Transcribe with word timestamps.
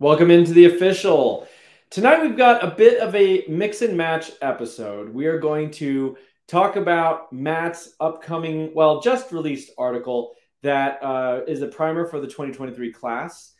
Welcome 0.00 0.30
into 0.30 0.54
the 0.54 0.64
official. 0.64 1.46
Tonight 1.90 2.22
we've 2.22 2.34
got 2.34 2.64
a 2.64 2.74
bit 2.74 3.00
of 3.00 3.14
a 3.14 3.44
mix 3.50 3.82
and 3.82 3.98
match 3.98 4.30
episode. 4.40 5.10
We 5.10 5.26
are 5.26 5.38
going 5.38 5.70
to 5.72 6.16
talk 6.48 6.76
about 6.76 7.30
Matt's 7.34 7.96
upcoming, 8.00 8.72
well, 8.72 9.02
just 9.02 9.30
released 9.30 9.72
article 9.76 10.36
that 10.62 11.02
uh, 11.02 11.42
is 11.46 11.60
a 11.60 11.66
primer 11.66 12.06
for 12.06 12.18
the 12.18 12.26
2023 12.26 12.90
class. 12.94 13.52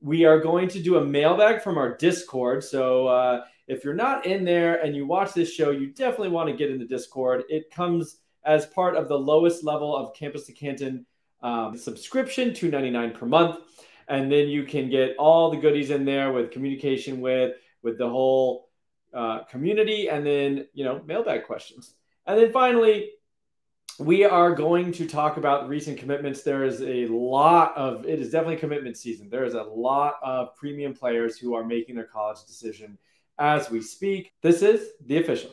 We 0.00 0.24
are 0.24 0.38
going 0.38 0.68
to 0.68 0.80
do 0.80 0.98
a 0.98 1.04
mailbag 1.04 1.62
from 1.62 1.76
our 1.76 1.96
Discord. 1.96 2.62
So 2.62 3.08
uh, 3.08 3.42
if 3.66 3.82
you're 3.82 3.92
not 3.92 4.24
in 4.24 4.44
there 4.44 4.76
and 4.76 4.94
you 4.94 5.04
watch 5.04 5.32
this 5.32 5.52
show, 5.52 5.72
you 5.72 5.88
definitely 5.88 6.28
want 6.28 6.48
to 6.48 6.54
get 6.54 6.70
in 6.70 6.78
the 6.78 6.86
Discord. 6.86 7.42
It 7.48 7.72
comes 7.72 8.18
as 8.44 8.66
part 8.66 8.94
of 8.94 9.08
the 9.08 9.18
lowest 9.18 9.64
level 9.64 9.96
of 9.96 10.14
Campus 10.14 10.44
to 10.44 10.52
Canton 10.52 11.04
um, 11.42 11.76
subscription, 11.76 12.50
$2.99 12.50 13.14
per 13.14 13.26
month 13.26 13.58
and 14.08 14.30
then 14.30 14.48
you 14.48 14.64
can 14.64 14.88
get 14.88 15.16
all 15.18 15.50
the 15.50 15.56
goodies 15.56 15.90
in 15.90 16.04
there 16.04 16.32
with 16.32 16.50
communication 16.50 17.20
with 17.20 17.54
with 17.82 17.98
the 17.98 18.08
whole 18.08 18.68
uh, 19.14 19.44
community 19.44 20.08
and 20.08 20.26
then 20.26 20.66
you 20.72 20.84
know 20.84 21.02
mailbag 21.06 21.44
questions. 21.44 21.94
And 22.26 22.38
then 22.38 22.52
finally 22.52 23.10
we 23.98 24.24
are 24.24 24.54
going 24.54 24.92
to 24.92 25.08
talk 25.08 25.38
about 25.38 25.68
recent 25.68 25.98
commitments. 25.98 26.42
There 26.42 26.64
is 26.64 26.80
a 26.82 27.06
lot 27.06 27.76
of 27.76 28.06
it 28.06 28.20
is 28.20 28.30
definitely 28.30 28.56
commitment 28.56 28.96
season. 28.96 29.28
There 29.28 29.44
is 29.44 29.54
a 29.54 29.62
lot 29.62 30.14
of 30.22 30.54
premium 30.56 30.94
players 30.94 31.38
who 31.38 31.54
are 31.54 31.64
making 31.64 31.96
their 31.96 32.04
college 32.04 32.44
decision 32.46 32.96
as 33.38 33.70
we 33.70 33.80
speak. 33.80 34.32
This 34.42 34.62
is 34.62 34.90
the 35.04 35.18
official 35.18 35.50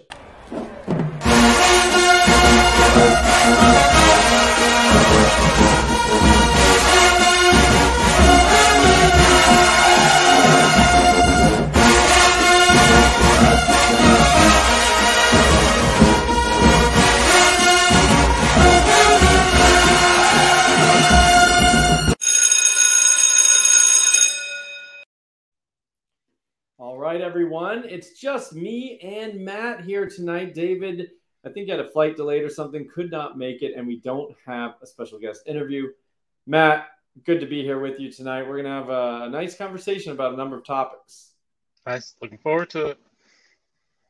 right, 27.15 27.23
everyone. 27.23 27.85
It's 27.87 28.19
just 28.19 28.53
me 28.53 28.99
and 29.01 29.39
Matt 29.39 29.85
here 29.85 30.05
tonight. 30.05 30.53
David, 30.53 31.11
I 31.45 31.49
think 31.49 31.69
had 31.69 31.79
a 31.79 31.87
flight 31.87 32.17
delayed 32.17 32.43
or 32.43 32.49
something, 32.49 32.89
could 32.93 33.09
not 33.09 33.37
make 33.37 33.61
it, 33.61 33.73
and 33.77 33.87
we 33.87 34.01
don't 34.01 34.35
have 34.45 34.73
a 34.81 34.85
special 34.85 35.17
guest 35.17 35.43
interview. 35.45 35.87
Matt, 36.45 36.87
good 37.23 37.39
to 37.39 37.45
be 37.45 37.63
here 37.63 37.79
with 37.79 38.01
you 38.01 38.11
tonight. 38.11 38.41
We're 38.41 38.61
going 38.61 38.65
to 38.65 38.69
have 38.71 38.89
a, 38.89 39.25
a 39.27 39.29
nice 39.29 39.55
conversation 39.55 40.11
about 40.11 40.33
a 40.33 40.35
number 40.35 40.57
of 40.57 40.65
topics. 40.65 41.31
Nice. 41.87 42.15
Looking 42.21 42.37
forward 42.37 42.69
to 42.71 42.87
it. 42.87 42.99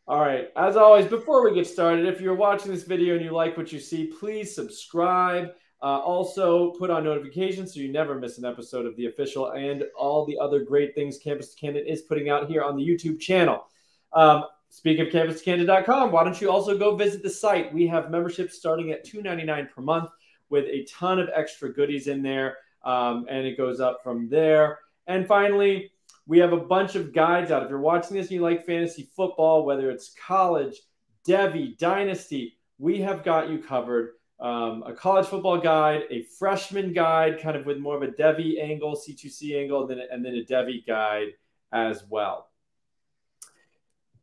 All 0.07 0.21
right. 0.21 0.49
As 0.55 0.75
always, 0.75 1.05
before 1.05 1.47
we 1.47 1.53
get 1.53 1.67
started, 1.67 2.07
if 2.07 2.19
you're 2.19 2.33
watching 2.33 2.71
this 2.71 2.85
video 2.85 3.13
and 3.13 3.23
you 3.23 3.29
like 3.29 3.55
what 3.55 3.71
you 3.71 3.79
see, 3.79 4.07
please 4.07 4.55
subscribe. 4.55 5.49
Uh, 5.85 5.99
also, 5.99 6.71
put 6.71 6.89
on 6.89 7.03
notifications 7.03 7.71
so 7.71 7.79
you 7.79 7.91
never 7.91 8.15
miss 8.15 8.39
an 8.39 8.45
episode 8.45 8.87
of 8.87 8.95
The 8.95 9.05
Official 9.05 9.51
and 9.51 9.83
all 9.95 10.25
the 10.25 10.35
other 10.39 10.63
great 10.63 10.95
things 10.95 11.19
Campus 11.19 11.53
to 11.53 11.59
Canton 11.59 11.85
is 11.85 12.01
putting 12.01 12.27
out 12.27 12.49
here 12.49 12.63
on 12.63 12.75
the 12.75 12.81
YouTube 12.81 13.19
channel. 13.19 13.67
Um, 14.11 14.45
speak 14.69 14.97
of 14.97 15.09
campus2canton.com, 15.09 16.11
why 16.11 16.23
don't 16.23 16.41
you 16.41 16.49
also 16.49 16.75
go 16.75 16.95
visit 16.95 17.21
the 17.21 17.29
site? 17.29 17.71
We 17.71 17.85
have 17.85 18.09
memberships 18.09 18.57
starting 18.57 18.93
at 18.93 19.05
$2.99 19.05 19.69
per 19.69 19.81
month 19.83 20.09
with 20.49 20.65
a 20.65 20.87
ton 20.91 21.19
of 21.19 21.29
extra 21.35 21.71
goodies 21.71 22.07
in 22.07 22.23
there, 22.23 22.57
um, 22.83 23.27
and 23.29 23.45
it 23.45 23.55
goes 23.55 23.79
up 23.79 23.99
from 24.01 24.27
there. 24.27 24.79
And 25.05 25.27
finally, 25.27 25.91
we 26.25 26.39
have 26.39 26.53
a 26.53 26.57
bunch 26.57 26.95
of 26.95 27.13
guides 27.13 27.51
out. 27.51 27.61
If 27.61 27.69
you're 27.69 27.79
watching 27.79 28.17
this 28.17 28.29
and 28.29 28.37
you 28.37 28.41
like 28.41 28.65
fantasy 28.65 29.07
football, 29.15 29.63
whether 29.63 29.91
it's 29.91 30.15
college, 30.25 30.81
Devy, 31.27 31.77
Dynasty, 31.77 32.57
we 32.79 33.01
have 33.01 33.23
got 33.23 33.51
you 33.51 33.59
covered 33.59 34.13
um, 34.39 34.83
a 34.85 34.93
college 34.93 35.27
football 35.27 35.59
guide, 35.59 36.03
a 36.09 36.23
freshman 36.23 36.93
guide, 36.93 37.39
kind 37.41 37.55
of 37.55 37.65
with 37.65 37.77
more 37.77 37.95
of 37.95 38.03
a 38.03 38.07
Devy 38.07 38.61
angle, 38.61 38.95
C2C 38.95 39.61
angle, 39.61 39.81
and 39.81 39.89
then, 39.89 40.07
and 40.11 40.25
then 40.25 40.35
a 40.35 40.43
Devy 40.43 40.85
guide 40.85 41.29
as 41.71 42.03
well. 42.09 42.49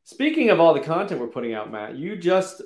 Speaking 0.04 0.50
of 0.50 0.60
all 0.60 0.74
the 0.74 0.80
content 0.80 1.20
we're 1.20 1.28
putting 1.28 1.54
out, 1.54 1.70
Matt, 1.70 1.96
you 1.96 2.16
just 2.16 2.60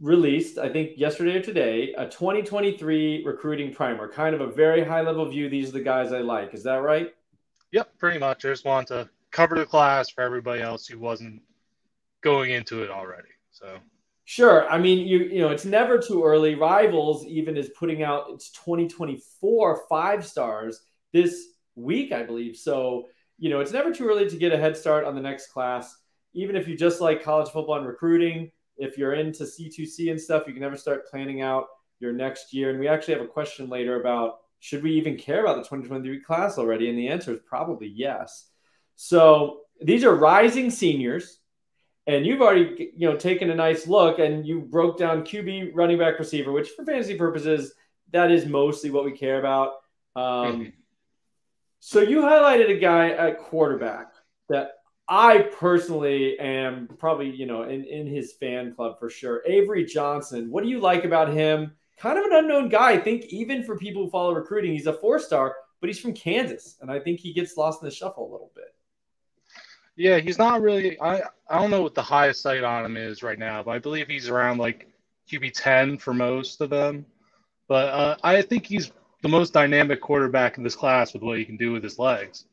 released, 0.00 0.58
I 0.58 0.68
think 0.68 0.92
yesterday 0.96 1.38
or 1.38 1.42
today, 1.42 1.94
a 1.94 2.06
2023 2.06 3.24
recruiting 3.24 3.74
primer, 3.74 4.08
kind 4.08 4.34
of 4.34 4.40
a 4.40 4.46
very 4.46 4.84
high 4.84 5.00
level 5.00 5.28
view. 5.28 5.48
These 5.48 5.70
are 5.70 5.72
the 5.72 5.80
guys 5.80 6.12
I 6.12 6.20
like. 6.20 6.54
Is 6.54 6.62
that 6.64 6.82
right? 6.82 7.12
Yep, 7.72 7.98
pretty 7.98 8.18
much. 8.18 8.44
I 8.44 8.50
just 8.50 8.64
want 8.64 8.88
to 8.88 9.08
cover 9.30 9.56
the 9.58 9.66
class 9.66 10.10
for 10.10 10.22
everybody 10.22 10.62
else 10.62 10.86
who 10.86 10.98
wasn't 10.98 11.42
going 12.20 12.52
into 12.52 12.82
it 12.82 12.90
already. 12.90 13.28
So 13.50 13.78
Sure. 14.30 14.68
I 14.68 14.76
mean, 14.76 15.08
you 15.08 15.20
you 15.20 15.38
know, 15.38 15.48
it's 15.48 15.64
never 15.64 15.96
too 15.96 16.22
early. 16.22 16.54
Rivals 16.54 17.24
even 17.24 17.56
is 17.56 17.70
putting 17.70 18.02
out 18.02 18.26
its 18.28 18.50
2024 18.50 19.84
five 19.88 20.26
stars 20.26 20.82
this 21.14 21.46
week, 21.76 22.12
I 22.12 22.24
believe. 22.24 22.54
So, 22.54 23.06
you 23.38 23.48
know, 23.48 23.60
it's 23.60 23.72
never 23.72 23.90
too 23.90 24.06
early 24.06 24.28
to 24.28 24.36
get 24.36 24.52
a 24.52 24.58
head 24.58 24.76
start 24.76 25.06
on 25.06 25.14
the 25.14 25.22
next 25.22 25.46
class. 25.46 25.96
Even 26.34 26.56
if 26.56 26.68
you 26.68 26.76
just 26.76 27.00
like 27.00 27.22
college 27.22 27.48
football 27.48 27.78
and 27.78 27.86
recruiting, 27.86 28.50
if 28.76 28.98
you're 28.98 29.14
into 29.14 29.46
C2C 29.46 30.10
and 30.10 30.20
stuff, 30.20 30.42
you 30.46 30.52
can 30.52 30.60
never 30.60 30.76
start 30.76 31.08
planning 31.08 31.40
out 31.40 31.64
your 31.98 32.12
next 32.12 32.52
year. 32.52 32.68
And 32.68 32.78
we 32.78 32.86
actually 32.86 33.14
have 33.14 33.24
a 33.24 33.28
question 33.28 33.70
later 33.70 33.98
about 33.98 34.40
should 34.60 34.82
we 34.82 34.92
even 34.92 35.16
care 35.16 35.40
about 35.40 35.56
the 35.56 35.62
2023 35.62 36.20
class 36.20 36.58
already? 36.58 36.90
And 36.90 36.98
the 36.98 37.08
answer 37.08 37.32
is 37.32 37.40
probably 37.46 37.88
yes. 37.88 38.50
So 38.94 39.60
these 39.80 40.04
are 40.04 40.14
rising 40.14 40.70
seniors 40.70 41.38
and 42.08 42.26
you've 42.26 42.40
already 42.40 42.90
you 42.96 43.08
know 43.08 43.16
taken 43.16 43.50
a 43.50 43.54
nice 43.54 43.86
look 43.86 44.18
and 44.18 44.44
you 44.44 44.62
broke 44.62 44.98
down 44.98 45.22
QB, 45.22 45.70
running 45.74 45.98
back, 45.98 46.18
receiver, 46.18 46.50
which 46.50 46.70
for 46.70 46.84
fantasy 46.84 47.16
purposes 47.16 47.74
that 48.12 48.30
is 48.30 48.46
mostly 48.46 48.90
what 48.90 49.04
we 49.04 49.12
care 49.12 49.38
about. 49.38 49.74
Um, 50.16 50.24
mm-hmm. 50.24 50.68
So 51.80 52.00
you 52.00 52.22
highlighted 52.22 52.70
a 52.70 52.78
guy 52.78 53.10
at 53.10 53.38
quarterback 53.38 54.12
that 54.48 54.72
I 55.08 55.50
personally 55.58 56.38
am 56.38 56.88
probably 56.98 57.30
you 57.30 57.46
know 57.46 57.62
in 57.62 57.84
in 57.84 58.06
his 58.06 58.32
fan 58.32 58.74
club 58.74 58.98
for 58.98 59.10
sure. 59.10 59.42
Avery 59.46 59.84
Johnson. 59.84 60.50
What 60.50 60.64
do 60.64 60.70
you 60.70 60.80
like 60.80 61.04
about 61.04 61.32
him? 61.32 61.72
Kind 61.98 62.18
of 62.18 62.24
an 62.24 62.32
unknown 62.32 62.68
guy. 62.68 62.92
I 62.92 62.98
think 62.98 63.26
even 63.26 63.64
for 63.64 63.76
people 63.76 64.04
who 64.04 64.10
follow 64.10 64.32
recruiting, 64.32 64.72
he's 64.72 64.86
a 64.86 64.92
four 64.92 65.18
star, 65.18 65.54
but 65.80 65.88
he's 65.88 66.00
from 66.00 66.14
Kansas, 66.14 66.78
and 66.80 66.90
I 66.90 67.00
think 67.00 67.20
he 67.20 67.32
gets 67.32 67.56
lost 67.56 67.82
in 67.82 67.88
the 67.88 67.94
shuffle 67.94 68.28
a 68.28 68.32
little 68.32 68.52
bit. 68.54 68.74
Yeah, 69.96 70.18
he's 70.18 70.38
not 70.38 70.62
really. 70.62 71.00
I 71.00 71.22
I 71.48 71.58
don't 71.58 71.70
know 71.70 71.82
what 71.82 71.94
the 71.94 72.02
highest 72.02 72.42
site 72.42 72.62
on 72.62 72.84
him 72.84 72.96
is 72.96 73.22
right 73.22 73.38
now, 73.38 73.62
but 73.62 73.72
I 73.72 73.78
believe 73.78 74.06
he's 74.06 74.28
around 74.28 74.58
like 74.58 74.88
QB 75.30 75.52
ten 75.54 75.98
for 75.98 76.12
most 76.12 76.60
of 76.60 76.70
them. 76.70 77.06
But 77.68 77.88
uh, 77.88 78.16
I 78.22 78.42
think 78.42 78.66
he's 78.66 78.92
the 79.22 79.28
most 79.28 79.52
dynamic 79.52 80.00
quarterback 80.00 80.58
in 80.58 80.64
this 80.64 80.76
class 80.76 81.12
with 81.12 81.22
what 81.22 81.38
he 81.38 81.44
can 81.44 81.56
do 81.56 81.72
with 81.72 81.82
his 81.82 81.98
legs. 81.98 82.44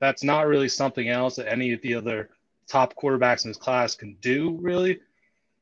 That's 0.00 0.22
not 0.22 0.46
really 0.46 0.68
something 0.68 1.08
else 1.08 1.36
that 1.36 1.50
any 1.50 1.72
of 1.72 1.80
the 1.82 1.94
other 1.94 2.30
top 2.68 2.94
quarterbacks 2.94 3.44
in 3.44 3.50
this 3.50 3.58
class 3.58 3.94
can 3.94 4.16
do. 4.20 4.58
Really, 4.60 5.00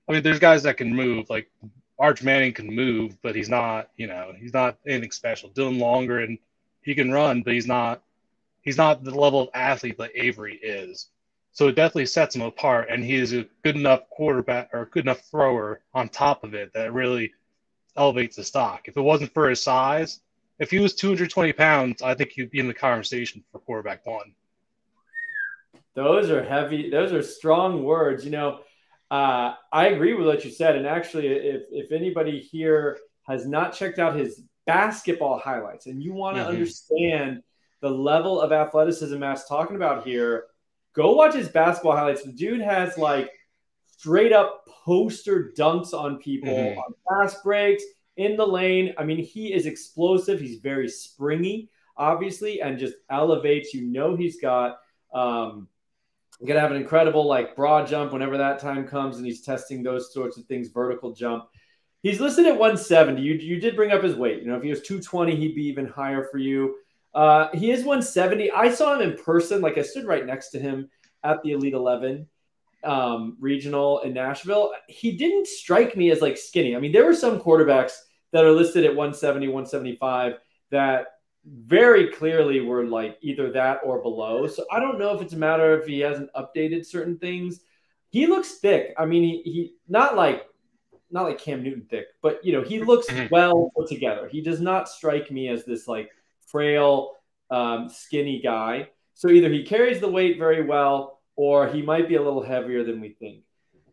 I 0.09 0.13
mean, 0.13 0.23
there's 0.23 0.39
guys 0.39 0.63
that 0.65 0.77
can 0.77 0.95
move, 0.95 1.31
like 1.31 1.51
Arch 1.99 2.23
Manning 2.23 2.53
can 2.53 2.67
move, 2.67 3.17
but 3.23 3.35
he's 3.35 3.49
not. 3.49 3.91
You 3.97 4.07
know, 4.07 4.33
he's 4.39 4.53
not 4.53 4.79
anything 4.87 5.11
special. 5.11 5.51
Dylan 5.51 5.79
Lonergan 5.79 6.39
he 6.85 6.95
can 6.95 7.11
run, 7.11 7.43
but 7.43 7.55
he's 7.55 7.67
not. 7.67 8.03
He's 8.63 8.77
not 8.77 9.03
the 9.03 9.15
level 9.15 9.43
of 9.43 9.49
athlete 9.55 9.99
that 9.99 10.13
Avery 10.15 10.57
is. 10.57 11.09
So 11.55 11.69
it 11.69 11.77
definitely 11.77 12.07
sets 12.07 12.35
him 12.35 12.43
apart, 12.43 12.89
and 12.91 13.05
he 13.05 13.15
is 13.15 13.33
a 13.33 13.47
good 13.63 13.77
enough 13.77 14.11
quarterback 14.11 14.71
or 14.73 14.87
good 14.87 15.05
enough 15.05 15.21
thrower 15.21 15.81
on 15.95 16.09
top 16.09 16.43
of 16.43 16.53
it 16.53 16.73
that 16.75 16.93
really 16.93 17.33
elevates 17.97 18.35
the 18.35 18.43
stock. 18.43 18.89
If 18.89 18.97
it 18.97 19.01
wasn't 19.01 19.33
for 19.33 19.49
his 19.49 19.63
size, 19.63 20.19
if 20.59 20.73
he 20.73 20.81
was 20.81 20.97
220 20.97 21.53
pounds, 21.53 22.03
I 22.03 22.15
think 22.15 22.33
he'd 22.33 22.51
be 22.51 22.59
in 22.59 22.67
the 22.67 22.75
conversation 22.75 23.45
for 23.53 23.61
quarterback 23.61 24.05
one. 24.05 24.35
Those 25.95 26.29
are 26.29 26.43
heavy. 26.43 26.91
Those 26.91 27.13
are 27.13 27.23
strong 27.23 27.85
words. 27.85 28.25
You 28.25 28.33
know, 28.33 28.61
uh, 29.13 29.55
I 29.73 29.87
agree 29.89 30.15
with 30.15 30.27
what 30.27 30.45
you 30.45 30.51
said. 30.51 30.75
And 30.75 30.89
actually, 30.89 31.29
if 31.29 31.63
if 31.71 31.93
anybody 31.93 32.41
here 32.41 32.99
has 33.29 33.47
not 33.47 33.75
checked 33.75 34.01
out 34.01 34.17
his 34.17 34.43
basketball 34.67 35.39
highlights, 35.39 35.87
and 35.87 36.03
you 36.03 36.15
want 36.15 36.37
to 36.37 36.43
mm-hmm. 36.43 36.51
understand 36.51 37.45
the 37.81 37.91
level 37.91 38.41
of 38.41 38.51
athleticism 38.51 39.21
Matt's 39.21 39.47
talking 39.47 39.77
about 39.77 40.05
here 40.05 40.47
Go 40.95 41.15
watch 41.15 41.35
his 41.35 41.49
basketball 41.49 41.97
highlights. 41.97 42.23
The 42.23 42.33
dude 42.33 42.61
has 42.61 42.97
like 42.97 43.31
straight 43.87 44.33
up 44.33 44.65
poster 44.85 45.53
dunks 45.57 45.93
on 45.93 46.19
people 46.19 46.51
mm-hmm. 46.51 46.79
on 46.79 46.95
fast 47.09 47.43
breaks 47.43 47.83
in 48.17 48.37
the 48.37 48.47
lane. 48.47 48.95
I 48.99 49.05
mean, 49.05 49.19
he 49.19 49.53
is 49.53 49.67
explosive. 49.67 50.41
He's 50.41 50.59
very 50.61 50.89
springy, 50.89 51.71
obviously, 51.97 52.61
and 52.61 52.79
just 52.79 52.95
elevates. 53.11 53.75
You 53.75 53.83
know, 53.87 54.15
he's 54.15 54.41
got 54.41 54.79
um, 55.13 55.69
gonna 56.47 56.61
have 56.61 56.71
an 56.71 56.77
incredible 56.77 57.27
like 57.27 57.57
broad 57.57 57.89
jump 57.89 58.13
whenever 58.13 58.39
that 58.39 58.59
time 58.59 58.87
comes, 58.87 59.17
and 59.17 59.27
he's 59.27 59.43
testing 59.43 59.83
those 59.83 60.13
sorts 60.13 60.37
of 60.37 60.45
things. 60.47 60.69
Vertical 60.69 61.13
jump. 61.13 61.45
He's 62.03 62.21
listed 62.21 62.47
at 62.47 62.59
170. 62.59 63.23
You 63.23 63.35
you 63.35 63.59
did 63.59 63.77
bring 63.77 63.91
up 63.91 64.03
his 64.03 64.15
weight. 64.15 64.43
You 64.43 64.49
know, 64.49 64.57
if 64.57 64.63
he 64.63 64.71
was 64.71 64.83
220, 64.83 65.37
he'd 65.37 65.55
be 65.55 65.67
even 65.67 65.87
higher 65.87 66.29
for 66.31 66.39
you. 66.39 66.77
Uh, 67.15 67.49
he 67.55 67.71
is 67.71 67.85
170. 67.85 68.51
I 68.51 68.71
saw 68.71 68.95
him 68.95 69.11
in 69.11 69.17
person. 69.17 69.61
Like 69.61 69.79
I 69.79 69.83
stood 69.83 70.05
right 70.05 70.27
next 70.27 70.51
to 70.51 70.59
him 70.59 70.89
at 71.23 71.43
the 71.43 71.53
Elite 71.53 71.75
11 71.75 72.27
um, 72.83 73.37
regional 73.41 74.01
in 74.01 74.13
Nashville. 74.13 74.73
He 74.89 75.17
didn't 75.17 75.47
strike 75.47 75.97
me 75.97 76.11
as 76.11 76.21
like 76.21 76.37
skinny. 76.37 76.77
I 76.77 76.81
mean, 76.81 76.93
there 76.93 77.05
were 77.05 77.15
some 77.15 77.41
quarterbacks 77.41 77.93
that 78.33 78.45
are 78.45 78.51
listed 78.51 78.85
at 78.85 78.91
170, 78.91 79.47
175 79.49 80.35
that 80.71 81.07
very 81.47 82.09
clearly 82.11 82.61
were 82.61 82.85
like 82.85 83.19
either 83.21 83.51
that 83.53 83.81
or 83.85 84.01
below. 84.03 84.47
So 84.47 84.65
I 84.73 84.81
don't 84.81 84.99
know 84.99 85.15
if 85.15 85.23
it's 85.23 85.35
a 85.35 85.39
matter 85.39 85.79
if 85.79 85.87
he 85.87 86.01
hasn't 86.01 86.31
updated 86.35 86.87
certain 86.87 87.19
things. 87.19 87.61
He 88.11 88.27
looks 88.27 88.55
thick. 88.55 88.95
I 88.99 89.07
mean, 89.07 89.23
he, 89.23 89.51
he 89.51 89.75
not 89.89 90.17
like 90.17 90.47
not 91.11 91.25
like 91.25 91.39
Cam 91.39 91.63
Newton 91.63 91.87
thick, 91.89 92.07
but 92.23 92.45
you 92.45 92.53
know, 92.53 92.63
he 92.63 92.81
looks 92.81 93.09
mm-hmm. 93.09 93.27
well 93.31 93.71
put 93.77 93.89
together. 93.89 94.29
He 94.29 94.41
does 94.41 94.61
not 94.61 94.89
strike 94.89 95.31
me 95.31 95.49
as 95.49 95.65
this 95.65 95.87
like 95.87 96.11
frail, 96.55 97.15
um, 97.51 97.89
skinny 97.89 98.41
guy. 98.41 98.89
So 99.15 99.29
either 99.29 99.49
he 99.49 99.65
carries 99.65 100.01
the 100.01 100.09
weight 100.09 100.39
very 100.39 100.63
well, 100.63 101.21
or 101.35 101.67
he 101.67 101.83
might 101.83 102.09
be 102.09 102.15
a 102.15 102.23
little 102.23 102.43
heavier 102.43 102.85
than 102.85 103.01
we 103.01 103.09
think. 103.09 103.43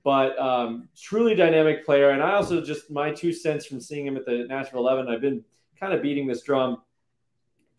But 0.04 0.38
um, 0.38 0.90
truly 0.96 1.34
dynamic 1.34 1.84
player, 1.86 2.12
and 2.12 2.22
I 2.22 2.34
also 2.34 2.62
just 2.62 2.92
my 2.92 3.12
two 3.12 3.34
cents 3.34 3.66
from 3.66 3.82
seeing 3.82 4.06
him 4.06 4.16
at 4.16 4.26
the 4.26 4.46
Nashville 4.48 4.82
Eleven. 4.82 5.08
I've 5.08 5.22
been 5.22 5.44
kind 5.80 5.94
of 5.94 6.04
beating 6.04 6.28
this 6.28 6.44
drum. 6.44 6.84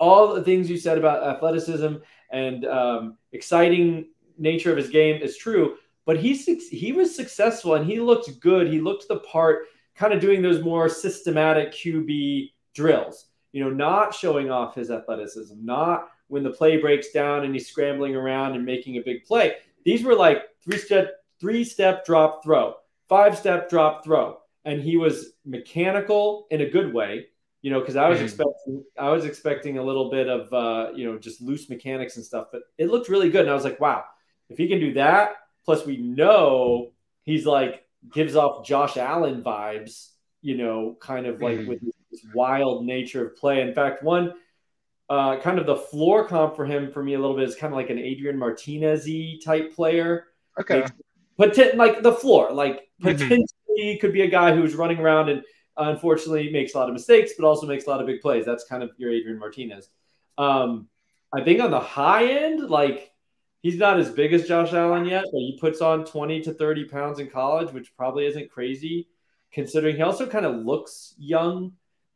All 0.01 0.35
the 0.35 0.43
things 0.43 0.69
you 0.69 0.79
said 0.79 0.99
about 0.99 1.23
athleticism 1.23 1.95
and 2.31 2.65
um, 2.65 3.19
exciting 3.31 4.07
nature 4.37 4.73
of 4.73 4.77
his 4.77 4.89
game 4.89 5.23
is 5.23 5.37
true 5.37 5.77
but 6.05 6.19
he's 6.19 6.45
he 6.69 6.93
was 6.93 7.15
successful 7.15 7.75
and 7.75 7.87
he 7.87 8.01
looked 8.01 8.41
good. 8.41 8.69
He 8.69 8.81
looked 8.81 9.09
the 9.09 9.21
part, 9.21 9.67
kind 9.95 10.13
of 10.13 10.21
doing 10.21 10.43
those 10.43 10.63
more 10.63 10.89
systematic 10.89 11.73
QB 11.73 12.51
drills. 12.75 13.27
You 13.53 13.65
know, 13.65 13.71
not 13.71 14.15
showing 14.15 14.51
off 14.51 14.75
his 14.75 14.91
athleticism, 14.91 15.55
not 15.63 16.09
when 16.29 16.43
the 16.43 16.51
play 16.51 16.79
breaks 16.79 17.13
down 17.13 17.45
and 17.45 17.55
he's 17.55 17.69
scrambling 17.69 18.17
around 18.17 18.55
and 18.55 18.65
making 18.65 18.97
a 18.97 19.03
big 19.03 19.25
play. 19.25 19.55
These 19.85 20.03
were 20.05 20.15
like 20.15 20.43
three 20.65 20.79
step 20.79 21.23
three 21.41 21.65
step 21.65 22.05
drop 22.05 22.43
throw, 22.43 22.75
five 23.09 23.37
step 23.37 23.69
drop 23.69 24.05
throw, 24.05 24.39
and 24.65 24.81
he 24.81 24.97
was 24.97 25.33
mechanical 25.45 26.47
in 26.51 26.63
a 26.63 26.71
good 26.71 26.93
way. 26.93 27.27
You 27.61 27.71
know, 27.71 27.79
because 27.79 27.95
I 27.95 28.09
was 28.09 28.19
mm-hmm. 28.19 28.25
expecting 28.25 28.85
I 28.99 29.11
was 29.11 29.25
expecting 29.25 29.79
a 29.79 29.83
little 29.83 30.11
bit 30.11 30.29
of 30.29 30.53
uh, 30.53 30.93
you 30.95 31.05
know 31.05 31.19
just 31.19 31.41
loose 31.41 31.69
mechanics 31.69 32.17
and 32.17 32.25
stuff, 32.25 32.47
but 32.51 32.63
it 32.79 32.91
looked 32.91 33.09
really 33.09 33.31
good. 33.31 33.43
And 33.43 33.51
I 33.51 33.55
was 33.55 33.65
like, 33.65 33.79
wow, 33.79 34.05
if 34.49 34.59
he 34.59 34.69
can 34.69 34.81
do 34.81 34.95
that 34.95 35.37
Plus, 35.65 35.87
we 35.87 35.97
know 35.97 36.93
he's 37.23 37.47
like 37.47 37.85
gives 38.13 38.35
off 38.35 38.67
Josh 38.67 38.97
Allen 38.97 39.43
vibes, 39.43 40.11
you 40.41 40.57
know, 40.57 40.97
kind 41.01 41.27
of 41.27 41.41
like 41.41 41.61
mm. 41.61 41.69
with 41.69 41.81
this 41.81 41.95
wild 42.35 42.85
nature 42.85 43.27
of 43.27 43.37
play. 43.37 43.61
In 43.61 43.75
fact, 43.75 44.03
one 44.03 44.35
uh, 45.09 45.39
kind 45.41 45.59
of 45.59 45.67
the 45.67 45.77
floor 45.77 46.27
comp 46.27 46.57
for 46.57 46.65
him 46.65 46.91
for 46.91 47.03
me 47.03 47.15
a 47.15 47.19
little 47.19 47.37
bit 47.37 47.49
is 47.49 47.55
kind 47.55 47.73
of 47.73 47.77
like 47.77 47.91
an 47.91 47.99
Adrian 47.99 48.39
Martinez 48.39 49.09
type 49.45 49.75
player. 49.75 50.27
Okay. 50.61 50.85
But 51.37 51.57
like 51.77 52.03
the 52.03 52.13
floor, 52.13 52.53
like 52.53 52.75
mm-hmm. 53.03 53.09
potentially 53.09 53.47
mm-hmm. 53.79 54.01
could 54.01 54.13
be 54.13 54.23
a 54.23 54.29
guy 54.29 54.55
who's 54.55 54.75
running 54.75 54.99
around 54.99 55.29
and 55.29 55.43
unfortunately 55.77 56.51
makes 56.53 56.75
a 56.75 56.79
lot 56.79 56.89
of 56.89 56.93
mistakes, 56.93 57.33
but 57.39 57.47
also 57.47 57.67
makes 57.67 57.87
a 57.87 57.91
lot 57.91 58.01
of 58.01 58.07
big 58.07 58.21
plays. 58.21 58.45
That's 58.45 58.65
kind 58.65 58.83
of 58.83 58.91
your 58.99 59.11
Adrian 59.11 59.39
Martinez. 59.39 59.89
Um, 60.39 60.89
I 61.33 61.43
think 61.43 61.61
on 61.61 61.71
the 61.71 61.81
high 61.81 62.27
end, 62.27 62.69
like 62.69 63.11
he's 63.63 63.77
not 63.77 63.99
as 63.99 64.11
big 64.11 64.33
as 64.35 64.47
Josh 64.47 64.73
Allen 64.73 65.07
yet, 65.07 65.25
but 65.33 65.39
he 65.39 65.59
puts 65.61 65.81
on 65.81 66.05
20 66.05 66.43
to 66.43 66.53
30 66.53 66.85
pounds 66.85 67.19
in 67.19 67.29
college, 67.29 67.73
which 67.73 67.97
probably 67.97 68.27
isn't 68.27 68.51
crazy 68.51 69.09
considering 69.53 69.97
he 69.97 70.03
also 70.03 70.27
kind 70.27 70.47
of 70.47 70.65
looks 70.65 71.15
young. 71.19 71.73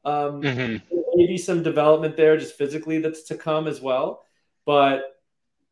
Um, 0.06 0.40
mm-hmm. 0.40 0.96
Maybe 1.14 1.36
some 1.36 1.62
development 1.62 2.16
there 2.16 2.36
just 2.36 2.56
physically 2.56 2.98
that's 2.98 3.24
to 3.24 3.36
come 3.36 3.66
as 3.66 3.80
well. 3.80 4.24
But 4.64 5.18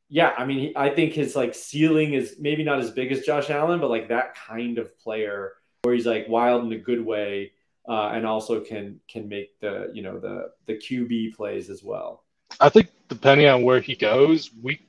yeah, 0.08 0.34
I 0.36 0.44
mean, 0.44 0.58
he, 0.58 0.76
I 0.76 0.90
think 0.90 1.12
his 1.12 1.36
like 1.36 1.54
ceiling 1.54 2.14
is 2.14 2.36
maybe 2.38 2.64
not 2.64 2.80
as 2.80 2.90
big 2.90 3.12
as 3.12 3.22
Josh 3.22 3.48
Allen, 3.48 3.80
but 3.80 3.90
like 3.90 4.08
that 4.08 4.34
kind 4.34 4.78
of 4.78 4.98
player 4.98 5.52
where 5.82 5.94
he's 5.94 6.06
like 6.06 6.26
wild 6.28 6.64
in 6.64 6.72
a 6.72 6.78
good 6.78 7.04
way. 7.04 7.52
Uh, 7.86 8.12
and 8.14 8.24
also 8.26 8.60
can 8.60 8.98
can 9.08 9.28
make 9.28 9.60
the 9.60 9.90
you 9.92 10.02
know 10.02 10.18
the 10.18 10.50
the 10.66 10.74
QB 10.74 11.36
plays 11.36 11.68
as 11.68 11.82
well. 11.82 12.24
I 12.58 12.70
think 12.70 12.88
depending 13.08 13.46
on 13.46 13.62
where 13.62 13.80
he 13.80 13.94
goes, 13.94 14.50
we 14.62 14.80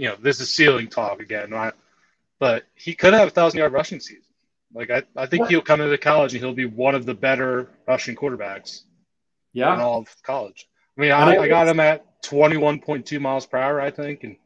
you 0.00 0.08
know, 0.08 0.16
this 0.16 0.40
is 0.40 0.48
ceiling 0.48 0.88
talk 0.88 1.20
again, 1.20 1.50
right? 1.50 1.74
But 2.38 2.64
he 2.74 2.94
could 2.94 3.12
have 3.12 3.28
a 3.28 3.30
thousand 3.30 3.58
yard 3.58 3.74
rushing 3.74 4.00
season. 4.00 4.22
Like 4.72 4.90
I, 4.90 5.02
I 5.16 5.26
think 5.26 5.48
he'll 5.48 5.62
come 5.62 5.80
into 5.80 5.98
college 5.98 6.34
and 6.34 6.42
he'll 6.42 6.54
be 6.54 6.66
one 6.66 6.94
of 6.94 7.06
the 7.06 7.14
better 7.14 7.70
rushing 7.86 8.14
quarterbacks. 8.14 8.82
Yeah. 9.52 9.74
In 9.74 9.80
all 9.80 10.00
of 10.00 10.22
college. 10.22 10.68
I 10.96 11.00
mean, 11.00 11.12
I, 11.12 11.36
I 11.36 11.48
got 11.48 11.66
him 11.66 11.80
at 11.80 12.22
twenty 12.22 12.56
one 12.56 12.78
point 12.78 13.06
two 13.06 13.20
miles 13.20 13.46
per 13.46 13.58
hour, 13.58 13.80
I 13.80 13.90
think, 13.90 14.22
and 14.24 14.36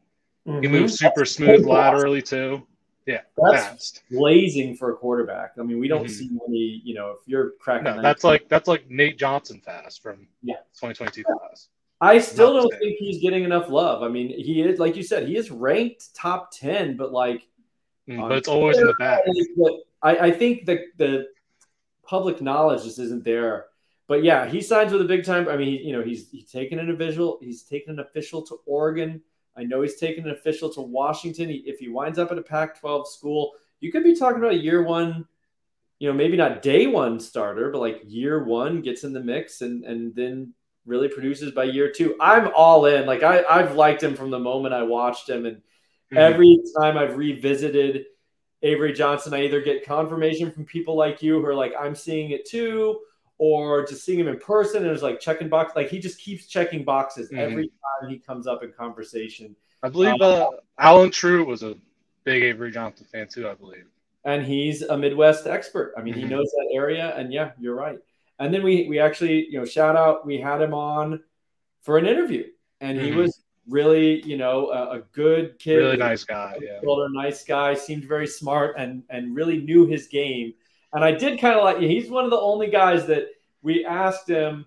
mm-hmm. 0.47 0.61
he 0.61 0.67
moves 0.67 0.97
super 0.97 1.13
that's 1.17 1.31
smooth 1.31 1.65
laterally 1.65 2.21
too. 2.21 2.65
Yeah, 3.05 3.21
that's 3.37 3.67
fast. 3.67 4.03
blazing 4.09 4.75
for 4.75 4.91
a 4.91 4.95
quarterback. 4.95 5.51
I 5.59 5.63
mean, 5.63 5.79
we 5.79 5.87
don't 5.87 6.05
mm-hmm. 6.05 6.13
see 6.13 6.29
many. 6.47 6.81
You 6.83 6.95
know, 6.95 7.11
if 7.11 7.19
you're 7.27 7.51
cracking, 7.59 7.83
no, 7.83 8.01
that's 8.01 8.23
like 8.23 8.49
that's 8.49 8.67
like 8.67 8.89
Nate 8.89 9.19
Johnson 9.19 9.61
fast 9.63 10.01
from 10.01 10.27
yeah 10.41 10.55
2022 10.79 11.23
class. 11.23 11.67
I 12.01 12.19
still 12.19 12.53
don't 12.53 12.79
think 12.79 12.97
he's 12.97 13.21
getting 13.21 13.43
enough 13.43 13.69
love. 13.69 14.01
I 14.01 14.07
mean, 14.07 14.29
he 14.29 14.61
is 14.61 14.79
like 14.79 14.95
you 14.95 15.03
said, 15.03 15.27
he 15.27 15.37
is 15.37 15.51
ranked 15.51 16.15
top 16.15 16.51
ten, 16.51 16.97
but 16.97 17.11
like, 17.11 17.43
mm, 18.09 18.27
but 18.27 18.37
it's 18.37 18.47
always 18.47 18.77
in 18.77 18.87
the 18.87 18.95
back. 18.97 19.21
I, 20.05 20.27
I 20.27 20.31
think 20.31 20.65
the 20.65 20.85
the 20.97 21.27
public 22.03 22.39
knowledge 22.41 22.83
just 22.83 22.99
isn't 22.99 23.23
there. 23.23 23.65
But 24.07 24.23
yeah, 24.23 24.47
he 24.47 24.61
signs 24.61 24.91
with 24.91 25.01
a 25.01 25.05
big 25.05 25.25
time. 25.25 25.49
I 25.49 25.57
mean, 25.57 25.83
you 25.83 25.93
know, 25.93 26.03
he's 26.03 26.29
he's 26.29 26.49
taken 26.49 26.77
an 26.77 26.91
official. 26.91 27.39
He's 27.41 27.63
taken 27.63 27.93
an 27.93 27.99
official 27.99 28.45
to 28.45 28.57
Oregon. 28.67 29.21
I 29.57 29.63
know 29.63 29.81
he's 29.81 29.95
taken 29.95 30.25
an 30.25 30.31
official 30.31 30.71
to 30.73 30.81
Washington. 30.81 31.49
He, 31.49 31.63
if 31.65 31.79
he 31.79 31.87
winds 31.87 32.19
up 32.19 32.31
at 32.31 32.37
a 32.37 32.43
Pac-12 32.43 33.07
school, 33.07 33.53
you 33.79 33.91
could 33.91 34.03
be 34.03 34.15
talking 34.15 34.37
about 34.37 34.51
a 34.51 34.57
year 34.57 34.83
one. 34.83 35.25
You 35.97 36.09
know, 36.09 36.13
maybe 36.13 36.37
not 36.37 36.61
day 36.61 36.87
one 36.87 37.19
starter, 37.19 37.71
but 37.71 37.79
like 37.79 38.01
year 38.05 38.43
one 38.43 38.81
gets 38.81 39.03
in 39.03 39.13
the 39.13 39.21
mix, 39.21 39.61
and 39.61 39.83
and 39.85 40.13
then 40.13 40.53
really 40.85 41.07
produces 41.07 41.51
by 41.51 41.63
year 41.63 41.91
two. 41.91 42.15
I'm 42.19 42.51
all 42.55 42.85
in. 42.85 43.07
Like 43.07 43.23
I, 43.23 43.43
I've 43.49 43.73
liked 43.73 44.03
him 44.03 44.15
from 44.15 44.29
the 44.29 44.37
moment 44.37 44.75
I 44.75 44.83
watched 44.83 45.27
him, 45.27 45.47
and 45.47 45.57
mm-hmm. 45.57 46.17
every 46.17 46.61
time 46.77 46.95
I've 46.95 47.17
revisited 47.17 48.05
Avery 48.65 48.93
Johnson, 48.93 49.33
I 49.33 49.43
either 49.43 49.61
get 49.61 49.85
confirmation 49.85 50.51
from 50.51 50.65
people 50.65 50.95
like 50.95 51.21
you 51.21 51.39
who 51.39 51.45
are 51.45 51.53
like, 51.53 51.73
I'm 51.79 51.93
seeing 51.93 52.31
it 52.31 52.45
too, 52.45 52.99
or 53.37 53.85
just 53.85 54.03
seeing 54.03 54.19
him 54.19 54.27
in 54.27 54.39
person 54.39 54.83
and 54.83 54.91
it's 54.91 55.03
like 55.03 55.19
checking 55.19 55.49
box. 55.49 55.75
Like 55.75 55.89
he 55.89 55.99
just 55.99 56.19
keeps 56.19 56.47
checking 56.47 56.83
boxes 56.83 57.27
mm-hmm. 57.27 57.37
every 57.37 57.67
time 57.67 58.09
he 58.09 58.17
comes 58.17 58.47
up 58.47 58.63
in 58.63 58.71
conversation. 58.71 59.55
I 59.83 59.89
believe 59.89 60.15
um, 60.15 60.21
uh, 60.21 60.47
Allen 60.79 61.11
Trieu 61.11 61.45
was 61.45 61.61
a 61.61 61.75
big 62.23 62.41
Avery 62.41 62.71
Johnson 62.71 63.05
fan 63.11 63.27
too. 63.27 63.47
I 63.47 63.53
believe, 63.53 63.85
and 64.23 64.43
he's 64.43 64.81
a 64.81 64.97
Midwest 64.97 65.45
expert. 65.45 65.93
I 65.95 66.01
mean, 66.01 66.15
mm-hmm. 66.15 66.23
he 66.23 66.27
knows 66.27 66.49
that 66.51 66.71
area, 66.73 67.15
and 67.15 67.31
yeah, 67.31 67.51
you're 67.59 67.75
right. 67.75 67.99
And 68.39 68.51
then 68.51 68.63
we 68.63 68.87
we 68.89 68.99
actually, 68.99 69.45
you 69.45 69.59
know, 69.59 69.65
shout 69.65 69.95
out, 69.95 70.25
we 70.25 70.39
had 70.39 70.59
him 70.59 70.73
on 70.73 71.21
for 71.83 71.99
an 71.99 72.07
interview, 72.07 72.45
and 72.81 72.99
he 72.99 73.09
mm-hmm. 73.09 73.19
was 73.19 73.43
really, 73.67 74.21
you 74.25 74.37
know, 74.37 74.69
a, 74.69 74.97
a, 74.97 75.01
good 75.13 75.57
kid, 75.59 75.77
really 75.77 75.97
nice 75.97 76.23
guy, 76.23 76.57
yeah, 76.61 76.79
older, 76.85 77.09
nice 77.09 77.43
guy, 77.43 77.73
seemed 77.73 78.05
very 78.05 78.27
smart 78.27 78.75
and 78.77 79.03
and 79.09 79.35
really 79.35 79.59
knew 79.59 79.85
his 79.85 80.07
game. 80.07 80.53
And 80.93 81.03
I 81.03 81.11
did 81.11 81.39
kind 81.39 81.57
of 81.57 81.63
like 81.63 81.79
he's 81.79 82.09
one 82.09 82.23
of 82.23 82.31
the 82.31 82.39
only 82.39 82.67
guys 82.67 83.07
that 83.07 83.27
we 83.61 83.85
asked 83.85 84.29
him, 84.29 84.65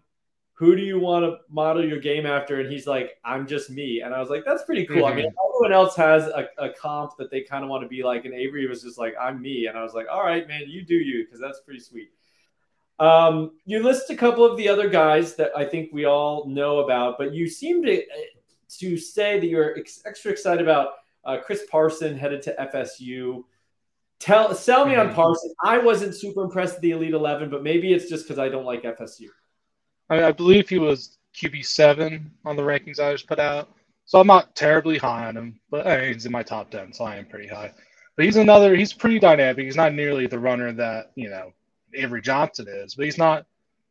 "Who 0.54 0.76
do 0.76 0.82
you 0.82 0.98
want 0.98 1.24
to 1.24 1.38
model 1.48 1.86
your 1.86 2.00
game 2.00 2.26
after?" 2.26 2.60
And 2.60 2.70
he's 2.70 2.86
like, 2.86 3.18
"I'm 3.24 3.46
just 3.46 3.70
me." 3.70 4.02
And 4.02 4.14
I 4.14 4.20
was 4.20 4.30
like, 4.30 4.44
"That's 4.44 4.64
pretty 4.64 4.86
cool." 4.86 4.96
Mm-hmm. 4.96 5.06
I 5.06 5.14
mean, 5.14 5.26
mm-hmm. 5.26 5.56
everyone 5.56 5.72
else 5.72 5.96
has 5.96 6.24
a, 6.24 6.48
a 6.58 6.70
comp 6.70 7.16
that 7.18 7.30
they 7.30 7.42
kind 7.42 7.64
of 7.64 7.70
want 7.70 7.82
to 7.82 7.88
be 7.88 8.02
like, 8.02 8.24
and 8.24 8.34
Avery 8.34 8.66
was 8.66 8.82
just 8.82 8.98
like, 8.98 9.14
"I'm 9.20 9.40
me," 9.40 9.66
and 9.66 9.78
I 9.78 9.82
was 9.82 9.94
like, 9.94 10.06
"All 10.10 10.22
right, 10.22 10.46
man, 10.46 10.64
you 10.66 10.84
do 10.84 10.96
you," 10.96 11.24
because 11.24 11.40
that's 11.40 11.60
pretty 11.60 11.80
sweet. 11.80 12.10
Um, 12.98 13.52
you 13.64 13.82
list 13.82 14.10
a 14.10 14.16
couple 14.16 14.44
of 14.44 14.56
the 14.56 14.68
other 14.68 14.88
guys 14.88 15.36
that 15.36 15.52
I 15.56 15.64
think 15.64 15.90
we 15.92 16.04
all 16.04 16.48
know 16.48 16.80
about, 16.80 17.16
but 17.16 17.32
you 17.32 17.48
seem 17.48 17.84
to 17.84 18.02
to 18.78 18.96
say 18.96 19.40
that 19.40 19.46
you're 19.46 19.78
ex- 19.78 20.02
extra 20.04 20.30
excited 20.30 20.62
about 20.62 20.94
uh, 21.24 21.38
Chris 21.38 21.64
Parson 21.70 22.16
headed 22.16 22.42
to 22.42 22.54
FSU. 22.72 23.44
Tell 24.20 24.54
sell 24.54 24.84
me 24.84 24.96
on 24.96 25.06
mm-hmm. 25.06 25.16
Parson. 25.16 25.52
I 25.64 25.78
wasn't 25.78 26.14
super 26.14 26.42
impressed 26.42 26.74
with 26.74 26.82
the 26.82 26.90
Elite 26.92 27.14
Eleven, 27.14 27.50
but 27.50 27.62
maybe 27.62 27.92
it's 27.92 28.08
just 28.08 28.24
because 28.24 28.38
I 28.38 28.48
don't 28.48 28.64
like 28.64 28.82
FSU. 28.82 29.28
I, 30.10 30.24
I 30.24 30.32
believe 30.32 30.68
he 30.68 30.78
was 30.78 31.18
QB 31.34 31.64
seven 31.64 32.30
on 32.44 32.56
the 32.56 32.62
rankings 32.62 32.98
I 32.98 33.12
just 33.12 33.28
put 33.28 33.38
out, 33.38 33.68
so 34.06 34.20
I'm 34.20 34.26
not 34.26 34.54
terribly 34.56 34.98
high 34.98 35.26
on 35.26 35.36
him, 35.36 35.60
but 35.70 35.86
I 35.86 36.00
mean, 36.00 36.14
he's 36.14 36.26
in 36.26 36.32
my 36.32 36.42
top 36.42 36.70
ten, 36.70 36.92
so 36.92 37.04
I 37.04 37.16
am 37.16 37.26
pretty 37.26 37.48
high. 37.48 37.72
But 38.16 38.24
he's 38.24 38.36
another. 38.36 38.74
He's 38.74 38.92
pretty 38.92 39.20
dynamic. 39.20 39.64
He's 39.64 39.76
not 39.76 39.94
nearly 39.94 40.26
the 40.26 40.40
runner 40.40 40.72
that 40.72 41.12
you 41.14 41.30
know 41.30 41.52
Avery 41.94 42.20
Johnson 42.20 42.66
is, 42.68 42.96
but 42.96 43.04
he's 43.04 43.18
not 43.18 43.46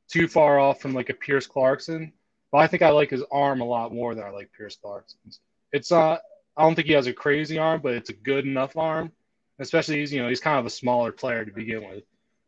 too 0.10 0.27
far 0.27 0.60
off 0.60 0.81
from 0.81 0.93
like 0.93 1.10
a 1.10 1.13
Pierce 1.13 1.48
Clarkson. 1.48 2.12
But 2.58 2.64
I 2.64 2.68
think 2.70 2.82
I 2.82 2.90
like 2.90 3.12
his 3.12 3.24
arm 3.32 3.62
a 3.62 3.66
lot 3.66 3.94
more 3.94 4.16
than 4.16 4.24
I 4.24 4.32
like 4.32 4.52
Pierce 4.52 4.78
Clarkson's. 4.78 5.42
It's 5.72 5.92
uh, 5.92 6.18
I 6.58 6.64
don't 6.64 6.74
think 6.74 6.88
he 6.88 6.94
has 6.94 7.06
a 7.06 7.14
crazy 7.14 7.60
arm, 7.60 7.82
but 7.84 7.94
it's 7.94 8.10
a 8.10 8.14
good 8.14 8.48
enough 8.48 8.76
arm. 8.76 9.12
Especially 9.60 10.00
he's 10.00 10.12
you 10.12 10.24
know 10.24 10.28
he's 10.28 10.40
kind 10.40 10.58
of 10.58 10.66
a 10.66 10.72
smaller 10.72 11.12
player 11.12 11.46
to 11.46 11.52
begin 11.52 11.88
with, 11.88 12.04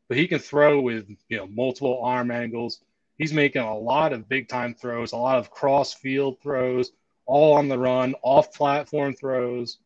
but 0.07 0.17
he 0.17 0.27
can 0.27 0.39
throw 0.39 0.81
with 0.81 1.07
you 1.27 1.37
know 1.37 1.45
multiple 1.45 2.01
arm 2.03 2.31
angles. 2.31 2.79
he's 3.19 3.33
making 3.33 3.61
a 3.61 3.77
lot 3.77 4.11
of 4.11 4.27
big 4.27 4.47
time 4.47 4.73
throws, 4.73 5.11
a 5.11 5.15
lot 5.15 5.37
of 5.37 5.51
cross 5.51 5.93
field 5.93 6.41
throws, 6.41 6.91
all 7.27 7.53
on 7.53 7.67
the 7.67 7.77
run, 7.77 8.15
off 8.23 8.51
platform 8.51 9.13
throws. 9.13 9.77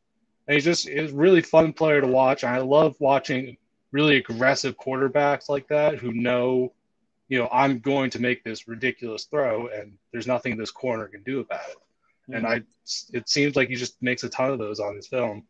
And 0.47 0.55
he's 0.55 0.63
just 0.63 0.87
a 0.87 1.07
really 1.07 1.41
fun 1.41 1.73
player 1.73 1.99
to 1.99 2.07
watch. 2.07 2.45
And 2.45 2.55
I 2.55 2.59
love 2.59 2.95
watching 2.99 3.57
really 3.91 4.15
aggressive 4.15 4.77
quarterbacks 4.77 5.49
like 5.49 5.67
that 5.67 5.97
who 5.97 6.13
know, 6.13 6.71
you 7.33 7.39
know, 7.39 7.49
I'm 7.51 7.79
going 7.79 8.11
to 8.11 8.21
make 8.21 8.43
this 8.43 8.67
ridiculous 8.67 9.23
throw 9.23 9.67
and 9.67 9.93
there's 10.11 10.27
nothing 10.27 10.55
this 10.55 10.69
corner 10.69 11.07
can 11.07 11.23
do 11.23 11.39
about 11.39 11.67
it. 11.67 11.77
Mm-hmm. 12.29 12.33
And 12.35 12.47
I 12.47 12.61
it 13.11 13.27
seems 13.27 13.55
like 13.55 13.69
he 13.69 13.75
just 13.75 13.99
makes 14.03 14.23
a 14.23 14.29
ton 14.29 14.51
of 14.51 14.59
those 14.59 14.79
on 14.79 14.95
his 14.95 15.07
film. 15.07 15.47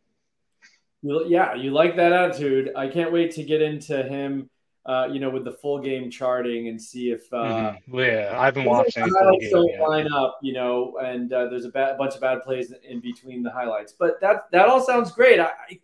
Well, 1.02 1.26
yeah, 1.28 1.54
you 1.54 1.72
like 1.72 1.96
that 1.96 2.12
attitude. 2.12 2.72
I 2.74 2.88
can't 2.88 3.12
wait 3.12 3.32
to 3.32 3.42
get 3.42 3.60
into 3.60 4.02
him 4.02 4.48
uh, 4.86 5.08
you 5.10 5.18
know, 5.18 5.30
with 5.30 5.44
the 5.44 5.52
full 5.52 5.78
game 5.78 6.10
charting 6.10 6.68
and 6.68 6.80
see 6.80 7.10
if. 7.10 7.32
Uh, 7.32 7.74
mm-hmm. 7.86 7.98
Yeah, 7.98 8.34
I've 8.38 8.54
been 8.54 8.64
watching. 8.66 9.02
Highlights 9.02 9.50
don't 9.50 9.78
line 9.78 10.12
up, 10.12 10.38
you 10.42 10.52
know, 10.52 10.98
and 11.02 11.32
uh, 11.32 11.48
there's 11.48 11.64
a, 11.64 11.70
bad, 11.70 11.94
a, 11.94 11.98
bunch 11.98 12.14
of 12.14 12.20
bad 12.20 12.42
plays 12.42 12.72
in 12.86 13.00
between 13.00 13.42
the 13.42 13.50
highlights. 13.50 13.94
But 13.98 14.20
that 14.20 14.50
that 14.52 14.68
all 14.68 14.80
sounds 14.80 15.10
great. 15.10 15.40
I 15.40 15.52
I 15.70 15.80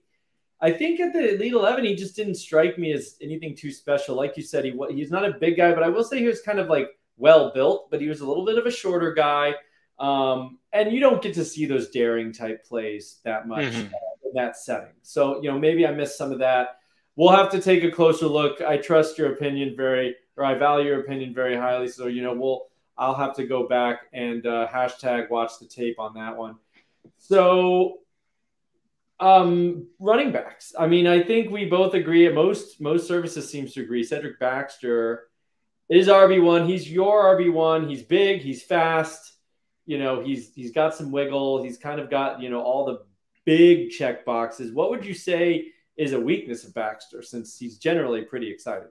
think 0.70 1.00
at 1.00 1.12
the 1.12 1.36
Elite 1.36 1.52
Eleven, 1.52 1.84
he 1.84 1.94
just 1.94 2.16
didn't 2.16 2.34
strike 2.34 2.78
me 2.78 2.92
as 2.92 3.16
anything 3.20 3.56
too 3.56 3.70
special. 3.70 4.16
Like 4.16 4.36
you 4.36 4.42
said, 4.42 4.64
he 4.64 4.78
he's 4.90 5.10
not 5.10 5.24
a 5.24 5.38
big 5.38 5.56
guy, 5.56 5.72
but 5.72 5.82
I 5.82 5.88
will 5.88 6.04
say 6.04 6.18
he 6.18 6.26
was 6.26 6.42
kind 6.42 6.58
of 6.58 6.68
like 6.68 6.88
well 7.16 7.52
built, 7.54 7.90
but 7.90 8.00
he 8.00 8.08
was 8.08 8.20
a 8.20 8.26
little 8.26 8.44
bit 8.44 8.58
of 8.58 8.66
a 8.66 8.70
shorter 8.70 9.14
guy. 9.14 9.54
Um, 9.98 10.58
and 10.72 10.92
you 10.92 11.00
don't 11.00 11.22
get 11.22 11.34
to 11.34 11.44
see 11.44 11.66
those 11.66 11.90
daring 11.90 12.32
type 12.32 12.64
plays 12.64 13.20
that 13.24 13.46
much 13.46 13.64
mm-hmm. 13.64 13.94
in 14.24 14.34
that 14.34 14.56
setting. 14.56 14.94
So 15.02 15.42
you 15.42 15.50
know, 15.50 15.58
maybe 15.58 15.86
I 15.86 15.92
missed 15.92 16.18
some 16.18 16.32
of 16.32 16.40
that 16.40 16.80
we'll 17.20 17.36
have 17.36 17.50
to 17.50 17.60
take 17.60 17.84
a 17.84 17.90
closer 17.90 18.26
look. 18.26 18.62
I 18.62 18.78
trust 18.78 19.18
your 19.18 19.34
opinion 19.34 19.76
very, 19.76 20.16
or 20.38 20.44
I 20.44 20.54
value 20.54 20.88
your 20.88 21.00
opinion 21.00 21.34
very 21.34 21.54
highly. 21.54 21.86
So 21.88 22.06
you 22.06 22.22
know, 22.22 22.32
we'll 22.32 22.68
I'll 22.96 23.14
have 23.14 23.34
to 23.36 23.46
go 23.46 23.68
back 23.68 24.06
and 24.12 24.46
uh, 24.46 24.66
hashtag 24.68 25.30
watch 25.30 25.52
the 25.60 25.66
tape 25.66 25.98
on 25.98 26.14
that 26.14 26.36
one. 26.36 26.56
So, 27.18 27.98
um, 29.20 29.86
running 29.98 30.32
backs. 30.32 30.72
I 30.78 30.86
mean, 30.86 31.06
I 31.06 31.22
think 31.22 31.50
we 31.50 31.66
both 31.66 31.94
agree. 31.94 32.26
At 32.26 32.34
most 32.34 32.80
most 32.80 33.06
services 33.06 33.50
seems 33.50 33.72
to 33.74 33.82
agree. 33.82 34.02
Cedric 34.02 34.38
Baxter 34.40 35.28
is 35.88 36.08
RB 36.08 36.42
one. 36.42 36.66
He's 36.68 36.90
your 36.90 37.36
RB 37.36 37.52
one. 37.52 37.88
He's 37.88 38.02
big. 38.02 38.40
He's 38.40 38.62
fast. 38.62 39.34
You 39.86 39.98
know, 39.98 40.22
he's 40.22 40.52
he's 40.54 40.72
got 40.72 40.94
some 40.94 41.10
wiggle. 41.10 41.62
He's 41.62 41.78
kind 41.78 42.00
of 42.00 42.10
got 42.10 42.40
you 42.40 42.50
know 42.50 42.62
all 42.62 42.84
the 42.84 43.00
big 43.44 43.90
check 43.90 44.24
boxes. 44.24 44.72
What 44.72 44.90
would 44.90 45.04
you 45.04 45.14
say? 45.14 45.72
is 46.00 46.14
a 46.14 46.20
weakness 46.20 46.64
of 46.64 46.72
Baxter 46.72 47.20
since 47.20 47.58
he's 47.58 47.76
generally 47.76 48.22
pretty 48.22 48.50
exciting. 48.50 48.88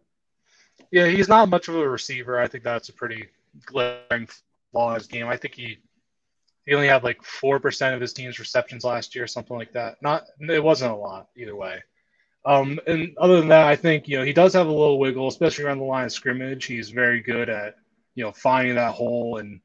Yeah, 0.92 1.08
he's 1.08 1.28
not 1.28 1.50
much 1.50 1.68
of 1.68 1.76
a 1.76 1.90
receiver. 1.90 2.40
I 2.40 2.48
think 2.48 2.64
that's 2.64 2.90
a 2.90 2.94
pretty 2.94 3.28
glaring 3.66 4.30
flaw 4.72 4.92
in 4.92 4.96
his 4.96 5.08
game. 5.08 5.28
I 5.28 5.36
think 5.36 5.56
he 5.56 5.80
he 6.70 6.76
only 6.76 6.88
had 6.88 7.04
like 7.04 7.24
four 7.24 7.60
percent 7.60 7.96
of 7.96 8.02
his 8.02 8.14
team's 8.14 8.38
receptions 8.38 8.84
last 8.84 9.16
year, 9.16 9.26
something 9.26 9.58
like 9.58 9.72
that. 9.72 10.00
Not 10.04 10.26
it 10.40 10.64
wasn't 10.64 10.92
a 10.92 10.96
lot 10.96 11.30
either 11.36 11.56
way. 11.56 11.82
Um, 12.46 12.80
and 12.86 13.18
other 13.18 13.40
than 13.40 13.48
that, 13.48 13.66
I 13.66 13.76
think 13.76 14.08
you 14.08 14.20
know 14.20 14.24
he 14.24 14.34
does 14.34 14.54
have 14.54 14.68
a 14.68 14.72
little 14.72 15.00
wiggle, 15.00 15.28
especially 15.28 15.66
around 15.66 15.80
the 15.80 15.86
line 15.86 16.06
of 16.06 16.12
scrimmage. 16.12 16.66
He's 16.66 16.92
very 16.92 17.22
good 17.22 17.50
at 17.50 17.78
you 18.14 18.24
know 18.24 18.32
finding 18.32 18.76
that 18.76 18.94
hole 18.94 19.38
and 19.38 19.62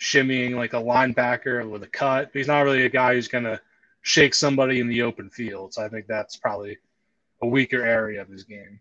shimmying 0.00 0.54
like 0.54 0.72
a 0.72 0.82
linebacker 0.82 1.68
with 1.68 1.82
a 1.82 1.88
cut. 1.88 2.30
But 2.32 2.38
he's 2.38 2.48
not 2.48 2.62
really 2.62 2.86
a 2.86 2.88
guy 2.88 3.12
who's 3.12 3.28
gonna 3.28 3.60
shake 4.00 4.34
somebody 4.34 4.80
in 4.80 4.88
the 4.88 5.02
open 5.02 5.28
field. 5.28 5.74
So 5.74 5.84
I 5.84 5.90
think 5.90 6.06
that's 6.06 6.36
probably 6.36 6.78
a 7.42 7.46
weaker 7.46 7.82
area 7.82 8.22
of 8.22 8.28
his 8.28 8.44
game. 8.44 8.80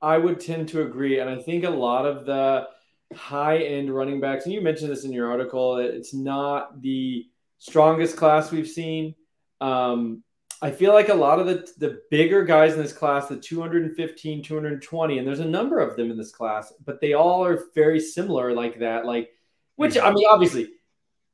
I 0.00 0.16
would 0.16 0.40
tend 0.40 0.70
to 0.70 0.80
agree. 0.80 1.18
And 1.18 1.28
I 1.28 1.42
think 1.42 1.64
a 1.64 1.70
lot 1.70 2.06
of 2.06 2.24
the 2.24 2.68
high 3.14 3.58
end 3.58 3.94
running 3.94 4.20
backs, 4.20 4.44
and 4.44 4.54
you 4.54 4.60
mentioned 4.60 4.90
this 4.90 5.04
in 5.04 5.12
your 5.12 5.30
article, 5.30 5.76
it's 5.78 6.14
not 6.14 6.80
the 6.80 7.26
strongest 7.58 8.16
class 8.16 8.50
we've 8.50 8.68
seen. 8.68 9.14
Um, 9.60 10.22
I 10.62 10.70
feel 10.70 10.92
like 10.92 11.08
a 11.08 11.14
lot 11.14 11.40
of 11.40 11.46
the, 11.46 11.68
the 11.78 12.00
bigger 12.10 12.44
guys 12.44 12.74
in 12.74 12.80
this 12.80 12.92
class, 12.92 13.28
the 13.28 13.36
215, 13.36 14.42
220, 14.42 15.18
and 15.18 15.26
there's 15.26 15.40
a 15.40 15.44
number 15.44 15.78
of 15.78 15.96
them 15.96 16.10
in 16.10 16.16
this 16.16 16.32
class, 16.32 16.72
but 16.84 17.00
they 17.00 17.12
all 17.12 17.44
are 17.44 17.64
very 17.74 18.00
similar 18.00 18.54
like 18.54 18.78
that. 18.78 19.04
Like, 19.04 19.30
which 19.76 19.98
I 19.98 20.10
mean, 20.12 20.26
obviously, 20.30 20.70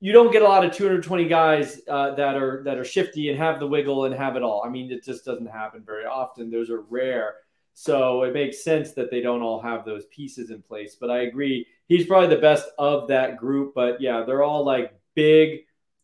you 0.01 0.13
don't 0.13 0.33
get 0.33 0.43
a 0.43 0.49
lot 0.49 0.65
of 0.65 0.73
220 0.73 1.29
guys 1.29 1.81
uh, 1.89 2.15
that 2.15 2.35
are 2.35 2.63
that 2.65 2.79
are 2.79 2.85
shifty 2.85 3.29
and 3.29 3.39
have 3.39 3.61
the 3.61 3.67
wiggle 3.67 4.07
and 4.07 4.15
have 4.15 4.37
it 4.37 4.43
all. 4.43 4.65
I 4.65 4.71
mean, 4.71 4.91
it 4.91 5.05
just 5.05 5.25
doesn't 5.25 5.47
happen 5.47 5.83
very 5.85 6.07
often. 6.07 6.51
Those 6.51 6.71
are 6.71 6.81
rare. 6.81 7.35
So 7.81 8.25
it 8.25 8.35
makes 8.35 8.63
sense 8.63 8.93
that 8.93 9.11
they 9.11 9.23
don't 9.23 9.41
all 9.41 9.59
have 9.59 9.87
those 9.87 10.05
pieces 10.15 10.51
in 10.51 10.61
place. 10.61 10.99
But 11.01 11.09
I 11.09 11.21
agree, 11.23 11.67
he's 11.89 12.05
probably 12.05 12.29
the 12.29 12.43
best 12.43 12.69
of 12.79 13.09
that 13.09 13.39
group. 13.39 13.73
But 13.75 14.03
yeah, 14.03 14.23
they're 14.27 14.43
all 14.43 14.67
like 14.67 14.93
big, 15.15 15.61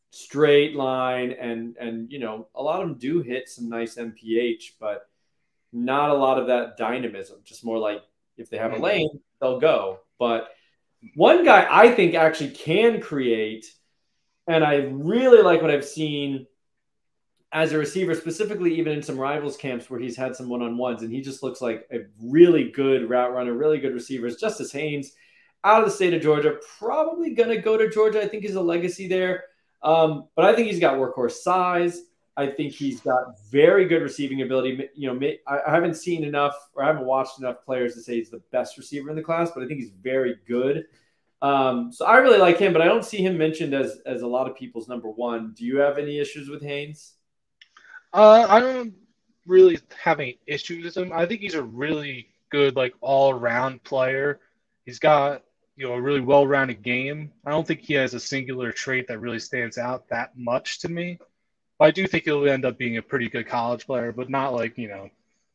straight 0.08 0.74
line, 0.74 1.32
and 1.32 1.76
and 1.76 2.10
you 2.10 2.18
know 2.18 2.48
a 2.54 2.62
lot 2.62 2.80
of 2.80 2.88
them 2.88 2.96
do 2.96 3.20
hit 3.20 3.50
some 3.50 3.68
nice 3.68 3.96
MPH, 3.96 4.72
but 4.80 5.06
not 5.70 6.08
a 6.08 6.14
lot 6.14 6.38
of 6.38 6.46
that 6.46 6.78
dynamism. 6.78 7.40
Just 7.44 7.62
more 7.62 7.78
like 7.78 8.00
if 8.38 8.48
they 8.48 8.56
have 8.56 8.70
a 8.70 8.76
mm-hmm. 8.76 8.84
lane, 8.84 9.20
they'll 9.42 9.60
go. 9.60 10.00
But 10.18 10.48
one 11.14 11.44
guy 11.44 11.68
I 11.70 11.90
think 11.90 12.14
actually 12.14 12.52
can 12.52 13.02
create 13.02 13.66
and 14.46 14.64
I 14.64 14.76
really 14.76 15.42
like 15.42 15.60
what 15.60 15.70
I've 15.70 15.84
seen 15.84 16.46
as 17.52 17.72
a 17.72 17.78
receiver, 17.78 18.14
specifically 18.14 18.74
even 18.78 18.92
in 18.92 19.02
some 19.02 19.18
rivals 19.18 19.56
camps 19.56 19.88
where 19.88 20.00
he's 20.00 20.16
had 20.16 20.34
some 20.34 20.48
one 20.48 20.62
on 20.62 20.76
ones, 20.76 21.02
and 21.02 21.12
he 21.12 21.20
just 21.20 21.42
looks 21.42 21.60
like 21.60 21.86
a 21.92 22.00
really 22.22 22.70
good 22.70 23.08
route 23.08 23.32
runner, 23.32 23.54
really 23.54 23.78
good 23.78 23.94
receivers. 23.94 24.36
Justice 24.36 24.72
Haynes 24.72 25.12
out 25.64 25.80
of 25.82 25.88
the 25.88 25.94
state 25.94 26.14
of 26.14 26.22
Georgia, 26.22 26.58
probably 26.78 27.34
going 27.34 27.48
to 27.48 27.58
go 27.58 27.76
to 27.76 27.90
Georgia. 27.90 28.22
I 28.22 28.28
think 28.28 28.42
he's 28.42 28.54
a 28.54 28.60
legacy 28.60 29.08
there. 29.08 29.44
Um, 29.82 30.28
but 30.34 30.44
I 30.44 30.54
think 30.54 30.68
he's 30.68 30.80
got 30.80 30.96
workhorse 30.96 31.32
size. 31.32 32.02
I 32.36 32.46
think 32.48 32.72
he's 32.72 33.00
got 33.00 33.40
very 33.50 33.86
good 33.86 34.02
receiving 34.02 34.42
ability. 34.42 34.88
You 34.94 35.14
know, 35.14 35.28
I 35.46 35.70
haven't 35.70 35.94
seen 35.94 36.22
enough 36.22 36.54
or 36.74 36.84
I 36.84 36.88
haven't 36.88 37.06
watched 37.06 37.38
enough 37.38 37.64
players 37.64 37.94
to 37.94 38.02
say 38.02 38.16
he's 38.16 38.30
the 38.30 38.42
best 38.52 38.76
receiver 38.76 39.08
in 39.08 39.16
the 39.16 39.22
class, 39.22 39.50
but 39.52 39.62
I 39.62 39.66
think 39.66 39.80
he's 39.80 39.92
very 40.02 40.36
good. 40.46 40.84
Um, 41.40 41.92
so 41.92 42.04
I 42.04 42.16
really 42.18 42.38
like 42.38 42.58
him, 42.58 42.72
but 42.72 42.82
I 42.82 42.86
don't 42.86 43.04
see 43.04 43.18
him 43.18 43.38
mentioned 43.38 43.74
as 43.74 44.00
as 44.06 44.22
a 44.22 44.26
lot 44.26 44.50
of 44.50 44.56
people's 44.56 44.88
number 44.88 45.08
one. 45.08 45.52
Do 45.54 45.64
you 45.64 45.78
have 45.78 45.98
any 45.98 46.18
issues 46.18 46.48
with 46.48 46.62
Haynes? 46.62 47.15
Uh, 48.16 48.46
I 48.48 48.60
don't 48.60 48.94
really 49.46 49.78
have 50.02 50.20
any 50.20 50.38
issues 50.46 50.86
with 50.86 50.96
him. 50.96 51.12
I 51.12 51.26
think 51.26 51.42
he's 51.42 51.52
a 51.52 51.62
really 51.62 52.28
good, 52.48 52.74
like 52.74 52.94
all 53.02 53.30
around 53.30 53.84
player. 53.84 54.40
He's 54.86 54.98
got 54.98 55.42
you 55.76 55.86
know 55.86 55.92
a 55.92 56.00
really 56.00 56.22
well 56.22 56.46
rounded 56.46 56.82
game. 56.82 57.30
I 57.44 57.50
don't 57.50 57.66
think 57.66 57.80
he 57.80 57.92
has 57.92 58.14
a 58.14 58.20
singular 58.20 58.72
trait 58.72 59.06
that 59.08 59.20
really 59.20 59.38
stands 59.38 59.76
out 59.76 60.08
that 60.08 60.30
much 60.34 60.78
to 60.80 60.88
me. 60.88 61.18
But 61.78 61.84
I 61.84 61.90
do 61.90 62.06
think 62.06 62.24
he'll 62.24 62.48
end 62.48 62.64
up 62.64 62.78
being 62.78 62.96
a 62.96 63.02
pretty 63.02 63.28
good 63.28 63.46
college 63.46 63.84
player, 63.84 64.12
but 64.12 64.30
not 64.30 64.54
like 64.54 64.78
you 64.78 64.88
know 64.88 65.10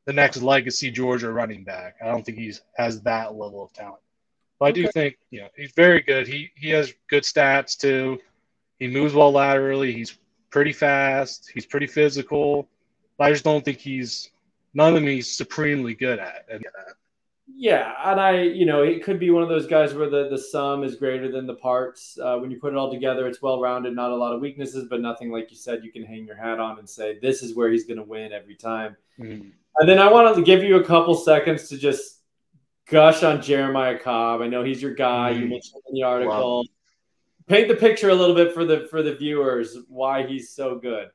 the 0.05 0.13
next 0.13 0.43
legacy 0.43 0.91
Georgia 0.91 1.31
running 1.31 1.63
back. 1.63 1.95
I 1.99 2.09
don't 2.09 2.23
think 2.23 2.37
he's 2.37 2.61
has 2.77 3.01
that 3.01 3.33
level 3.33 3.63
of 3.63 3.73
talent. 3.73 4.01
But 4.59 4.65
I 4.67 4.71
do 4.71 4.87
think, 4.89 5.17
you 5.31 5.41
know, 5.41 5.47
he's 5.55 5.71
very 5.71 6.01
good. 6.01 6.27
He 6.27 6.51
he 6.55 6.69
has 6.69 6.93
good 7.09 7.23
stats 7.23 7.75
too. 7.75 8.19
He 8.77 8.87
moves 8.87 9.15
well 9.15 9.31
laterally. 9.31 9.93
He's 9.93 10.15
pretty 10.51 10.73
fast. 10.73 11.49
He's 11.53 11.65
pretty 11.65 11.87
physical. 11.87 12.67
But 13.17 13.25
I 13.25 13.31
just 13.31 13.43
don't 13.43 13.65
think 13.65 13.79
he's 13.79 14.31
none 14.73 14.89
of 14.89 14.95
them 14.95 15.07
he's 15.07 15.35
supremely 15.35 15.95
good 15.95 16.19
at. 16.19 16.47
Yeah, 17.53 17.93
and 18.05 18.19
I, 18.19 18.41
you 18.41 18.65
know, 18.65 18.81
it 18.81 19.03
could 19.03 19.19
be 19.19 19.29
one 19.29 19.43
of 19.43 19.49
those 19.49 19.67
guys 19.67 19.93
where 19.93 20.09
the 20.09 20.29
the 20.29 20.37
sum 20.37 20.83
is 20.83 20.95
greater 20.95 21.31
than 21.31 21.45
the 21.45 21.55
parts. 21.55 22.17
Uh, 22.21 22.37
when 22.37 22.49
you 22.49 22.59
put 22.59 22.73
it 22.73 22.77
all 22.77 22.91
together, 22.91 23.27
it's 23.27 23.41
well 23.41 23.59
rounded, 23.59 23.95
not 23.95 24.11
a 24.11 24.15
lot 24.15 24.33
of 24.33 24.41
weaknesses, 24.41 24.87
but 24.89 25.01
nothing 25.01 25.31
like 25.31 25.51
you 25.51 25.57
said 25.57 25.83
you 25.83 25.91
can 25.91 26.03
hang 26.03 26.25
your 26.25 26.35
hat 26.35 26.59
on 26.59 26.79
and 26.79 26.89
say 26.89 27.19
this 27.19 27.43
is 27.43 27.55
where 27.55 27.69
he's 27.69 27.85
going 27.85 27.97
to 27.97 28.03
win 28.03 28.31
every 28.31 28.55
time. 28.55 28.95
Mm-hmm. 29.19 29.49
And 29.77 29.89
then 29.89 29.99
I 29.99 30.11
want 30.11 30.35
to 30.35 30.41
give 30.41 30.63
you 30.63 30.77
a 30.77 30.83
couple 30.83 31.15
seconds 31.15 31.69
to 31.69 31.77
just 31.77 32.21
gush 32.89 33.23
on 33.23 33.41
Jeremiah 33.41 33.97
Cobb. 33.97 34.41
I 34.41 34.47
know 34.47 34.63
he's 34.63 34.81
your 34.81 34.93
guy. 34.93 35.31
You 35.31 35.45
mm. 35.45 35.49
mentioned 35.49 35.81
in 35.89 35.95
the 35.95 36.03
article. 36.03 36.59
Wow. 36.59 36.63
Paint 37.47 37.67
the 37.67 37.75
picture 37.75 38.09
a 38.09 38.15
little 38.15 38.35
bit 38.35 38.53
for 38.53 38.65
the 38.65 38.87
for 38.89 39.01
the 39.01 39.15
viewers 39.15 39.77
why 39.87 40.25
he's 40.25 40.51
so 40.51 40.77
good. 40.77 41.09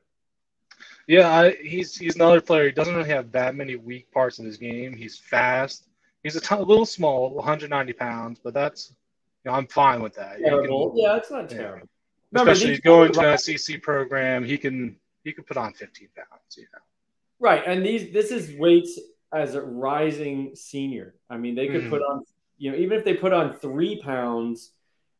Yeah, 1.07 1.29
I, 1.29 1.51
he's 1.61 1.95
he's 1.95 2.15
another 2.15 2.41
player. 2.41 2.65
He 2.65 2.71
doesn't 2.71 2.95
really 2.95 3.09
have 3.09 3.31
that 3.31 3.55
many 3.55 3.75
weak 3.75 4.11
parts 4.11 4.39
in 4.39 4.45
his 4.45 4.57
game. 4.57 4.95
He's 4.95 5.17
fast. 5.17 5.87
He's 6.23 6.35
a, 6.35 6.41
ton, 6.41 6.59
a 6.59 6.63
little 6.63 6.85
small, 6.85 7.33
190 7.33 7.93
pounds, 7.93 8.39
but 8.43 8.53
that's 8.53 8.93
you 9.45 9.51
know, 9.51 9.57
I'm 9.57 9.67
fine 9.67 10.01
with 10.01 10.15
that. 10.15 10.39
Terrible. 10.39 10.89
Can, 10.89 10.99
yeah, 10.99 11.15
it's 11.15 11.31
not 11.31 11.49
terrible. 11.49 11.87
Especially 12.35 12.71
he's 12.71 12.81
going 12.81 13.13
to 13.13 13.31
an 13.31 13.37
SEC 13.37 13.81
program. 13.81 14.43
He 14.43 14.57
can 14.57 14.97
he 15.23 15.31
can 15.31 15.45
put 15.45 15.55
on 15.55 15.73
15 15.73 16.09
pounds. 16.15 16.57
You 16.57 16.63
know. 16.63 16.79
Right, 17.39 17.63
and 17.65 17.85
these 17.85 18.11
this 18.11 18.31
is 18.31 18.57
weights 18.57 18.99
as 19.33 19.55
a 19.55 19.61
rising 19.61 20.51
senior. 20.55 21.15
I 21.29 21.37
mean, 21.37 21.55
they 21.55 21.67
could 21.67 21.83
mm. 21.83 21.89
put 21.89 22.01
on, 22.01 22.23
you 22.57 22.71
know, 22.71 22.77
even 22.77 22.97
if 22.97 23.05
they 23.05 23.13
put 23.13 23.33
on 23.33 23.57
three 23.57 24.01
pounds 24.01 24.71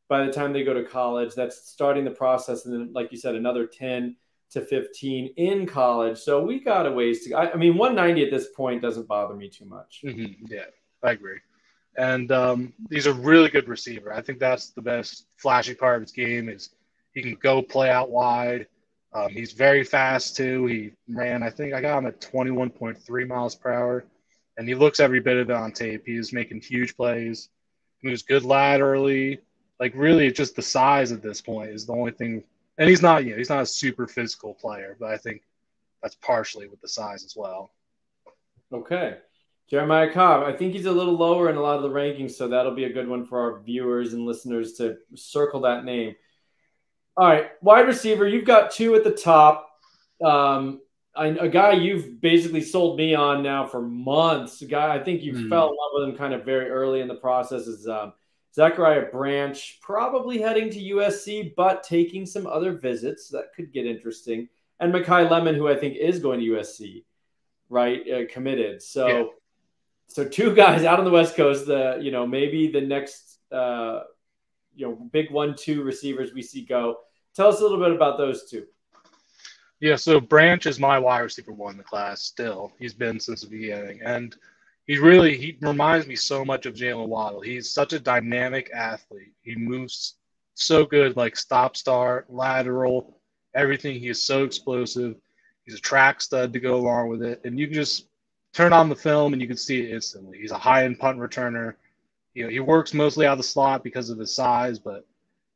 by 0.09 0.25
the 0.25 0.31
time 0.31 0.53
they 0.53 0.63
go 0.63 0.73
to 0.73 0.83
college, 0.83 1.35
that's 1.35 1.69
starting 1.69 2.05
the 2.05 2.11
process. 2.11 2.65
And 2.65 2.73
then, 2.73 2.93
like 2.93 3.11
you 3.11 3.17
said, 3.17 3.35
another 3.35 3.65
10 3.65 4.15
to 4.51 4.61
15 4.61 5.33
in 5.35 5.65
college. 5.65 6.17
So 6.17 6.41
we 6.41 6.59
got 6.61 6.85
a 6.85 6.91
ways 6.91 7.25
to, 7.25 7.33
I, 7.33 7.51
I 7.51 7.55
mean, 7.57 7.77
190 7.77 8.23
at 8.23 8.31
this 8.31 8.47
point 8.55 8.81
doesn't 8.81 9.07
bother 9.07 9.35
me 9.35 9.49
too 9.49 9.65
much. 9.65 10.01
Mm-hmm. 10.05 10.45
Yeah, 10.47 10.65
I 11.03 11.11
agree. 11.11 11.39
and 11.97 12.31
um, 12.31 12.73
he's 12.89 13.07
a 13.07 13.13
really 13.13 13.49
good 13.49 13.67
receiver. 13.67 14.13
I 14.13 14.21
think 14.21 14.39
that's 14.39 14.69
the 14.69 14.81
best 14.81 15.25
flashy 15.35 15.73
part 15.73 15.97
of 15.97 16.03
his 16.03 16.11
game 16.11 16.47
is 16.47 16.69
he 17.13 17.21
can 17.21 17.35
go 17.41 17.61
play 17.61 17.89
out 17.89 18.09
wide. 18.09 18.67
Um, 19.13 19.29
he's 19.29 19.51
very 19.53 19.83
fast 19.83 20.37
too. 20.37 20.65
He 20.67 20.91
ran, 21.09 21.43
I 21.43 21.49
think 21.49 21.73
I 21.73 21.81
got 21.81 21.97
him 21.97 22.05
at 22.05 22.21
21.3 22.21 23.27
miles 23.27 23.55
per 23.55 23.71
hour, 23.73 24.05
and 24.57 24.67
he 24.67 24.75
looks 24.75 24.99
every 24.99 25.19
bit 25.19 25.37
of 25.37 25.49
it 25.49 25.55
on 25.55 25.71
tape. 25.71 26.03
He's 26.05 26.31
making 26.31 26.61
huge 26.61 26.95
plays. 26.95 27.49
He 27.99 28.09
was 28.09 28.21
good 28.21 28.43
laterally. 28.43 29.39
Like 29.79 29.93
really, 29.95 30.31
just 30.31 30.55
the 30.55 30.61
size 30.61 31.11
at 31.11 31.21
this 31.21 31.41
point 31.41 31.71
is 31.71 31.85
the 31.85 31.93
only 31.93 32.11
thing. 32.11 32.43
And 32.77 32.89
he's 32.89 33.01
not, 33.01 33.25
you 33.25 33.31
know, 33.31 33.37
he's 33.37 33.49
not 33.49 33.61
a 33.61 33.65
super 33.65 34.07
physical 34.07 34.53
player, 34.53 34.95
but 34.99 35.09
I 35.09 35.17
think 35.17 35.43
that's 36.01 36.15
partially 36.15 36.67
with 36.67 36.81
the 36.81 36.87
size 36.87 37.23
as 37.23 37.35
well. 37.35 37.71
Okay. 38.71 39.17
Jeremiah 39.69 40.11
Cobb, 40.13 40.43
I 40.43 40.53
think 40.53 40.73
he's 40.73 40.85
a 40.85 40.91
little 40.91 41.15
lower 41.15 41.49
in 41.49 41.57
a 41.57 41.61
lot 41.61 41.75
of 41.75 41.83
the 41.83 41.89
rankings, 41.89 42.31
so 42.31 42.47
that'll 42.47 42.75
be 42.75 42.85
a 42.85 42.93
good 42.93 43.07
one 43.07 43.25
for 43.25 43.39
our 43.41 43.59
viewers 43.61 44.13
and 44.13 44.25
listeners 44.25 44.73
to 44.73 44.97
circle 45.15 45.61
that 45.61 45.83
name. 45.83 46.15
All 47.17 47.27
right, 47.27 47.49
wide 47.61 47.87
receiver, 47.87 48.27
you've 48.27 48.45
got 48.45 48.71
two 48.71 48.95
at 48.95 49.03
the 49.03 49.11
top. 49.11 49.69
Um, 50.23 50.81
I, 51.13 51.27
a 51.27 51.49
guy 51.49 51.73
you've 51.73 52.21
basically 52.21 52.61
sold 52.61 52.97
me 52.97 53.13
on 53.13 53.43
now 53.43 53.65
for 53.65 53.81
months. 53.81 54.61
A 54.61 54.65
guy 54.67 54.95
I 54.95 55.03
think 55.03 55.21
you 55.21 55.33
mm. 55.33 55.49
fell 55.49 55.69
in 55.69 55.75
love 55.75 55.91
with 55.93 56.09
him 56.09 56.15
kind 56.15 56.33
of 56.33 56.45
very 56.45 56.69
early 56.69 57.01
in 57.01 57.09
the 57.09 57.15
process 57.15 57.67
is 57.67 57.87
um, 57.87 58.13
Zachariah 58.57 59.11
Branch, 59.11 59.79
probably 59.83 60.39
heading 60.39 60.71
to 60.71 60.79
USC, 60.79 61.53
but 61.55 61.83
taking 61.83 62.25
some 62.25 62.47
other 62.47 62.71
visits 62.71 63.29
that 63.29 63.53
could 63.55 63.71
get 63.71 63.85
interesting. 63.85 64.49
And 64.79 64.91
Makai 64.91 65.29
Lemon, 65.29 65.53
who 65.53 65.69
I 65.69 65.75
think 65.75 65.95
is 65.95 66.17
going 66.17 66.39
to 66.39 66.45
USC, 66.47 67.03
right, 67.69 68.01
uh, 68.11 68.33
committed. 68.33 68.81
So, 68.81 69.07
yeah. 69.07 69.23
so 70.07 70.27
two 70.27 70.55
guys 70.55 70.85
out 70.85 70.97
on 70.97 71.05
the 71.05 71.11
West 71.11 71.35
Coast. 71.35 71.67
The 71.67 71.99
you 72.01 72.09
know 72.09 72.25
maybe 72.25 72.71
the 72.71 72.81
next 72.81 73.37
uh, 73.51 74.01
you 74.75 74.87
know 74.87 74.95
big 75.11 75.29
one-two 75.29 75.83
receivers 75.83 76.33
we 76.33 76.41
see 76.41 76.65
go. 76.65 76.97
Tell 77.35 77.49
us 77.49 77.59
a 77.59 77.61
little 77.61 77.77
bit 77.77 77.91
about 77.91 78.17
those 78.17 78.49
two. 78.49 78.65
Yeah, 79.79 79.97
so 79.97 80.19
Branch 80.19 80.65
is 80.65 80.79
my 80.79 80.97
wide 80.97 81.19
receiver 81.19 81.53
one 81.53 81.73
in 81.73 81.77
the 81.77 81.83
class 81.83 82.23
still. 82.23 82.73
He's 82.79 82.95
been 82.95 83.19
since 83.19 83.41
the 83.41 83.49
beginning. 83.49 84.01
And 84.03 84.35
he 84.87 84.97
really 84.97 85.37
he 85.37 85.57
reminds 85.61 86.07
me 86.07 86.15
so 86.15 86.45
much 86.45 86.65
of 86.65 86.73
Jaylen 86.73 87.07
Waddle. 87.07 87.41
He's 87.41 87.69
such 87.69 87.93
a 87.93 87.99
dynamic 87.99 88.71
athlete. 88.73 89.33
He 89.41 89.55
moves 89.55 90.15
so 90.55 90.85
good, 90.85 91.17
like 91.17 91.35
stop 91.35 91.75
start, 91.75 92.25
lateral, 92.29 93.19
everything. 93.53 93.99
He 93.99 94.07
is 94.07 94.25
so 94.25 94.45
explosive. 94.45 95.15
He's 95.65 95.75
a 95.75 95.81
track 95.81 96.21
stud 96.21 96.53
to 96.53 96.59
go 96.59 96.75
along 96.75 97.09
with 97.09 97.21
it. 97.21 97.41
And 97.43 97.59
you 97.59 97.67
can 97.67 97.75
just 97.75 98.07
turn 98.53 98.71
on 98.71 98.87
the 98.87 98.95
film 98.95 99.33
and 99.33 99.41
you 99.41 99.47
can 99.47 99.57
see 99.57 99.81
it 99.81 99.91
instantly. 99.91 100.39
He's 100.39 100.51
a 100.51 100.57
high 100.57 100.85
end 100.85 100.99
punt 100.99 101.19
returner. 101.19 101.75
You 102.33 102.45
know, 102.45 102.49
he 102.49 102.61
works 102.61 102.93
mostly 102.93 103.25
out 103.25 103.33
of 103.33 103.39
the 103.39 103.43
slot 103.43 103.83
because 103.83 104.09
of 104.09 104.17
his 104.17 104.33
size, 104.33 104.79
but 104.79 105.05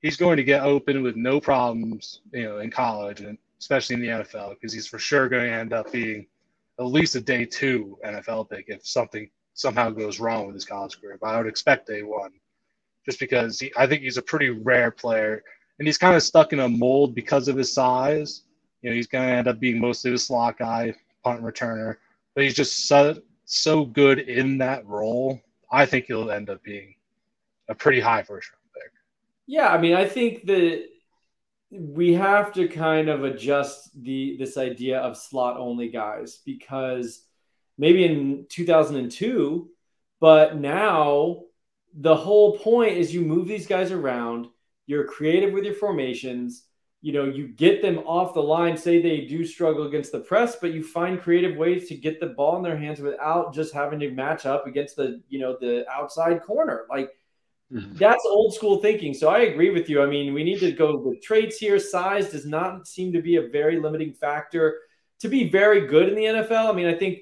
he's 0.02 0.18
going 0.18 0.38
to 0.38 0.44
get 0.44 0.64
open 0.64 1.04
with 1.04 1.16
no 1.16 1.40
problems, 1.40 2.20
you 2.34 2.44
know, 2.44 2.58
in 2.58 2.70
college 2.70 3.22
and 3.22 3.38
especially 3.60 3.94
in 3.94 4.02
the 4.02 4.08
NFL 4.08 4.50
because 4.50 4.74
he's 4.74 4.88
for 4.88 5.00
sure 5.00 5.30
going 5.30 5.46
to 5.46 5.52
end 5.52 5.72
up 5.72 5.92
being 5.92 6.26
at 6.82 6.92
least 6.92 7.16
a 7.16 7.22
day 7.22 7.46
two 7.46 7.98
NFL 8.06 8.50
pick 8.50 8.66
if 8.68 8.86
something 8.86 9.30
somehow 9.54 9.90
goes 9.90 10.20
wrong 10.20 10.46
with 10.46 10.56
his 10.56 10.66
college 10.66 11.00
career. 11.00 11.18
But 11.20 11.28
I 11.28 11.38
would 11.38 11.48
expect 11.48 11.88
day 11.88 12.04
one, 12.04 12.32
just 13.06 13.20
because 13.20 13.60
he, 13.60 13.72
I 13.78 13.88
think 13.88 14.02
he's 14.02 14.18
a 14.18 14.22
pretty 14.22 14.50
rare 14.50 14.92
player 14.92 15.44
and 15.80 15.88
he's 15.88 15.98
kind 15.98 16.16
of 16.16 16.24
stuck 16.24 16.54
in 16.54 16.60
a 16.60 16.70
mold 16.70 17.16
because 17.16 17.48
of 17.48 17.56
his 17.56 17.74
size. 17.74 18.44
You 18.82 18.90
know, 18.90 18.96
he's 18.96 19.08
going 19.08 19.28
to 19.28 19.34
end 19.34 19.48
up 19.48 19.60
being 19.60 19.80
mostly 19.80 20.12
the 20.12 20.18
slot 20.18 20.58
guy, 20.58 20.94
punt 21.24 21.42
returner, 21.42 21.98
but 22.36 22.44
he's 22.44 22.56
just 22.56 22.88
so 22.88 23.22
so 23.46 23.86
good 23.86 24.20
in 24.20 24.58
that 24.60 24.86
role. 24.88 25.42
I 25.72 25.86
think 25.86 26.06
he'll 26.06 26.32
end 26.32 26.50
up 26.50 26.64
being 26.64 26.96
a 27.68 27.76
pretty 27.76 28.00
high 28.00 28.24
first 28.24 28.50
round. 28.52 28.62
Pick. 28.74 28.92
Yeah, 29.48 29.70
I 29.70 29.78
mean, 29.80 29.96
I 29.96 30.06
think 30.06 30.46
that 30.46 30.86
we 31.72 32.14
have 32.14 32.52
to 32.54 32.68
kind 32.68 33.08
of 33.08 33.24
adjust 33.24 33.90
the 34.04 34.36
this 34.38 34.58
idea 34.58 35.00
of 35.00 35.18
slot 35.18 35.58
only 35.58 35.90
guys 35.90 36.42
because 36.46 37.24
maybe 37.78 38.04
in 38.04 38.46
2002, 38.50 39.70
but 40.20 40.58
now 40.58 41.44
the 41.94 42.16
whole 42.16 42.58
point 42.58 42.98
is 42.98 43.14
you 43.14 43.22
move 43.22 43.48
these 43.48 43.68
guys 43.68 43.92
around, 43.92 44.48
you're 44.86 45.06
creative 45.06 45.54
with 45.54 45.64
your 45.64 45.74
formations, 45.74 46.66
you 47.02 47.14
know, 47.14 47.26
you 47.26 47.48
get 47.48 47.82
them 47.82 48.00
off 48.00 48.34
the 48.34 48.44
line, 48.44 48.76
say 48.76 49.02
they 49.02 49.22
do 49.22 49.46
struggle 49.46 49.88
against 49.88 50.12
the 50.12 50.20
press, 50.20 50.58
but 50.58 50.74
you 50.74 50.84
find 50.84 51.22
creative 51.22 51.58
ways 51.58 51.88
to 51.88 51.96
get 51.96 52.20
the 52.20 52.28
ball 52.28 52.58
in 52.58 52.64
their 52.64 52.78
hands 52.78 53.00
without 53.00 53.54
just 53.54 53.74
having 53.74 54.00
to 54.00 54.12
match 54.12 54.46
up 54.46 54.68
against 54.68 54.98
the, 54.98 55.22
you 55.30 55.40
know, 55.40 55.58
the 55.60 55.90
outside 55.90 56.44
corner. 56.44 56.86
Like. 56.90 57.12
That's 57.72 58.26
old 58.26 58.54
school 58.54 58.82
thinking. 58.82 59.14
So 59.14 59.30
I 59.30 59.40
agree 59.40 59.70
with 59.70 59.90
you. 59.90 60.02
I 60.02 60.06
mean, 60.06 60.34
we 60.34 60.44
need 60.44 60.60
to 60.60 60.72
go 60.72 60.98
with 60.98 61.22
traits 61.22 61.58
here. 61.58 61.80
Size 61.80 62.30
does 62.30 62.46
not 62.46 62.88
seem 62.88 63.14
to 63.14 63.22
be 63.22 63.38
a 63.38 63.48
very 63.48 63.80
limiting 63.80 64.14
factor 64.14 64.80
to 65.20 65.30
be 65.30 65.50
very 65.50 65.88
good 65.88 66.10
in 66.10 66.16
the 66.16 66.26
NFL. 66.26 66.70
I 66.70 66.74
mean, 66.74 66.88
I 66.88 66.94
think 66.94 67.20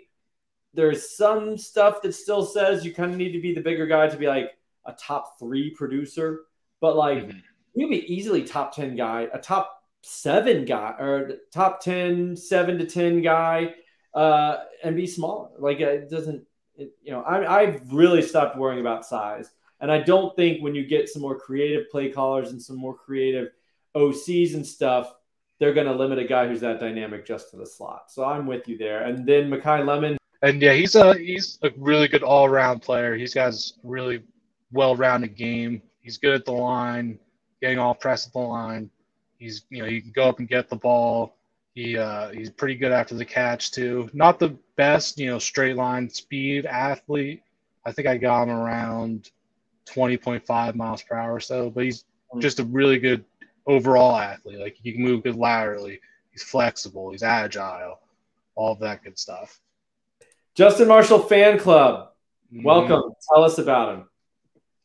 there's 0.73 1.15
some 1.15 1.57
stuff 1.57 2.01
that 2.01 2.13
still 2.13 2.45
says 2.45 2.85
you 2.85 2.93
kind 2.93 3.11
of 3.11 3.17
need 3.17 3.33
to 3.33 3.41
be 3.41 3.53
the 3.53 3.61
bigger 3.61 3.85
guy 3.85 4.07
to 4.07 4.17
be 4.17 4.27
like 4.27 4.51
a 4.85 4.93
top 4.93 5.37
three 5.39 5.71
producer, 5.71 6.41
but 6.79 6.95
like 6.95 7.19
mm-hmm. 7.19 7.37
you'll 7.75 7.89
be 7.89 8.11
easily 8.11 8.43
top 8.43 8.75
10 8.75 8.95
guy, 8.95 9.27
a 9.33 9.39
top 9.39 9.83
seven 10.01 10.65
guy, 10.65 10.95
or 10.99 11.33
top 11.53 11.81
10, 11.81 12.35
seven 12.35 12.77
to 12.77 12.85
10 12.85 13.21
guy, 13.21 13.75
uh, 14.13 14.57
and 14.83 14.95
be 14.95 15.05
smaller. 15.05 15.49
Like 15.59 15.79
it 15.79 16.09
doesn't, 16.09 16.43
it, 16.75 16.91
you 17.03 17.11
know, 17.11 17.21
I, 17.21 17.61
I've 17.61 17.91
really 17.91 18.21
stopped 18.21 18.57
worrying 18.57 18.81
about 18.81 19.05
size. 19.05 19.51
And 19.81 19.91
I 19.91 19.99
don't 20.01 20.35
think 20.35 20.61
when 20.61 20.75
you 20.75 20.85
get 20.85 21.09
some 21.09 21.21
more 21.21 21.39
creative 21.39 21.89
play 21.89 22.09
callers 22.09 22.51
and 22.51 22.61
some 22.61 22.77
more 22.77 22.93
creative 22.93 23.49
OCs 23.95 24.53
and 24.53 24.65
stuff, 24.65 25.13
they're 25.59 25.73
going 25.73 25.87
to 25.87 25.93
limit 25.93 26.19
a 26.19 26.25
guy 26.25 26.47
who's 26.47 26.61
that 26.61 26.79
dynamic 26.79 27.25
just 27.25 27.51
to 27.51 27.57
the 27.57 27.65
slot. 27.65 28.11
So 28.11 28.23
I'm 28.23 28.45
with 28.45 28.67
you 28.67 28.77
there. 28.77 29.03
And 29.03 29.25
then 29.25 29.49
Makai 29.49 29.85
Lemon. 29.85 30.17
And 30.41 30.61
yeah, 30.61 30.73
he's 30.73 30.95
a 30.95 31.17
he's 31.17 31.59
a 31.63 31.69
really 31.77 32.07
good 32.07 32.23
all 32.23 32.45
around 32.45 32.81
player. 32.81 33.15
He's 33.15 33.33
got 33.33 33.53
a 33.53 33.57
really 33.83 34.23
well 34.71 34.95
rounded 34.95 35.35
game. 35.35 35.81
He's 35.99 36.17
good 36.17 36.33
at 36.33 36.45
the 36.45 36.53
line, 36.53 37.19
getting 37.61 37.77
all 37.77 37.93
press 37.93 38.25
at 38.25 38.33
the 38.33 38.39
line. 38.39 38.89
He's 39.37 39.65
you 39.69 39.83
know 39.83 39.89
he 39.89 39.99
can 39.99 40.11
go 40.11 40.29
up 40.29 40.39
and 40.39 40.47
get 40.47 40.69
the 40.69 40.77
ball. 40.77 41.35
He 41.75 41.97
uh, 41.97 42.29
he's 42.29 42.49
pretty 42.49 42.75
good 42.75 42.93
after 42.93 43.15
the 43.15 43.25
catch 43.25 43.71
too. 43.71 44.09
Not 44.13 44.39
the 44.39 44.57
best 44.77 45.19
you 45.19 45.27
know 45.27 45.39
straight 45.39 45.75
line 45.75 46.09
speed 46.09 46.65
athlete. 46.65 47.43
I 47.85 47.91
think 47.91 48.07
I 48.07 48.15
got 48.15 48.43
him 48.43 48.51
around 48.51 49.31
20.5 49.89 50.75
miles 50.75 51.01
per 51.01 51.15
hour 51.15 51.35
or 51.35 51.39
so, 51.39 51.69
but 51.69 51.83
he's 51.83 52.05
mm. 52.33 52.41
just 52.41 52.59
a 52.59 52.63
really 52.63 52.99
good 52.99 53.25
overall 53.65 54.15
athlete. 54.15 54.59
Like 54.59 54.77
he 54.81 54.93
can 54.93 55.01
move 55.01 55.23
good 55.23 55.35
laterally. 55.35 55.99
He's 56.31 56.43
flexible. 56.43 57.11
He's 57.11 57.23
agile. 57.23 57.99
All 58.55 58.73
of 58.73 58.79
that 58.79 59.03
good 59.03 59.17
stuff. 59.17 59.59
Justin 60.55 60.87
Marshall 60.87 61.19
fan 61.19 61.59
club. 61.59 62.11
Mm-hmm. 62.53 62.63
Welcome. 62.63 63.01
Mm-hmm. 63.01 63.33
Tell 63.33 63.43
us 63.43 63.57
about 63.57 63.95
him. 63.95 64.09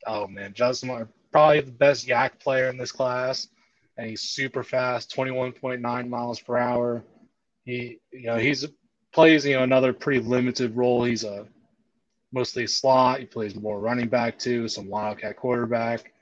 Oh 0.07 0.27
man, 0.27 0.53
Justin 0.55 0.89
Marshall, 0.89 1.09
probably 1.33 1.61
the 1.61 1.73
best 1.73 2.07
YAC 2.07 2.39
player 2.39 2.69
in 2.69 2.77
this 2.77 2.93
class, 2.93 3.49
and 3.97 4.09
he's 4.09 4.21
super 4.21 4.63
fast, 4.63 5.15
21.9 5.17 6.09
miles 6.09 6.41
per 6.41 6.59
hour. 6.59 7.05
He, 7.65 7.99
you 8.13 8.27
know, 8.27 8.37
he's 8.37 8.67
plays 9.13 9.47
you 9.47 9.55
know 9.55 9.63
another 9.63 9.93
pretty 9.93 10.21
limited 10.21 10.77
role. 10.77 11.05
He's 11.05 11.25
a 11.25 11.47
mostly 12.35 12.67
slot. 12.67 13.21
He 13.21 13.27
plays 13.27 13.55
more 13.55 13.79
running 13.79 14.09
back 14.09 14.39
too, 14.39 14.69
some 14.69 14.89
wildcat 14.89 15.37
quarterback, 15.37 16.13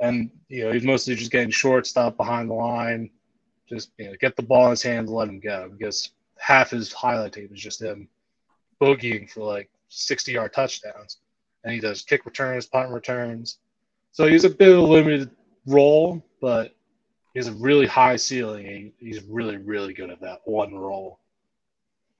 and 0.00 0.30
you 0.48 0.64
know 0.64 0.72
he's 0.72 0.84
mostly 0.84 1.14
just 1.14 1.32
getting 1.32 1.50
short 1.50 1.86
stuff 1.86 2.16
behind 2.16 2.48
the 2.48 2.54
line. 2.54 3.10
Just 3.68 3.90
you 3.98 4.06
know, 4.06 4.14
get 4.20 4.36
the 4.36 4.42
ball 4.42 4.66
in 4.66 4.70
his 4.70 4.82
hands, 4.82 5.10
let 5.10 5.28
him 5.28 5.40
go 5.40 5.70
because 5.76 6.10
half 6.38 6.70
his 6.70 6.92
highlight 6.92 7.32
tape 7.32 7.52
is 7.52 7.60
just 7.60 7.82
him 7.82 8.08
boogieing 8.80 9.28
for 9.28 9.40
like 9.40 9.68
60 9.88 10.32
yard 10.32 10.52
touchdowns, 10.52 11.18
and 11.64 11.74
he 11.74 11.80
does 11.80 12.02
kick 12.02 12.24
returns, 12.24 12.66
punt 12.66 12.90
returns. 12.90 13.58
So 14.12 14.26
he's 14.26 14.44
a 14.44 14.50
bit 14.50 14.70
of 14.70 14.78
a 14.78 14.82
limited 14.82 15.30
role, 15.66 16.24
but 16.40 16.72
he 17.34 17.40
has 17.40 17.48
a 17.48 17.52
really 17.52 17.86
high 17.86 18.16
ceiling. 18.16 18.92
he's 18.98 19.22
really, 19.24 19.56
really 19.56 19.92
good 19.92 20.10
at 20.10 20.20
that 20.22 20.40
one 20.44 20.74
role. 20.74 21.18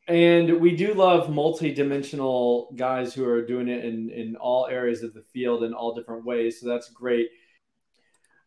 And 0.09 0.61
we 0.61 0.77
do 0.77 0.95
love 0.95 1.31
multi-dimensional 1.31 2.73
guys 2.77 3.13
who 3.13 3.25
are 3.25 3.45
doing 3.45 3.69
it 3.69 3.85
in, 3.85 4.11
in 4.11 4.37
all 4.37 4.69
areas 4.69 5.03
of 5.03 5.15
the 5.15 5.23
field 5.23 5.65
in 5.65 5.75
all 5.75 5.95
different 5.95 6.25
ways. 6.25 6.61
So 6.61 6.69
that's 6.69 6.91
great. 6.91 7.29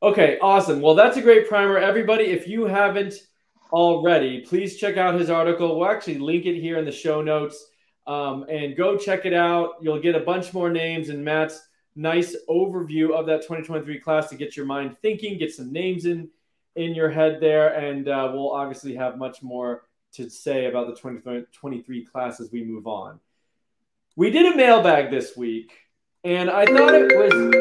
Okay, 0.02 0.38
awesome. 0.42 0.80
Well, 0.80 0.96
that's 0.96 1.18
a 1.18 1.22
great 1.22 1.50
primer. 1.50 1.78
Everybody, 1.78 2.26
if 2.26 2.48
you 2.48 2.66
haven't 2.66 3.16
already, 3.74 4.42
please 4.42 4.78
check 4.78 4.96
out 4.96 5.20
his 5.20 5.30
article. 5.30 5.78
We'll 5.78 5.90
actually 5.90 6.20
link 6.20 6.46
it 6.46 6.60
here 6.62 6.78
in 6.78 6.86
the 6.86 6.92
show 6.92 7.22
notes. 7.22 7.66
Um, 8.08 8.46
and 8.50 8.78
go 8.78 8.98
check 8.98 9.26
it 9.26 9.34
out. 9.34 9.74
You'll 9.82 10.00
get 10.00 10.16
a 10.16 10.22
bunch 10.22 10.54
more 10.54 10.70
names 10.70 11.10
and 11.10 11.24
Matt's 11.24 11.62
nice 11.96 12.36
overview 12.50 13.12
of 13.12 13.26
that 13.26 13.42
2023 13.42 14.00
class 14.00 14.30
to 14.30 14.36
get 14.36 14.56
your 14.56 14.66
mind 14.66 14.96
thinking, 15.02 15.38
get 15.38 15.54
some 15.54 15.72
names 15.72 16.06
in 16.06 16.30
in 16.76 16.96
your 16.96 17.10
head 17.10 17.40
there, 17.42 17.76
and 17.76 18.08
uh, 18.08 18.30
we'll 18.34 18.52
obviously 18.52 18.96
have 18.96 19.18
much 19.18 19.44
more 19.44 19.84
to 20.14 20.30
say 20.30 20.66
about 20.66 20.88
the 20.88 20.96
2023 20.96 22.06
class 22.06 22.40
as 22.40 22.52
we 22.52 22.64
move 22.64 22.88
on. 22.88 23.20
We 24.16 24.32
did 24.32 24.52
a 24.52 24.56
mailbag 24.56 25.12
this 25.12 25.38
week, 25.38 25.72
And 26.24 26.50
I 26.50 26.66
thought 26.66 26.94
it 26.94 27.16
was. 27.16 27.60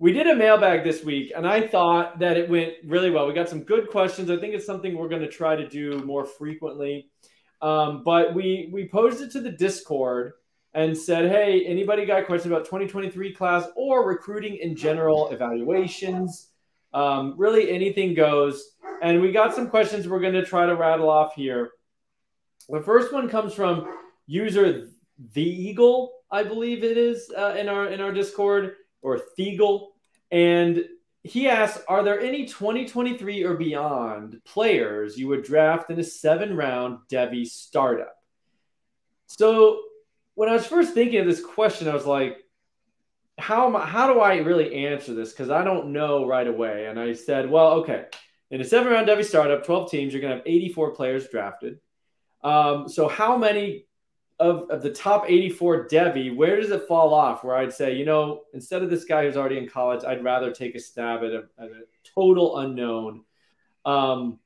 We 0.00 0.12
did 0.12 0.26
a 0.28 0.36
mailbag 0.36 0.84
this 0.84 1.02
week, 1.02 1.32
and 1.34 1.46
I 1.46 1.66
thought 1.66 2.20
that 2.20 2.36
it 2.36 2.48
went 2.48 2.74
really 2.84 3.10
well. 3.10 3.26
We 3.26 3.34
got 3.34 3.48
some 3.48 3.64
good 3.64 3.88
questions. 3.88 4.30
I 4.30 4.36
think 4.36 4.54
it's 4.54 4.66
something 4.66 4.96
we're 4.96 5.08
going 5.08 5.22
to 5.22 5.28
try 5.28 5.56
to 5.56 5.68
do 5.68 6.02
more 6.04 6.24
frequently. 6.24 7.10
Um, 7.60 8.02
but 8.04 8.34
we 8.34 8.68
we 8.72 8.88
posed 8.88 9.20
it 9.20 9.32
to 9.32 9.40
the 9.40 9.50
Discord 9.50 10.34
and 10.74 10.96
said, 10.96 11.30
"Hey, 11.30 11.64
anybody 11.64 12.04
got 12.04 12.26
questions 12.26 12.52
about 12.52 12.66
2023 12.66 13.34
class 13.34 13.66
or 13.74 14.06
recruiting 14.06 14.56
in 14.56 14.76
general, 14.76 15.30
evaluations, 15.30 16.50
um, 16.92 17.34
really 17.36 17.70
anything 17.70 18.14
goes." 18.14 18.76
And 19.00 19.20
we 19.20 19.30
got 19.32 19.54
some 19.54 19.68
questions 19.68 20.08
we're 20.08 20.20
going 20.20 20.34
to 20.34 20.44
try 20.44 20.66
to 20.66 20.74
rattle 20.74 21.08
off 21.08 21.34
here. 21.34 21.70
The 22.68 22.80
first 22.80 23.12
one 23.12 23.28
comes 23.28 23.54
from 23.54 23.94
user 24.26 24.88
the 25.32 25.42
Eagle, 25.42 26.12
I 26.30 26.44
believe 26.44 26.84
it 26.84 26.96
is 26.96 27.30
uh, 27.36 27.56
in 27.58 27.68
our 27.68 27.88
in 27.88 28.00
our 28.00 28.12
Discord 28.12 28.76
or 29.02 29.18
Thiegel, 29.18 29.88
and 30.30 30.84
he 31.22 31.48
asks, 31.48 31.82
"Are 31.88 32.02
there 32.02 32.20
any 32.20 32.46
2023 32.46 33.44
or 33.44 33.54
beyond 33.54 34.40
players 34.44 35.18
you 35.18 35.28
would 35.28 35.44
draft 35.44 35.90
in 35.90 35.98
a 35.98 36.04
seven-round 36.04 36.98
Devy 37.10 37.46
startup?" 37.46 38.14
So 39.26 39.80
when 40.34 40.48
I 40.48 40.52
was 40.52 40.66
first 40.66 40.94
thinking 40.94 41.20
of 41.20 41.26
this 41.26 41.44
question, 41.44 41.88
I 41.88 41.94
was 41.94 42.06
like, 42.06 42.38
"How 43.38 43.66
am 43.66 43.76
I, 43.76 43.86
how 43.86 44.12
do 44.12 44.20
I 44.20 44.36
really 44.36 44.86
answer 44.86 45.14
this? 45.14 45.32
Because 45.32 45.50
I 45.50 45.64
don't 45.64 45.92
know 45.92 46.26
right 46.26 46.46
away." 46.46 46.86
And 46.86 46.98
I 46.98 47.12
said, 47.14 47.50
"Well, 47.50 47.72
okay." 47.80 48.06
In 48.50 48.62
a 48.62 48.64
seven-round 48.64 49.06
Devy 49.06 49.24
startup, 49.24 49.64
12 49.64 49.90
teams, 49.90 50.12
you're 50.12 50.22
going 50.22 50.30
to 50.30 50.38
have 50.38 50.46
84 50.46 50.92
players 50.92 51.28
drafted. 51.28 51.80
Um, 52.42 52.88
so 52.88 53.06
how 53.06 53.36
many 53.36 53.84
of, 54.40 54.70
of 54.70 54.82
the 54.82 54.90
top 54.90 55.24
84 55.28 55.88
Devy, 55.88 56.34
where 56.34 56.60
does 56.60 56.70
it 56.70 56.86
fall 56.86 57.12
off? 57.12 57.44
Where 57.44 57.56
I'd 57.56 57.72
say, 57.72 57.94
you 57.96 58.04
know, 58.04 58.42
instead 58.54 58.82
of 58.82 58.90
this 58.90 59.04
guy 59.04 59.24
who's 59.24 59.36
already 59.36 59.58
in 59.58 59.68
college, 59.68 60.04
I'd 60.04 60.24
rather 60.24 60.52
take 60.52 60.74
a 60.74 60.80
stab 60.80 61.24
at 61.24 61.32
a, 61.32 61.44
at 61.58 61.68
a 61.68 61.82
total 62.14 62.58
unknown. 62.58 63.24
Um, 63.84 64.38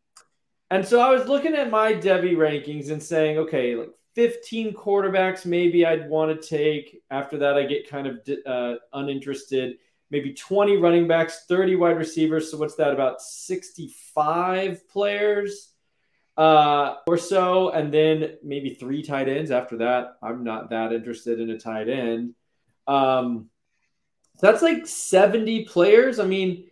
and 0.70 0.86
so 0.86 1.00
I 1.00 1.10
was 1.10 1.28
looking 1.28 1.54
at 1.54 1.70
my 1.70 1.92
Devy 1.92 2.34
rankings 2.34 2.90
and 2.90 3.02
saying, 3.02 3.38
okay, 3.38 3.76
like 3.76 3.90
15 4.14 4.74
quarterbacks, 4.74 5.46
maybe 5.46 5.86
I'd 5.86 6.08
want 6.08 6.40
to 6.40 6.48
take. 6.48 7.02
After 7.10 7.38
that, 7.38 7.56
I 7.56 7.64
get 7.64 7.88
kind 7.88 8.06
of 8.06 8.20
uh, 8.46 8.74
uninterested. 8.92 9.76
Maybe 10.10 10.34
20 10.34 10.76
running 10.76 11.08
backs, 11.08 11.46
30 11.48 11.76
wide 11.76 11.96
receivers. 11.96 12.50
So 12.50 12.58
what's 12.58 12.74
that? 12.74 12.92
About 12.92 13.22
65 13.22 14.86
players 14.88 15.72
uh, 16.36 16.96
or 17.06 17.16
so, 17.16 17.70
and 17.70 17.92
then 17.92 18.36
maybe 18.42 18.74
three 18.74 19.02
tight 19.02 19.28
ends. 19.28 19.50
After 19.50 19.78
that, 19.78 20.16
I'm 20.22 20.44
not 20.44 20.70
that 20.70 20.92
interested 20.92 21.40
in 21.40 21.50
a 21.50 21.58
tight 21.58 21.88
end. 21.88 22.34
Um, 22.86 23.48
that's 24.40 24.62
like 24.62 24.86
70 24.86 25.64
players. 25.66 26.18
I 26.18 26.26
mean, 26.26 26.70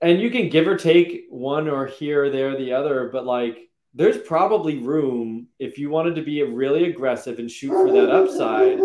and 0.00 0.20
you 0.20 0.30
can 0.30 0.48
give 0.48 0.66
or 0.68 0.76
take 0.76 1.26
one 1.30 1.68
or 1.68 1.86
here 1.86 2.24
or 2.24 2.30
there, 2.30 2.56
the 2.56 2.72
other, 2.72 3.08
but 3.12 3.24
like 3.24 3.67
there's 3.94 4.18
probably 4.18 4.78
room 4.78 5.48
if 5.58 5.78
you 5.78 5.90
wanted 5.90 6.14
to 6.14 6.22
be 6.22 6.42
really 6.42 6.84
aggressive 6.84 7.38
and 7.38 7.50
shoot 7.50 7.72
for 7.72 7.90
that 7.92 8.10
upside 8.10 8.78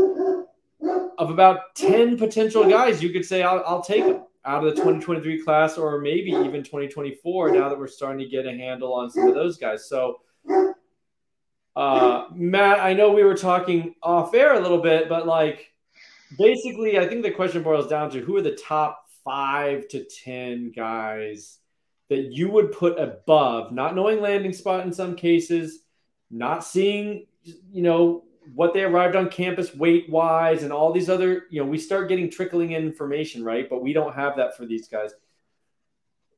of 1.17 1.29
about 1.29 1.75
10 1.75 2.17
potential 2.17 2.67
guys. 2.67 3.03
You 3.03 3.09
could 3.11 3.25
say, 3.25 3.43
I'll, 3.43 3.63
I'll 3.65 3.83
take 3.83 4.03
them 4.03 4.23
out 4.45 4.65
of 4.65 4.75
the 4.75 4.81
2023 4.81 5.43
class 5.43 5.77
or 5.77 5.99
maybe 5.99 6.31
even 6.31 6.63
2024 6.63 7.51
now 7.51 7.69
that 7.69 7.77
we're 7.77 7.87
starting 7.87 8.19
to 8.19 8.27
get 8.27 8.45
a 8.45 8.51
handle 8.51 8.93
on 8.93 9.09
some 9.09 9.27
of 9.27 9.35
those 9.35 9.57
guys. 9.57 9.87
So, 9.87 10.19
uh, 11.75 12.25
Matt, 12.33 12.79
I 12.79 12.93
know 12.93 13.11
we 13.11 13.23
were 13.23 13.37
talking 13.37 13.95
off 14.03 14.33
air 14.33 14.53
a 14.53 14.59
little 14.59 14.81
bit, 14.81 15.09
but 15.09 15.25
like 15.25 15.71
basically, 16.37 16.99
I 16.99 17.07
think 17.07 17.23
the 17.23 17.31
question 17.31 17.63
boils 17.63 17.87
down 17.87 18.09
to 18.11 18.19
who 18.19 18.35
are 18.37 18.41
the 18.41 18.55
top 18.55 19.05
five 19.23 19.87
to 19.89 20.05
10 20.23 20.71
guys 20.75 21.59
that 22.09 22.31
you 22.31 22.49
would 22.49 22.71
put 22.71 22.99
above, 22.99 23.71
not 23.71 23.95
knowing 23.95 24.21
landing 24.21 24.53
spot 24.53 24.85
in 24.85 24.93
some 24.93 25.15
cases, 25.15 25.79
not 26.29 26.63
seeing, 26.63 27.25
you 27.43 27.81
know, 27.81 28.23
what 28.53 28.73
they 28.73 28.83
arrived 28.83 29.15
on 29.15 29.29
campus 29.29 29.73
weight 29.73 30.09
wise 30.09 30.63
and 30.63 30.73
all 30.73 30.91
these 30.91 31.09
other, 31.09 31.43
you 31.49 31.61
know, 31.61 31.67
we 31.67 31.77
start 31.77 32.09
getting 32.09 32.29
trickling 32.29 32.71
in 32.71 32.83
information, 32.83 33.43
right? 33.43 33.69
But 33.69 33.81
we 33.81 33.93
don't 33.93 34.13
have 34.13 34.35
that 34.37 34.57
for 34.57 34.65
these 34.65 34.87
guys. 34.87 35.11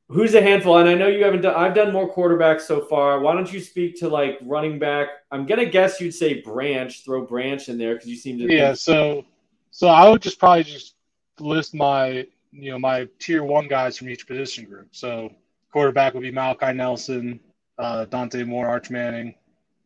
Who's 0.08 0.34
a 0.34 0.40
handful? 0.40 0.78
And 0.78 0.88
I 0.88 0.94
know 0.94 1.08
you 1.08 1.24
haven't 1.24 1.40
done, 1.40 1.56
I've 1.56 1.74
done 1.74 1.92
more 1.92 2.14
quarterbacks 2.14 2.60
so 2.60 2.80
far. 2.80 3.18
Why 3.18 3.34
don't 3.34 3.52
you 3.52 3.58
speak 3.58 3.98
to 3.98 4.08
like 4.08 4.38
running 4.42 4.78
back? 4.78 5.08
I'm 5.32 5.46
going 5.46 5.58
to 5.58 5.66
guess 5.66 6.00
you'd 6.00 6.12
say 6.12 6.42
Branch, 6.42 7.04
throw 7.04 7.26
Branch 7.26 7.68
in 7.68 7.76
there 7.76 7.94
because 7.94 8.08
you 8.08 8.16
seem 8.16 8.38
to. 8.38 8.44
Yeah. 8.44 8.68
Think- 8.68 8.78
so, 8.78 9.24
so 9.72 9.88
I 9.88 10.08
would 10.08 10.22
just 10.22 10.38
probably 10.38 10.62
just 10.62 10.94
list 11.40 11.74
my, 11.74 12.24
you 12.52 12.70
know, 12.70 12.78
my 12.78 13.08
tier 13.18 13.42
one 13.42 13.66
guys 13.66 13.98
from 13.98 14.08
each 14.08 14.28
position 14.28 14.64
group. 14.64 14.88
So 14.92 15.32
quarterback 15.76 16.14
would 16.14 16.22
be 16.22 16.30
Malachi 16.30 16.72
Nelson, 16.72 17.38
uh, 17.76 18.06
Dante 18.06 18.42
Moore, 18.44 18.66
Arch 18.66 18.88
Manning, 18.88 19.34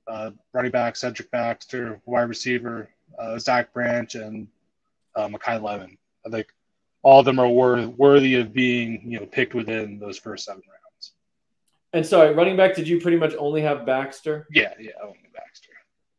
uh, 0.06 0.30
running 0.52 0.70
back 0.70 0.94
Cedric 0.94 1.28
Baxter, 1.32 2.00
wide 2.06 2.28
receiver 2.28 2.88
uh, 3.18 3.36
Zach 3.40 3.72
Branch, 3.72 4.14
and 4.14 4.46
uh, 5.16 5.26
Makai 5.26 5.60
Lemon. 5.60 5.98
I 6.24 6.30
think 6.30 6.46
all 7.02 7.18
of 7.18 7.24
them 7.24 7.40
are 7.40 7.48
worth, 7.48 7.86
worthy 7.86 8.36
of 8.36 8.52
being 8.52 9.02
you 9.04 9.18
know 9.18 9.26
picked 9.26 9.52
within 9.52 9.98
those 9.98 10.16
first 10.16 10.44
seven 10.44 10.62
rounds. 10.62 11.12
And 11.92 12.06
sorry, 12.06 12.34
running 12.34 12.56
back, 12.56 12.76
did 12.76 12.86
you 12.86 13.00
pretty 13.00 13.16
much 13.16 13.34
only 13.36 13.62
have 13.62 13.84
Baxter? 13.84 14.46
Yeah, 14.52 14.72
yeah, 14.78 14.92
only 15.02 15.18
Baxter. 15.34 15.72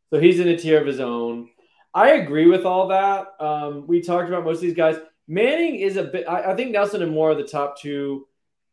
So 0.10 0.20
he's 0.20 0.42
in 0.42 0.50
a 0.50 0.58
tier 0.58 0.82
of 0.82 0.86
his 0.86 1.00
own. 1.00 1.48
I 1.94 2.16
agree 2.16 2.48
with 2.48 2.66
all 2.66 2.90
that. 2.90 3.36
Um, 3.40 3.88
we 3.88 4.02
talked 4.02 4.28
about 4.28 4.44
most 4.44 4.58
of 4.58 4.64
these 4.64 4.74
guys. 4.74 4.98
Manning 5.30 5.76
is 5.76 5.96
a 5.96 6.04
bit. 6.04 6.28
I, 6.28 6.52
I 6.52 6.56
think 6.58 6.72
Nelson 6.72 7.02
and 7.02 7.14
Moore 7.14 7.32
are 7.32 7.36
the 7.36 7.48
top 7.48 7.80
two. 7.80 8.28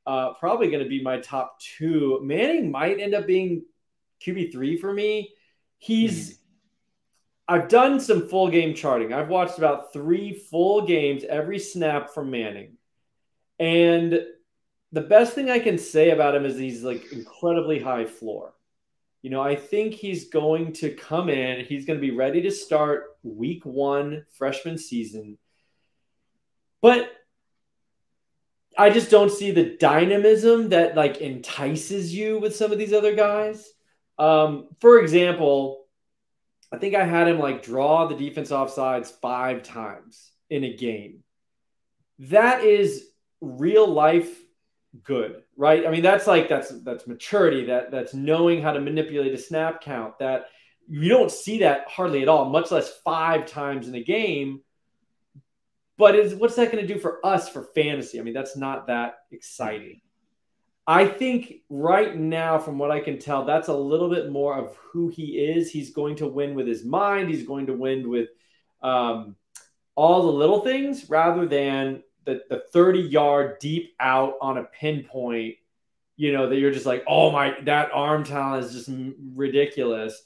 Uh, 0.08 0.32
probably 0.32 0.68
going 0.70 0.82
to 0.82 0.88
be 0.88 1.02
my 1.02 1.18
top 1.18 1.60
two. 1.60 2.18
Manning 2.22 2.70
might 2.70 2.98
end 2.98 3.14
up 3.14 3.26
being 3.26 3.62
QB3 4.24 4.80
for 4.80 4.90
me. 4.90 5.34
He's 5.76 6.30
mm-hmm. 6.30 6.34
I've 7.50 7.68
done 7.68 8.00
some 8.00 8.26
full 8.26 8.48
game 8.48 8.74
charting. 8.74 9.12
I've 9.12 9.28
watched 9.28 9.58
about 9.58 9.92
3 9.92 10.32
full 10.32 10.86
games 10.86 11.24
every 11.24 11.58
snap 11.58 12.08
from 12.08 12.30
Manning. 12.30 12.78
And 13.58 14.18
the 14.92 15.00
best 15.02 15.34
thing 15.34 15.50
I 15.50 15.58
can 15.58 15.76
say 15.76 16.08
about 16.08 16.34
him 16.34 16.46
is 16.46 16.56
he's 16.56 16.82
like 16.82 17.12
incredibly 17.12 17.78
high 17.78 18.06
floor. 18.06 18.54
You 19.20 19.28
know, 19.28 19.42
I 19.42 19.56
think 19.56 19.92
he's 19.92 20.30
going 20.30 20.72
to 20.74 20.94
come 20.94 21.28
in, 21.28 21.66
he's 21.66 21.84
going 21.84 21.98
to 21.98 22.06
be 22.06 22.16
ready 22.16 22.40
to 22.42 22.50
start 22.50 23.18
week 23.22 23.66
1 23.66 24.24
freshman 24.32 24.78
season. 24.78 25.36
But 26.80 27.10
I 28.78 28.90
just 28.90 29.10
don't 29.10 29.30
see 29.30 29.50
the 29.50 29.76
dynamism 29.76 30.68
that 30.68 30.94
like 30.94 31.20
entices 31.20 32.14
you 32.14 32.38
with 32.38 32.54
some 32.54 32.70
of 32.70 32.78
these 32.78 32.92
other 32.92 33.14
guys. 33.14 33.68
Um, 34.18 34.68
for 34.80 35.00
example, 35.00 35.84
I 36.72 36.78
think 36.78 36.94
I 36.94 37.04
had 37.04 37.26
him 37.26 37.40
like 37.40 37.62
draw 37.62 38.06
the 38.06 38.14
defense 38.14 38.50
offsides 38.50 39.10
five 39.20 39.64
times 39.64 40.30
in 40.48 40.62
a 40.62 40.76
game. 40.76 41.24
That 42.20 42.64
is 42.64 43.04
real 43.40 43.86
life 43.86 44.38
good, 45.02 45.42
right? 45.56 45.86
I 45.86 45.90
mean, 45.90 46.02
that's 46.02 46.26
like 46.26 46.48
that's 46.48 46.70
that's 46.82 47.06
maturity. 47.06 47.66
That 47.66 47.90
that's 47.90 48.14
knowing 48.14 48.62
how 48.62 48.72
to 48.72 48.80
manipulate 48.80 49.34
a 49.34 49.38
snap 49.38 49.80
count. 49.80 50.18
That 50.18 50.46
you 50.88 51.08
don't 51.08 51.30
see 51.30 51.60
that 51.60 51.88
hardly 51.88 52.22
at 52.22 52.28
all, 52.28 52.48
much 52.48 52.70
less 52.70 52.92
five 53.04 53.46
times 53.46 53.88
in 53.88 53.94
a 53.94 54.02
game. 54.02 54.60
But 55.98 56.14
is 56.14 56.34
what's 56.34 56.54
that 56.54 56.72
going 56.72 56.86
to 56.86 56.94
do 56.94 56.98
for 56.98 57.24
us 57.26 57.48
for 57.48 57.64
fantasy? 57.74 58.18
I 58.18 58.22
mean, 58.22 58.32
that's 58.32 58.56
not 58.56 58.86
that 58.86 59.18
exciting. 59.32 60.00
I 60.86 61.06
think 61.06 61.56
right 61.68 62.16
now, 62.16 62.58
from 62.58 62.78
what 62.78 62.90
I 62.90 63.00
can 63.00 63.18
tell, 63.18 63.44
that's 63.44 63.68
a 63.68 63.76
little 63.76 64.08
bit 64.08 64.30
more 64.30 64.56
of 64.56 64.74
who 64.76 65.08
he 65.08 65.38
is. 65.38 65.70
He's 65.70 65.90
going 65.90 66.16
to 66.16 66.26
win 66.26 66.54
with 66.54 66.66
his 66.66 66.82
mind. 66.82 67.28
He's 67.28 67.46
going 67.46 67.66
to 67.66 67.74
win 67.74 68.08
with 68.08 68.30
um, 68.80 69.36
all 69.96 70.22
the 70.22 70.32
little 70.32 70.60
things 70.60 71.10
rather 71.10 71.46
than 71.46 72.04
the, 72.24 72.42
the 72.48 72.62
30 72.72 73.00
yard 73.00 73.58
deep 73.58 73.94
out 74.00 74.34
on 74.40 74.58
a 74.58 74.64
pinpoint, 74.64 75.56
you 76.16 76.32
know, 76.32 76.48
that 76.48 76.56
you're 76.56 76.70
just 76.70 76.86
like, 76.86 77.04
oh 77.06 77.32
my, 77.32 77.56
that 77.64 77.90
arm 77.92 78.24
talent 78.24 78.64
is 78.64 78.72
just 78.72 78.90
ridiculous. 79.34 80.22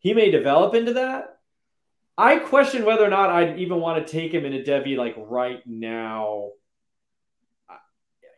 He 0.00 0.12
may 0.12 0.30
develop 0.30 0.74
into 0.74 0.94
that. 0.94 1.33
I 2.16 2.38
question 2.38 2.84
whether 2.84 3.04
or 3.04 3.10
not 3.10 3.30
I'd 3.30 3.58
even 3.58 3.80
want 3.80 4.06
to 4.06 4.12
take 4.12 4.32
him 4.32 4.44
in 4.44 4.54
a 4.54 4.62
Devy 4.62 4.96
like 4.96 5.14
right 5.16 5.60
now 5.66 6.50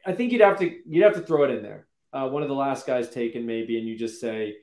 I 0.06 0.12
think 0.12 0.32
you'd 0.32 0.40
have 0.40 0.58
to 0.60 0.72
you'd 0.86 1.02
have 1.02 1.14
to 1.14 1.20
throw 1.20 1.44
it 1.44 1.50
in 1.50 1.62
there. 1.62 1.86
Uh, 2.12 2.28
one 2.28 2.42
of 2.42 2.48
the 2.48 2.54
last 2.54 2.86
guys 2.86 3.10
taken 3.10 3.44
maybe, 3.44 3.78
and 3.78 3.86
you 3.86 3.98
just 3.98 4.20
say 4.20 4.56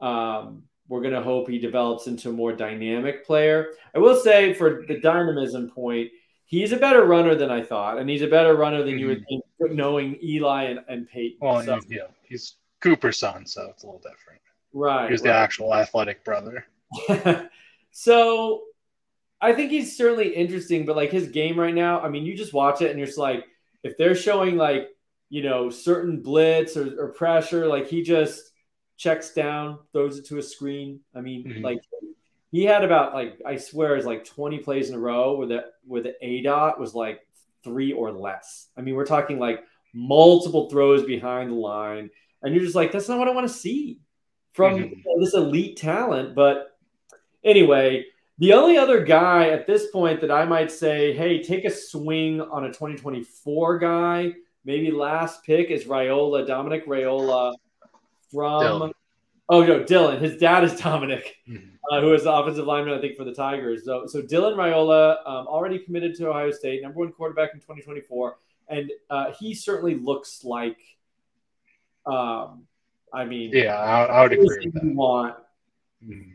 um, 0.00 0.62
we're 0.88 1.00
going 1.00 1.14
to 1.14 1.22
hope 1.22 1.48
he 1.48 1.58
develops 1.58 2.06
into 2.06 2.30
a 2.30 2.32
more 2.32 2.52
dynamic 2.52 3.26
player. 3.26 3.72
I 3.94 3.98
will 3.98 4.16
say 4.16 4.54
for 4.54 4.84
the 4.86 5.00
dynamism 5.00 5.70
point, 5.70 6.10
he's 6.44 6.72
a 6.72 6.76
better 6.76 7.04
runner 7.04 7.34
than 7.34 7.50
I 7.50 7.62
thought, 7.62 7.98
and 7.98 8.08
he's 8.08 8.22
a 8.22 8.28
better 8.28 8.54
runner 8.54 8.78
than 8.78 8.92
mm-hmm. 8.92 8.98
you 8.98 9.06
would 9.08 9.26
mm-hmm. 9.26 9.66
think, 9.66 9.74
knowing 9.74 10.18
Eli 10.22 10.64
and, 10.64 10.80
and 10.88 11.08
Peyton. 11.08 11.38
Well, 11.40 11.62
so. 11.62 11.80
yeah, 11.88 12.02
he's 12.22 12.56
Cooper's 12.80 13.18
son, 13.18 13.44
so 13.46 13.68
it's 13.70 13.82
a 13.82 13.86
little 13.86 14.00
different. 14.00 14.40
Right. 14.72 15.10
He's 15.10 15.20
right. 15.20 15.30
the 15.30 15.34
actual 15.34 15.74
athletic 15.74 16.24
brother. 16.24 16.66
so 17.96 18.64
I 19.40 19.52
think 19.52 19.70
he's 19.70 19.96
certainly 19.96 20.34
interesting, 20.34 20.84
but 20.84 20.96
like 20.96 21.12
his 21.12 21.28
game 21.28 21.58
right 21.58 21.74
now, 21.74 22.00
I 22.00 22.08
mean, 22.08 22.26
you 22.26 22.36
just 22.36 22.52
watch 22.52 22.82
it 22.82 22.90
and 22.90 22.98
you're 22.98 23.06
just 23.06 23.18
like, 23.18 23.44
if 23.84 23.96
they're 23.96 24.16
showing 24.16 24.56
like, 24.56 24.88
you 25.30 25.42
know, 25.42 25.70
certain 25.70 26.20
blitz 26.20 26.76
or, 26.76 27.00
or 27.00 27.12
pressure, 27.12 27.68
like 27.68 27.86
he 27.86 28.02
just 28.02 28.50
checks 28.96 29.32
down, 29.32 29.78
throws 29.92 30.18
it 30.18 30.26
to 30.26 30.38
a 30.38 30.42
screen. 30.42 31.00
I 31.14 31.20
mean, 31.20 31.44
mm-hmm. 31.44 31.64
like 31.64 31.78
he 32.50 32.64
had 32.64 32.82
about 32.82 33.14
like 33.14 33.40
I 33.46 33.56
swear 33.56 33.94
it's 33.94 34.06
like 34.06 34.24
20 34.24 34.58
plays 34.58 34.88
in 34.88 34.96
a 34.96 34.98
row 34.98 35.36
where 35.36 35.46
the 35.46 35.64
where 35.86 36.02
the 36.02 36.14
aDOT 36.22 36.80
was 36.80 36.94
like 36.94 37.20
three 37.62 37.92
or 37.92 38.10
less. 38.10 38.68
I 38.76 38.80
mean, 38.80 38.96
we're 38.96 39.06
talking 39.06 39.38
like 39.38 39.62
multiple 39.94 40.68
throws 40.68 41.04
behind 41.04 41.52
the 41.52 41.56
line, 41.56 42.10
and 42.42 42.54
you're 42.54 42.64
just 42.64 42.74
like, 42.74 42.90
that's 42.90 43.08
not 43.08 43.18
what 43.18 43.28
I 43.28 43.32
want 43.32 43.46
to 43.46 43.54
see 43.54 44.00
from 44.52 44.78
mm-hmm. 44.78 45.20
this 45.20 45.34
elite 45.34 45.76
talent. 45.76 46.34
But 46.34 46.73
anyway, 47.44 48.06
the 48.38 48.52
only 48.52 48.76
other 48.76 49.04
guy 49.04 49.50
at 49.50 49.66
this 49.66 49.90
point 49.90 50.20
that 50.20 50.30
I 50.30 50.44
might 50.44 50.72
say, 50.72 51.12
hey, 51.14 51.42
take 51.42 51.64
a 51.64 51.70
swing 51.70 52.40
on 52.40 52.64
a 52.64 52.68
2024 52.68 53.78
guy, 53.78 54.32
maybe 54.64 54.90
last 54.90 55.44
pick 55.44 55.70
is 55.70 55.84
Raiola, 55.84 56.46
Dominic 56.46 56.86
Raiola 56.86 57.54
from. 58.32 58.62
Dylan. 58.62 58.92
Oh 59.48 59.62
no, 59.62 59.84
Dylan. 59.84 60.20
His 60.20 60.38
dad 60.38 60.64
is 60.64 60.74
Dominic, 60.80 61.36
mm-hmm. 61.48 61.66
uh, 61.92 62.00
who 62.00 62.12
is 62.14 62.24
the 62.24 62.32
offensive 62.32 62.66
lineman, 62.66 62.94
I 62.94 63.00
think, 63.00 63.16
for 63.16 63.24
the 63.24 63.34
Tigers. 63.34 63.84
So, 63.84 64.06
so 64.06 64.22
Dylan 64.22 64.56
Raiola, 64.56 65.18
um, 65.28 65.46
already 65.46 65.78
committed 65.78 66.14
to 66.16 66.30
Ohio 66.30 66.50
State, 66.50 66.82
number 66.82 67.00
one 67.00 67.12
quarterback 67.12 67.50
in 67.52 67.60
2024, 67.60 68.38
and 68.68 68.90
uh, 69.10 69.32
he 69.38 69.54
certainly 69.54 69.94
looks 69.94 70.44
like. 70.44 70.78
Um, 72.06 72.64
I 73.12 73.24
mean, 73.24 73.50
yeah, 73.52 73.76
I, 73.76 74.04
I 74.04 74.22
would 74.22 74.32
agree. 74.32 74.70
That. 74.72 74.84
Want 74.84 75.36
mm-hmm 76.04 76.33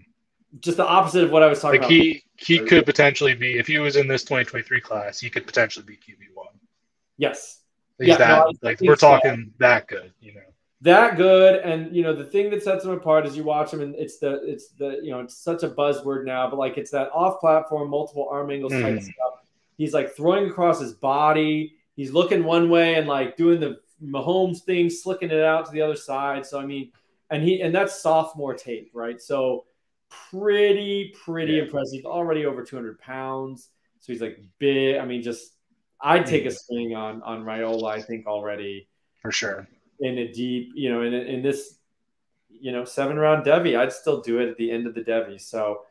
just 0.60 0.78
the 0.78 0.86
opposite 0.86 1.24
of 1.26 1.32
what 1.32 1.44
I 1.44 1.48
was 1.48 1.62
talking 1.62 1.82
like 1.82 1.90
about. 1.90 2.04
He 2.04 2.24
he 2.38 2.60
could 2.60 2.86
potentially 2.86 3.36
be 3.36 3.58
if 3.58 3.68
he 3.68 3.80
was 3.80 3.96
in 3.96 4.08
this 4.08 4.24
2023 4.24 4.82
class, 4.82 5.20
he 5.20 5.30
could 5.30 5.46
potentially 5.46 5.86
be 5.86 5.94
QB 5.96 6.34
one. 6.34 6.48
Yes. 7.18 7.62
He's 8.00 8.08
yeah, 8.08 8.18
that 8.18 8.38
no, 8.40 8.54
like 8.62 8.80
we're 8.82 8.96
talking 8.96 9.52
that 9.60 9.88
good, 9.88 10.14
you 10.22 10.34
know. 10.34 10.42
That 10.82 11.18
good, 11.18 11.62
and 11.62 11.94
you 11.94 12.02
know 12.02 12.16
the 12.16 12.24
thing 12.24 12.50
that 12.52 12.64
sets 12.64 12.86
him 12.86 12.92
apart 12.92 13.26
is 13.26 13.36
you 13.36 13.44
watch 13.44 13.74
him, 13.74 13.82
and 13.82 13.94
it's 13.96 14.18
the 14.20 14.42
it's 14.50 14.70
the 14.70 15.02
you 15.04 15.12
know 15.12 15.20
it's 15.20 15.36
such 15.36 15.64
a 15.64 15.70
buzzword 15.70 16.24
now, 16.24 16.50
but 16.50 16.58
like 16.58 16.78
it's 16.78 16.92
that 16.92 17.12
off-platform, 17.12 17.90
multiple 17.90 18.30
arm 18.32 18.50
angles 18.50 18.72
type 18.72 18.96
mm. 18.96 19.04
stuff. 19.04 19.44
He's 19.78 19.94
like 19.94 20.16
throwing 20.16 20.50
across 20.50 20.80
his 20.80 20.94
body. 20.94 21.76
He's 21.98 22.12
looking 22.12 22.46
one 22.46 22.70
way 22.70 22.96
and 22.96 23.08
like 23.08 23.36
doing 23.36 23.60
the 23.60 23.82
Mahomes 24.02 24.60
thing, 24.62 24.90
slicking 24.90 25.32
it 25.32 25.44
out 25.44 25.66
to 25.66 25.72
the 25.74 25.82
other 25.82 25.98
side. 25.98 26.46
So 26.46 26.58
I 26.58 26.66
mean, 26.66 26.94
and 27.30 27.44
he 27.44 27.62
and 27.62 27.76
that's 27.76 28.02
sophomore 28.02 28.54
tape, 28.54 28.92
right? 28.94 29.22
So 29.22 29.66
pretty, 30.10 31.14
pretty 31.24 31.54
yeah. 31.54 31.64
impressive. 31.64 32.06
Already 32.06 32.46
over 32.46 32.64
200 32.64 33.00
pounds. 33.00 33.70
So 34.00 34.14
he's 34.14 34.22
like 34.22 34.40
big. 34.60 34.98
I 34.98 35.06
mean, 35.06 35.22
just 35.22 35.54
I'd 36.02 36.26
take 36.26 36.46
a 36.46 36.52
swing 36.52 36.96
on 36.96 37.22
on 37.24 37.44
Raiola. 37.44 37.92
I 37.92 38.02
think 38.02 38.28
already 38.28 38.88
for 39.22 39.32
sure 39.32 39.68
in 40.00 40.18
a 40.18 40.32
deep, 40.32 40.72
you 40.76 40.90
know, 40.90 41.02
in 41.02 41.14
in 41.14 41.42
this, 41.42 41.80
you 42.50 42.72
know, 42.72 42.86
seven 42.86 43.18
round 43.18 43.46
Devy. 43.46 43.78
I'd 43.78 43.94
still 43.94 44.22
do 44.22 44.40
it 44.40 44.50
at 44.50 44.58
the 44.58 44.72
end 44.72 44.88
of 44.88 44.94
the 44.94 45.02
Devy. 45.02 45.40
So. 45.40 45.82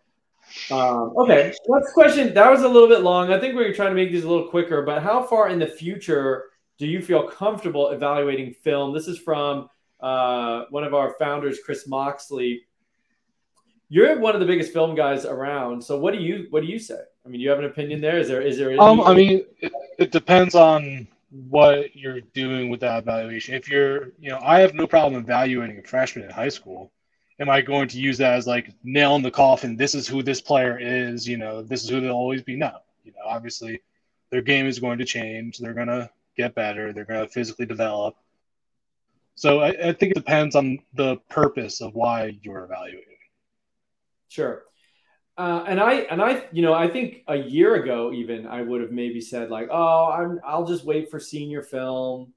Um, 0.70 1.12
okay, 1.18 1.52
next 1.68 1.92
question. 1.92 2.32
That 2.32 2.50
was 2.50 2.62
a 2.62 2.68
little 2.68 2.88
bit 2.88 3.02
long. 3.02 3.30
I 3.30 3.38
think 3.38 3.54
we 3.54 3.64
are 3.64 3.74
trying 3.74 3.90
to 3.90 3.94
make 3.94 4.10
these 4.10 4.24
a 4.24 4.28
little 4.28 4.48
quicker. 4.48 4.80
But 4.80 5.02
how 5.02 5.22
far 5.22 5.50
in 5.50 5.58
the 5.58 5.66
future 5.66 6.44
do 6.78 6.86
you 6.86 7.02
feel 7.02 7.28
comfortable 7.28 7.90
evaluating 7.90 8.54
film? 8.54 8.94
This 8.94 9.08
is 9.08 9.18
from 9.18 9.68
uh, 10.00 10.64
one 10.70 10.84
of 10.84 10.94
our 10.94 11.16
founders, 11.18 11.58
Chris 11.62 11.86
Moxley 11.86 12.62
you're 13.88 14.18
one 14.18 14.34
of 14.34 14.40
the 14.40 14.46
biggest 14.46 14.72
film 14.72 14.94
guys 14.94 15.24
around. 15.24 15.82
So 15.82 15.98
what 15.98 16.14
do 16.14 16.20
you 16.20 16.46
what 16.50 16.62
do 16.62 16.68
you 16.68 16.78
say? 16.78 17.00
I 17.24 17.28
mean, 17.28 17.40
you 17.40 17.50
have 17.50 17.58
an 17.58 17.64
opinion 17.64 18.00
there? 18.00 18.18
Is 18.18 18.28
there 18.28 18.40
is 18.40 18.58
there? 18.58 18.70
Any- 18.70 18.78
um, 18.78 19.00
I 19.00 19.14
mean, 19.14 19.44
it, 19.60 19.72
it 19.98 20.12
depends 20.12 20.54
on 20.54 21.08
what 21.30 21.94
you're 21.94 22.20
doing 22.20 22.70
with 22.70 22.80
that 22.80 23.02
evaluation. 23.02 23.54
If 23.54 23.68
you're, 23.68 24.12
you 24.18 24.30
know, 24.30 24.38
I 24.42 24.60
have 24.60 24.74
no 24.74 24.86
problem 24.86 25.22
evaluating 25.22 25.78
a 25.78 25.82
freshman 25.82 26.24
in 26.24 26.30
high 26.30 26.48
school. 26.48 26.90
Am 27.40 27.48
I 27.48 27.60
going 27.60 27.86
to 27.88 27.98
use 27.98 28.18
that 28.18 28.34
as 28.34 28.46
like 28.46 28.74
nail 28.82 29.14
in 29.14 29.22
the 29.22 29.30
coffin? 29.30 29.76
This 29.76 29.94
is 29.94 30.08
who 30.08 30.22
this 30.22 30.40
player 30.40 30.78
is. 30.78 31.28
You 31.28 31.36
know, 31.36 31.62
this 31.62 31.84
is 31.84 31.88
who 31.88 32.00
they'll 32.00 32.12
always 32.12 32.42
be. 32.42 32.56
No, 32.56 32.78
you 33.04 33.12
know, 33.12 33.20
obviously, 33.24 33.80
their 34.30 34.42
game 34.42 34.66
is 34.66 34.80
going 34.80 34.98
to 34.98 35.04
change. 35.04 35.58
They're 35.58 35.74
going 35.74 35.88
to 35.88 36.10
get 36.36 36.54
better. 36.54 36.92
They're 36.92 37.04
going 37.04 37.24
to 37.26 37.32
physically 37.32 37.66
develop. 37.66 38.16
So 39.34 39.60
I, 39.60 39.68
I 39.68 39.92
think 39.92 40.12
it 40.12 40.14
depends 40.14 40.56
on 40.56 40.80
the 40.94 41.16
purpose 41.28 41.80
of 41.80 41.94
why 41.94 42.38
you're 42.42 42.64
evaluating. 42.64 43.17
Sure. 44.28 44.62
Uh, 45.36 45.64
and 45.68 45.80
I 45.80 45.92
and 46.10 46.20
I 46.20 46.44
you 46.52 46.62
know 46.62 46.74
I 46.74 46.88
think 46.88 47.22
a 47.28 47.36
year 47.36 47.76
ago 47.76 48.12
even 48.12 48.46
I 48.46 48.62
would 48.62 48.80
have 48.80 48.90
maybe 48.90 49.20
said 49.20 49.50
like 49.50 49.68
oh 49.70 50.10
I'm 50.10 50.40
I'll 50.44 50.66
just 50.66 50.84
wait 50.84 51.10
for 51.10 51.20
senior 51.20 51.62
film. 51.62 52.32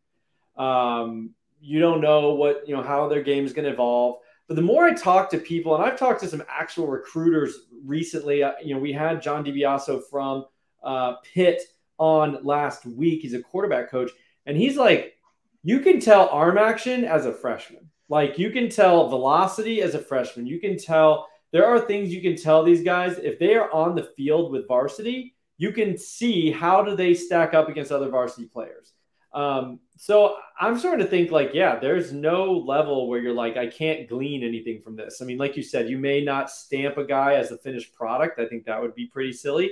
Um, 0.56 1.32
you 1.60 1.80
don't 1.80 2.02
know 2.02 2.34
what 2.34 2.68
you 2.68 2.76
know 2.76 2.84
how 2.84 3.08
their 3.08 3.24
game 3.24 3.46
is 3.46 3.54
going 3.54 3.66
to 3.66 3.72
evolve. 3.72 4.20
But 4.48 4.56
the 4.56 4.62
more 4.62 4.86
I 4.86 4.94
talk 4.94 5.30
to 5.30 5.38
people, 5.38 5.76
and 5.76 5.84
I've 5.84 5.98
talked 5.98 6.22
to 6.22 6.28
some 6.28 6.44
actual 6.50 6.88
recruiters 6.88 7.68
recently. 7.86 8.44
Uh, 8.44 8.52
you 8.64 8.76
know, 8.76 8.82
we 8.82 8.92
had 8.92 9.22
John 9.22 9.46
DiBiaso 9.46 10.02
from 10.10 10.46
uh, 10.84 11.16
Pitt 11.24 11.62
on 11.98 12.44
last 12.44 12.86
week. 12.86 13.22
He's 13.22 13.34
a 13.34 13.42
quarterback 13.42 13.90
coach, 13.90 14.12
and 14.46 14.58
he's 14.58 14.76
like, 14.76 15.16
you 15.64 15.80
can 15.80 16.00
tell 16.00 16.28
arm 16.30 16.58
action 16.58 17.06
as 17.06 17.26
a 17.26 17.34
freshman. 17.34 17.90
Like 18.10 18.38
you 18.38 18.52
can 18.52 18.70
tell 18.70 19.08
velocity 19.08 19.82
as 19.82 19.96
a 19.96 20.00
freshman. 20.00 20.46
You 20.46 20.60
can 20.60 20.78
tell 20.78 21.28
there 21.52 21.66
are 21.66 21.80
things 21.80 22.14
you 22.14 22.22
can 22.22 22.36
tell 22.36 22.64
these 22.64 22.84
guys 22.84 23.18
if 23.18 23.40
they 23.40 23.56
are 23.56 23.72
on 23.72 23.96
the 23.96 24.10
field 24.16 24.52
with 24.52 24.68
varsity, 24.68 25.36
you 25.58 25.72
can 25.72 25.98
see 25.98 26.52
how 26.52 26.84
do 26.84 26.96
they 26.96 27.14
stack 27.14 27.54
up 27.54 27.70
against 27.70 27.92
other 27.92 28.10
varsity 28.10 28.48
players. 28.48 28.94
Um, 29.34 29.80
so 29.98 30.36
I'm 30.60 30.78
starting 30.78 31.06
to 31.06 31.10
think 31.10 31.32
like, 31.32 31.52
yeah, 31.54 31.80
there's 31.80 32.12
no 32.12 32.52
level 32.52 33.08
where 33.08 33.20
you're 33.20 33.34
like, 33.34 33.58
I 33.58 33.68
can't 33.68 34.10
glean 34.10 34.44
anything 34.44 34.82
from 34.82 34.96
this. 34.96 35.22
I 35.22 35.26
mean, 35.26 35.38
like 35.38 35.56
you 35.56 35.64
said, 35.64 35.90
you 35.90 35.98
may 35.98 36.24
not 36.24 36.50
stamp 36.50 36.98
a 36.98 37.06
guy 37.06 37.36
as 37.36 37.52
a 37.52 37.58
finished 37.58 37.94
product. 37.94 38.40
I 38.40 38.46
think 38.46 38.66
that 38.66 38.82
would 38.82 38.96
be 38.96 39.08
pretty 39.08 39.32
silly. 39.32 39.72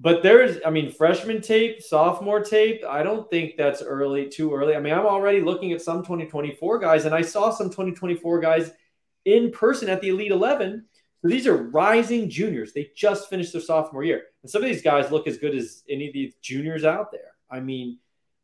But 0.00 0.22
there's, 0.22 0.58
I 0.66 0.70
mean, 0.70 0.90
freshman 0.90 1.40
tape, 1.40 1.80
sophomore 1.80 2.40
tape. 2.40 2.82
I 2.84 3.04
don't 3.04 3.30
think 3.30 3.56
that's 3.56 3.82
early, 3.82 4.28
too 4.28 4.52
early. 4.52 4.74
I 4.74 4.80
mean, 4.80 4.92
I'm 4.92 5.06
already 5.06 5.40
looking 5.40 5.72
at 5.72 5.80
some 5.80 5.98
2024 5.98 6.80
guys, 6.80 7.04
and 7.04 7.14
I 7.14 7.22
saw 7.22 7.50
some 7.50 7.68
2024 7.70 8.40
guys 8.40 8.72
in 9.24 9.50
person 9.50 9.88
at 9.88 10.00
the 10.00 10.08
Elite 10.08 10.32
11. 10.32 10.84
So 11.20 11.28
these 11.28 11.46
are 11.46 11.56
rising 11.56 12.28
juniors. 12.28 12.72
They 12.72 12.90
just 12.96 13.30
finished 13.30 13.52
their 13.52 13.62
sophomore 13.62 14.02
year. 14.02 14.22
And 14.42 14.50
some 14.50 14.62
of 14.62 14.68
these 14.68 14.82
guys 14.82 15.12
look 15.12 15.26
as 15.26 15.38
good 15.38 15.54
as 15.54 15.84
any 15.88 16.08
of 16.08 16.12
these 16.12 16.34
juniors 16.42 16.84
out 16.84 17.12
there. 17.12 17.32
I 17.50 17.60
mean, 17.60 17.98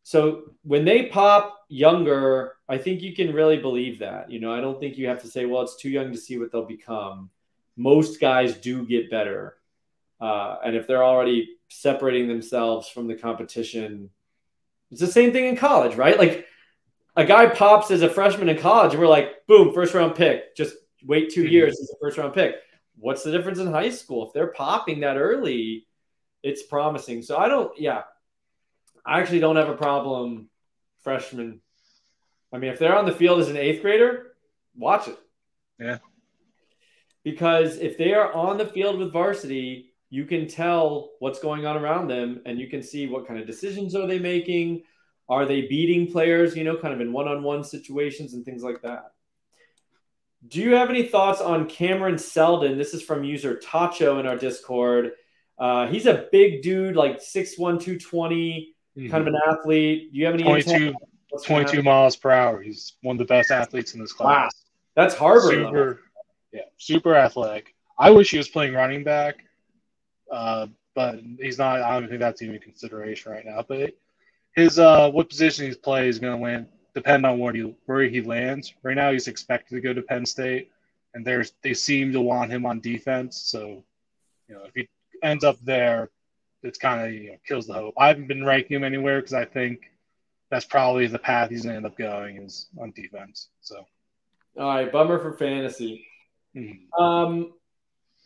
so 0.04 0.52
when 0.62 0.84
they 0.84 1.06
pop 1.06 1.64
younger, 1.68 2.54
I 2.68 2.78
think 2.78 3.02
you 3.02 3.14
can 3.14 3.34
really 3.34 3.58
believe 3.58 3.98
that. 3.98 4.30
You 4.30 4.40
know, 4.40 4.52
I 4.52 4.60
don't 4.60 4.78
think 4.78 4.96
you 4.96 5.08
have 5.08 5.22
to 5.22 5.28
say, 5.28 5.44
well, 5.44 5.62
it's 5.62 5.76
too 5.76 5.90
young 5.90 6.12
to 6.12 6.18
see 6.18 6.38
what 6.38 6.52
they'll 6.52 6.64
become. 6.64 7.30
Most 7.76 8.20
guys 8.20 8.56
do 8.56 8.86
get 8.86 9.10
better. 9.10 9.56
Uh, 10.20 10.56
and 10.64 10.76
if 10.76 10.86
they're 10.86 11.04
already 11.04 11.56
separating 11.68 12.28
themselves 12.28 12.88
from 12.88 13.06
the 13.06 13.14
competition, 13.14 14.10
it's 14.90 15.00
the 15.00 15.06
same 15.06 15.32
thing 15.32 15.46
in 15.46 15.56
college, 15.56 15.96
right? 15.96 16.18
Like 16.18 16.46
a 17.18 17.24
guy 17.24 17.46
pops 17.46 17.90
as 17.90 18.02
a 18.02 18.08
freshman 18.08 18.48
in 18.48 18.56
college, 18.56 18.92
and 18.92 19.00
we're 19.02 19.08
like, 19.08 19.44
boom, 19.48 19.74
first 19.74 19.92
round 19.92 20.14
pick. 20.14 20.56
Just 20.56 20.76
wait 21.04 21.30
2 21.30 21.42
mm-hmm. 21.42 21.52
years 21.52 21.80
as 21.80 21.90
a 21.90 21.98
first 22.00 22.16
round 22.16 22.32
pick. 22.32 22.54
What's 22.96 23.24
the 23.24 23.32
difference 23.32 23.58
in 23.58 23.66
high 23.66 23.90
school? 23.90 24.28
If 24.28 24.32
they're 24.32 24.52
popping 24.52 25.00
that 25.00 25.16
early, 25.16 25.88
it's 26.44 26.62
promising. 26.62 27.22
So 27.22 27.36
I 27.36 27.48
don't, 27.48 27.76
yeah, 27.78 28.02
I 29.04 29.20
actually 29.20 29.40
don't 29.40 29.56
have 29.56 29.68
a 29.68 29.76
problem 29.76 30.48
freshman. 31.02 31.60
I 32.52 32.58
mean, 32.58 32.70
if 32.70 32.78
they're 32.78 32.96
on 32.96 33.04
the 33.04 33.12
field 33.12 33.40
as 33.40 33.48
an 33.48 33.56
eighth 33.56 33.82
grader, 33.82 34.34
watch 34.76 35.08
it. 35.08 35.18
Yeah. 35.80 35.98
Because 37.24 37.78
if 37.78 37.98
they 37.98 38.14
are 38.14 38.32
on 38.32 38.58
the 38.58 38.66
field 38.66 38.96
with 38.96 39.12
varsity, 39.12 39.92
you 40.08 40.24
can 40.24 40.46
tell 40.46 41.10
what's 41.18 41.40
going 41.40 41.66
on 41.66 41.76
around 41.76 42.06
them 42.06 42.42
and 42.46 42.60
you 42.60 42.68
can 42.68 42.80
see 42.80 43.08
what 43.08 43.26
kind 43.26 43.40
of 43.40 43.46
decisions 43.46 43.96
are 43.96 44.06
they 44.06 44.20
making 44.20 44.84
are 45.28 45.44
they 45.44 45.62
beating 45.62 46.10
players, 46.10 46.56
you 46.56 46.64
know, 46.64 46.76
kind 46.76 46.94
of 46.94 47.00
in 47.00 47.12
one 47.12 47.28
on 47.28 47.42
one 47.42 47.62
situations 47.62 48.34
and 48.34 48.44
things 48.44 48.62
like 48.62 48.82
that? 48.82 49.12
Do 50.46 50.60
you 50.60 50.74
have 50.74 50.88
any 50.88 51.02
thoughts 51.02 51.40
on 51.40 51.68
Cameron 51.68 52.16
Seldon? 52.16 52.78
This 52.78 52.94
is 52.94 53.02
from 53.02 53.24
user 53.24 53.56
Tacho 53.56 54.20
in 54.20 54.26
our 54.26 54.36
Discord. 54.36 55.12
Uh, 55.58 55.88
he's 55.88 56.06
a 56.06 56.28
big 56.30 56.62
dude, 56.62 56.94
like 56.94 57.20
6'1, 57.20 57.56
220, 57.56 58.74
mm-hmm. 58.96 59.10
kind 59.10 59.26
of 59.26 59.34
an 59.34 59.40
athlete. 59.48 60.12
Do 60.12 60.18
you 60.18 60.24
have 60.24 60.34
any 60.34 60.44
22, 60.44 60.94
22 61.44 61.82
miles 61.82 62.14
per 62.14 62.30
hour? 62.30 62.62
He's 62.62 62.94
one 63.02 63.16
of 63.16 63.18
the 63.18 63.24
best 63.24 63.50
athletes 63.50 63.94
in 63.94 64.00
this 64.00 64.12
class. 64.12 64.54
Wow. 64.54 65.02
That's 65.02 65.14
Harvard. 65.14 65.50
Super, 65.50 65.86
level. 65.86 65.96
yeah, 66.52 66.62
super 66.78 67.14
athletic. 67.14 67.74
I 67.98 68.10
wish 68.10 68.30
he 68.30 68.38
was 68.38 68.48
playing 68.48 68.74
running 68.74 69.02
back, 69.02 69.44
uh, 70.32 70.68
but 70.94 71.20
he's 71.40 71.58
not. 71.58 71.82
I 71.82 71.98
don't 71.98 72.08
think 72.08 72.20
that's 72.20 72.42
even 72.42 72.54
a 72.54 72.60
consideration 72.60 73.32
right 73.32 73.44
now. 73.44 73.64
But 73.66 73.94
his 74.58 74.78
uh 74.78 75.10
what 75.10 75.28
position 75.28 75.66
he's 75.66 75.76
playing 75.76 76.08
is 76.08 76.18
going 76.18 76.36
to 76.36 76.42
land 76.42 76.66
depend 76.94 77.24
on 77.24 77.38
where 77.38 77.52
he 77.52 77.74
where 77.86 78.02
he 78.02 78.20
lands. 78.20 78.74
Right 78.82 78.96
now, 78.96 79.12
he's 79.12 79.28
expected 79.28 79.76
to 79.76 79.80
go 79.80 79.92
to 79.92 80.02
Penn 80.02 80.26
State, 80.26 80.70
and 81.14 81.24
there's 81.24 81.52
they 81.62 81.74
seem 81.74 82.12
to 82.12 82.20
want 82.20 82.50
him 82.50 82.66
on 82.66 82.80
defense. 82.80 83.40
So, 83.40 83.84
you 84.48 84.54
know, 84.54 84.64
if 84.64 84.74
he 84.74 84.88
ends 85.22 85.44
up 85.44 85.58
there, 85.62 86.10
it's 86.62 86.78
kind 86.78 87.06
of 87.06 87.12
you 87.12 87.30
know, 87.30 87.36
kills 87.46 87.66
the 87.66 87.74
hope. 87.74 87.94
I 87.96 88.08
haven't 88.08 88.26
been 88.26 88.44
ranking 88.44 88.76
him 88.76 88.84
anywhere 88.84 89.20
because 89.20 89.34
I 89.34 89.44
think 89.44 89.90
that's 90.50 90.64
probably 90.64 91.06
the 91.06 91.18
path 91.18 91.50
he's 91.50 91.62
going 91.62 91.74
to 91.74 91.76
end 91.76 91.86
up 91.86 91.96
going 91.96 92.38
is 92.38 92.66
on 92.80 92.90
defense. 92.92 93.48
So, 93.60 93.86
all 94.58 94.68
right, 94.68 94.90
bummer 94.90 95.18
for 95.20 95.34
fantasy. 95.34 96.04
Mm-hmm. 96.56 97.02
Um, 97.02 97.52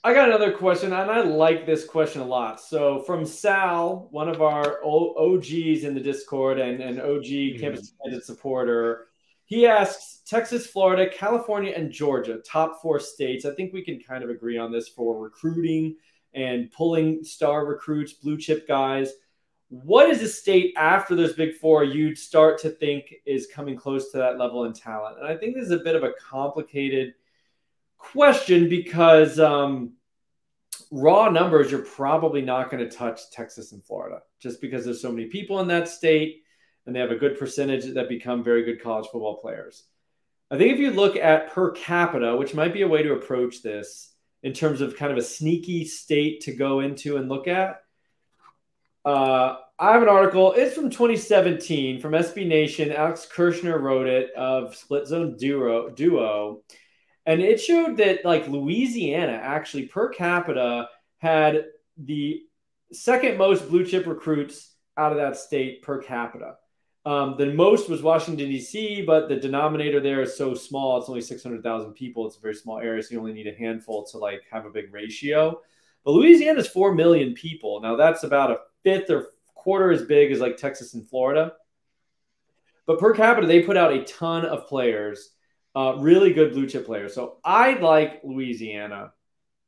I 0.04 0.14
got 0.14 0.28
another 0.28 0.50
question, 0.50 0.92
and 0.92 1.10
I 1.10 1.20
like 1.20 1.64
this 1.64 1.84
question 1.84 2.22
a 2.22 2.26
lot. 2.26 2.60
So, 2.60 3.00
from 3.02 3.24
Sal, 3.24 4.08
one 4.10 4.28
of 4.28 4.42
our 4.42 4.84
OGs 4.84 5.84
in 5.84 5.94
the 5.94 6.00
Discord 6.00 6.58
and 6.58 6.80
an 6.80 7.00
OG 7.00 7.22
mm-hmm. 7.22 7.60
Campus 7.60 7.92
United 8.04 8.24
supporter, 8.24 9.06
he 9.44 9.64
asks 9.64 10.22
Texas, 10.26 10.66
Florida, 10.66 11.08
California, 11.08 11.72
and 11.76 11.92
Georgia, 11.92 12.38
top 12.38 12.82
four 12.82 12.98
states. 12.98 13.44
I 13.44 13.54
think 13.54 13.72
we 13.72 13.84
can 13.84 14.00
kind 14.00 14.24
of 14.24 14.30
agree 14.30 14.58
on 14.58 14.72
this 14.72 14.88
for 14.88 15.22
recruiting 15.22 15.94
and 16.34 16.72
pulling 16.72 17.22
star 17.22 17.64
recruits, 17.64 18.12
blue 18.12 18.36
chip 18.36 18.66
guys. 18.66 19.12
What 19.68 20.10
is 20.10 20.20
a 20.20 20.28
state 20.28 20.74
after 20.76 21.14
those 21.14 21.34
big 21.34 21.54
four 21.54 21.84
you'd 21.84 22.18
start 22.18 22.58
to 22.62 22.70
think 22.70 23.14
is 23.24 23.46
coming 23.46 23.76
close 23.76 24.10
to 24.10 24.18
that 24.18 24.36
level 24.36 24.64
in 24.64 24.72
talent? 24.72 25.18
And 25.18 25.28
I 25.28 25.36
think 25.36 25.54
this 25.54 25.66
is 25.66 25.70
a 25.70 25.84
bit 25.84 25.94
of 25.94 26.02
a 26.02 26.12
complicated 26.20 27.14
question 28.02 28.68
because 28.68 29.38
um, 29.38 29.94
raw 30.90 31.28
numbers, 31.28 31.70
you're 31.70 31.84
probably 31.84 32.42
not 32.42 32.70
going 32.70 32.86
to 32.86 32.94
touch 32.94 33.30
Texas 33.30 33.72
and 33.72 33.82
Florida 33.82 34.20
just 34.40 34.60
because 34.60 34.84
there's 34.84 35.00
so 35.00 35.12
many 35.12 35.26
people 35.26 35.60
in 35.60 35.68
that 35.68 35.88
state 35.88 36.42
and 36.86 36.94
they 36.94 37.00
have 37.00 37.10
a 37.10 37.16
good 37.16 37.38
percentage 37.38 37.84
that 37.84 38.08
become 38.08 38.42
very 38.42 38.64
good 38.64 38.82
college 38.82 39.06
football 39.10 39.36
players. 39.36 39.84
I 40.50 40.58
think 40.58 40.72
if 40.72 40.78
you 40.80 40.90
look 40.90 41.16
at 41.16 41.52
per 41.52 41.70
capita, 41.70 42.36
which 42.36 42.54
might 42.54 42.74
be 42.74 42.82
a 42.82 42.88
way 42.88 43.02
to 43.02 43.14
approach 43.14 43.62
this, 43.62 44.12
in 44.42 44.52
terms 44.52 44.80
of 44.80 44.96
kind 44.96 45.12
of 45.12 45.18
a 45.18 45.22
sneaky 45.22 45.84
state 45.84 46.42
to 46.42 46.52
go 46.52 46.80
into 46.80 47.16
and 47.16 47.28
look 47.28 47.48
at. 47.48 47.82
Uh, 49.04 49.56
I 49.78 49.92
have 49.92 50.02
an 50.02 50.08
article. 50.08 50.52
It's 50.52 50.74
from 50.74 50.90
2017 50.90 52.00
from 52.00 52.12
SB 52.12 52.46
Nation. 52.46 52.92
Alex 52.92 53.26
Kirshner 53.32 53.80
wrote 53.80 54.06
it 54.06 54.32
of 54.34 54.76
Split 54.76 55.06
Zone 55.06 55.36
Duo, 55.36 55.90
Duo, 55.90 56.62
and 57.26 57.40
it 57.40 57.60
showed 57.60 57.96
that 57.98 58.24
like 58.24 58.48
Louisiana 58.48 59.40
actually 59.42 59.86
per 59.86 60.08
capita 60.08 60.88
had 61.18 61.66
the 61.96 62.42
second 62.92 63.38
most 63.38 63.68
blue 63.68 63.84
chip 63.84 64.06
recruits 64.06 64.74
out 64.96 65.12
of 65.12 65.18
that 65.18 65.36
state 65.36 65.82
per 65.82 66.02
capita. 66.02 66.56
Um, 67.04 67.34
the 67.36 67.46
most 67.46 67.88
was 67.88 68.02
Washington, 68.02 68.48
D.C., 68.48 69.02
but 69.02 69.28
the 69.28 69.36
denominator 69.36 69.98
there 69.98 70.22
is 70.22 70.36
so 70.36 70.54
small. 70.54 70.98
It's 70.98 71.08
only 71.08 71.20
600,000 71.20 71.92
people. 71.94 72.26
It's 72.26 72.36
a 72.36 72.40
very 72.40 72.54
small 72.54 72.78
area. 72.78 73.02
So 73.02 73.14
you 73.14 73.18
only 73.18 73.32
need 73.32 73.48
a 73.48 73.56
handful 73.56 74.04
to 74.06 74.18
like 74.18 74.42
have 74.52 74.66
a 74.66 74.70
big 74.70 74.92
ratio. 74.92 75.60
But 76.04 76.12
Louisiana 76.12 76.60
is 76.60 76.68
4 76.68 76.94
million 76.94 77.34
people. 77.34 77.80
Now 77.80 77.96
that's 77.96 78.22
about 78.22 78.52
a 78.52 78.58
fifth 78.84 79.10
or 79.10 79.28
quarter 79.54 79.90
as 79.90 80.02
big 80.02 80.30
as 80.30 80.40
like 80.40 80.56
Texas 80.56 80.94
and 80.94 81.08
Florida. 81.08 81.54
But 82.86 82.98
per 82.98 83.14
capita, 83.14 83.46
they 83.46 83.62
put 83.62 83.76
out 83.76 83.92
a 83.92 84.04
ton 84.04 84.44
of 84.44 84.66
players, 84.66 85.30
uh, 85.74 85.96
really 85.98 86.32
good 86.32 86.52
blue 86.52 86.66
chip 86.66 86.86
players. 86.86 87.14
So 87.14 87.38
I 87.44 87.74
like 87.74 88.20
Louisiana. 88.24 89.12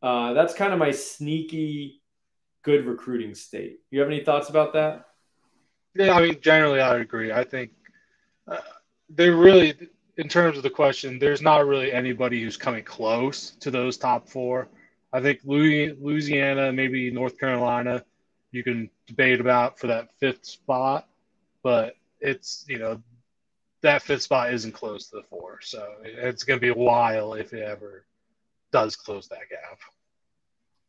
Uh, 0.02 0.34
that's 0.34 0.54
kind 0.54 0.72
of 0.72 0.78
my 0.78 0.90
sneaky 0.90 2.02
good 2.62 2.86
recruiting 2.86 3.34
state. 3.34 3.78
You 3.90 4.00
have 4.00 4.08
any 4.08 4.24
thoughts 4.24 4.48
about 4.48 4.72
that? 4.74 5.06
Yeah, 5.94 6.14
I 6.14 6.22
mean, 6.22 6.40
generally, 6.40 6.80
I 6.80 6.98
agree. 6.98 7.32
I 7.32 7.44
think 7.44 7.70
uh, 8.48 8.58
they 9.08 9.30
really, 9.30 9.74
in 10.16 10.28
terms 10.28 10.56
of 10.56 10.62
the 10.62 10.70
question, 10.70 11.18
there's 11.18 11.40
not 11.40 11.66
really 11.66 11.92
anybody 11.92 12.42
who's 12.42 12.56
coming 12.56 12.84
close 12.84 13.50
to 13.60 13.70
those 13.70 13.96
top 13.96 14.28
four. 14.28 14.68
I 15.12 15.20
think 15.20 15.40
Louisiana, 15.44 16.72
maybe 16.72 17.10
North 17.10 17.38
Carolina, 17.38 18.04
you 18.50 18.64
can 18.64 18.90
debate 19.06 19.40
about 19.40 19.78
for 19.78 19.86
that 19.86 20.08
fifth 20.18 20.44
spot, 20.44 21.08
but 21.62 21.94
it's 22.20 22.64
you 22.68 22.78
know 22.78 23.00
that 23.84 24.02
fifth 24.02 24.22
spot 24.22 24.52
isn't 24.52 24.72
close 24.72 25.08
to 25.08 25.16
the 25.16 25.22
four, 25.22 25.58
so 25.62 25.86
it's 26.02 26.42
going 26.42 26.58
to 26.58 26.60
be 26.60 26.70
a 26.70 26.74
while 26.74 27.34
if 27.34 27.52
it 27.52 27.62
ever 27.62 28.06
does 28.72 28.96
close 28.96 29.28
that 29.28 29.50
gap. 29.50 29.78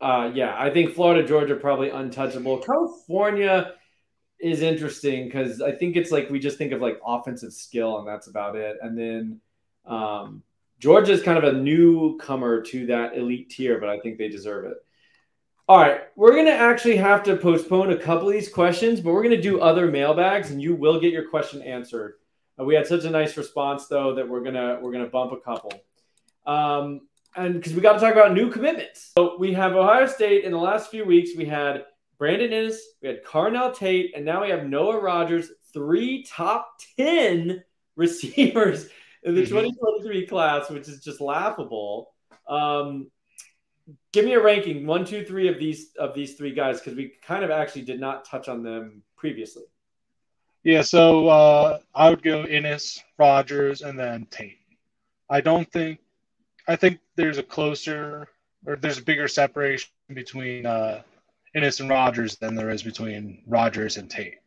Uh, 0.01 0.31
yeah, 0.33 0.55
I 0.57 0.69
think 0.69 0.93
Florida, 0.93 1.27
Georgia, 1.27 1.55
probably 1.55 1.89
untouchable. 1.89 2.57
California 2.59 3.73
is 4.39 4.61
interesting 4.61 5.25
because 5.25 5.61
I 5.61 5.73
think 5.73 5.97
it's 5.97 6.11
like 6.11 6.29
we 6.29 6.39
just 6.39 6.57
think 6.57 6.71
of 6.71 6.81
like 6.81 6.99
offensive 7.05 7.53
skill 7.53 7.99
and 7.99 8.07
that's 8.07 8.27
about 8.27 8.55
it. 8.55 8.77
And 8.81 8.97
then 8.97 9.41
um, 9.85 10.43
Georgia 10.79 11.11
is 11.11 11.21
kind 11.21 11.37
of 11.37 11.43
a 11.43 11.57
newcomer 11.57 12.61
to 12.61 12.85
that 12.87 13.17
elite 13.17 13.49
tier, 13.49 13.77
but 13.79 13.89
I 13.89 13.99
think 13.99 14.17
they 14.17 14.29
deserve 14.29 14.65
it. 14.65 14.77
All 15.67 15.79
right, 15.79 16.01
we're 16.15 16.33
going 16.33 16.45
to 16.45 16.53
actually 16.53 16.97
have 16.97 17.23
to 17.23 17.35
postpone 17.35 17.91
a 17.91 17.97
couple 17.97 18.27
of 18.27 18.33
these 18.33 18.49
questions, 18.49 19.01
but 19.01 19.11
we're 19.11 19.23
going 19.23 19.35
to 19.35 19.41
do 19.41 19.59
other 19.59 19.91
mailbags 19.91 20.51
and 20.51 20.61
you 20.61 20.75
will 20.75 20.99
get 20.99 21.11
your 21.11 21.27
question 21.27 21.61
answered. 21.61 22.15
Uh, 22.59 22.63
we 22.63 22.75
had 22.75 22.87
such 22.87 23.03
a 23.03 23.09
nice 23.09 23.37
response 23.37 23.87
though 23.87 24.15
that 24.15 24.27
we're 24.27 24.41
going 24.41 24.55
to 24.55 24.79
we're 24.81 24.91
to 24.93 25.05
bump 25.05 25.31
a 25.31 25.37
couple. 25.37 25.73
Um, 26.45 27.01
and 27.35 27.55
because 27.55 27.73
we 27.73 27.81
got 27.81 27.93
to 27.93 27.99
talk 27.99 28.13
about 28.13 28.33
new 28.33 28.49
commitments. 28.49 29.11
So 29.17 29.37
we 29.37 29.53
have 29.53 29.73
Ohio 29.73 30.05
State 30.07 30.45
in 30.45 30.51
the 30.51 30.57
last 30.57 30.89
few 30.89 31.05
weeks 31.05 31.31
we 31.37 31.45
had 31.45 31.85
Brandon 32.17 32.51
Inniss, 32.51 32.77
we 33.01 33.09
had 33.09 33.23
Carnell 33.23 33.75
Tate, 33.75 34.15
and 34.15 34.23
now 34.23 34.43
we 34.43 34.49
have 34.49 34.67
Noah 34.67 35.01
Rogers, 35.01 35.49
three 35.73 36.23
top 36.23 36.79
10 36.97 37.63
receivers 37.95 38.87
in 39.23 39.35
the 39.35 39.41
mm-hmm. 39.41 39.49
2023 39.49 40.27
class, 40.27 40.69
which 40.69 40.87
is 40.87 41.03
just 41.03 41.19
laughable. 41.19 42.13
Um, 42.47 43.11
give 44.13 44.25
me 44.25 44.33
a 44.33 44.41
ranking 44.41 44.85
one, 44.85 45.05
two, 45.05 45.25
three 45.25 45.47
of 45.47 45.59
these 45.59 45.89
of 45.99 46.13
these 46.13 46.35
three 46.35 46.53
guys 46.53 46.79
because 46.79 46.95
we 46.95 47.13
kind 47.21 47.43
of 47.43 47.51
actually 47.51 47.83
did 47.83 47.99
not 47.99 48.25
touch 48.25 48.47
on 48.47 48.63
them 48.63 49.03
previously. 49.17 49.63
Yeah, 50.65 50.81
so 50.81 51.27
uh, 51.27 51.77
I 51.93 52.09
would 52.09 52.23
go 52.23 52.43
Inniss, 52.43 53.03
Rogers, 53.19 53.83
and 53.83 53.99
then 53.99 54.25
Tate. 54.31 54.57
I 55.29 55.39
don't 55.39 55.71
think 55.71 55.99
I 56.67 56.75
think 56.75 56.99
there's 57.15 57.37
a 57.37 57.43
closer 57.43 58.27
or 58.65 58.75
there's 58.75 58.97
a 58.97 59.03
bigger 59.03 59.27
separation 59.27 59.91
between 60.11 60.65
uh, 60.65 61.03
Inniss 61.55 61.81
and 61.81 61.89
Rogers 61.89 62.37
than 62.37 62.55
there 62.55 62.71
is 62.71 62.81
between 62.81 63.43
Rogers 63.45 63.97
and 63.97 64.09
Tate. 64.09 64.39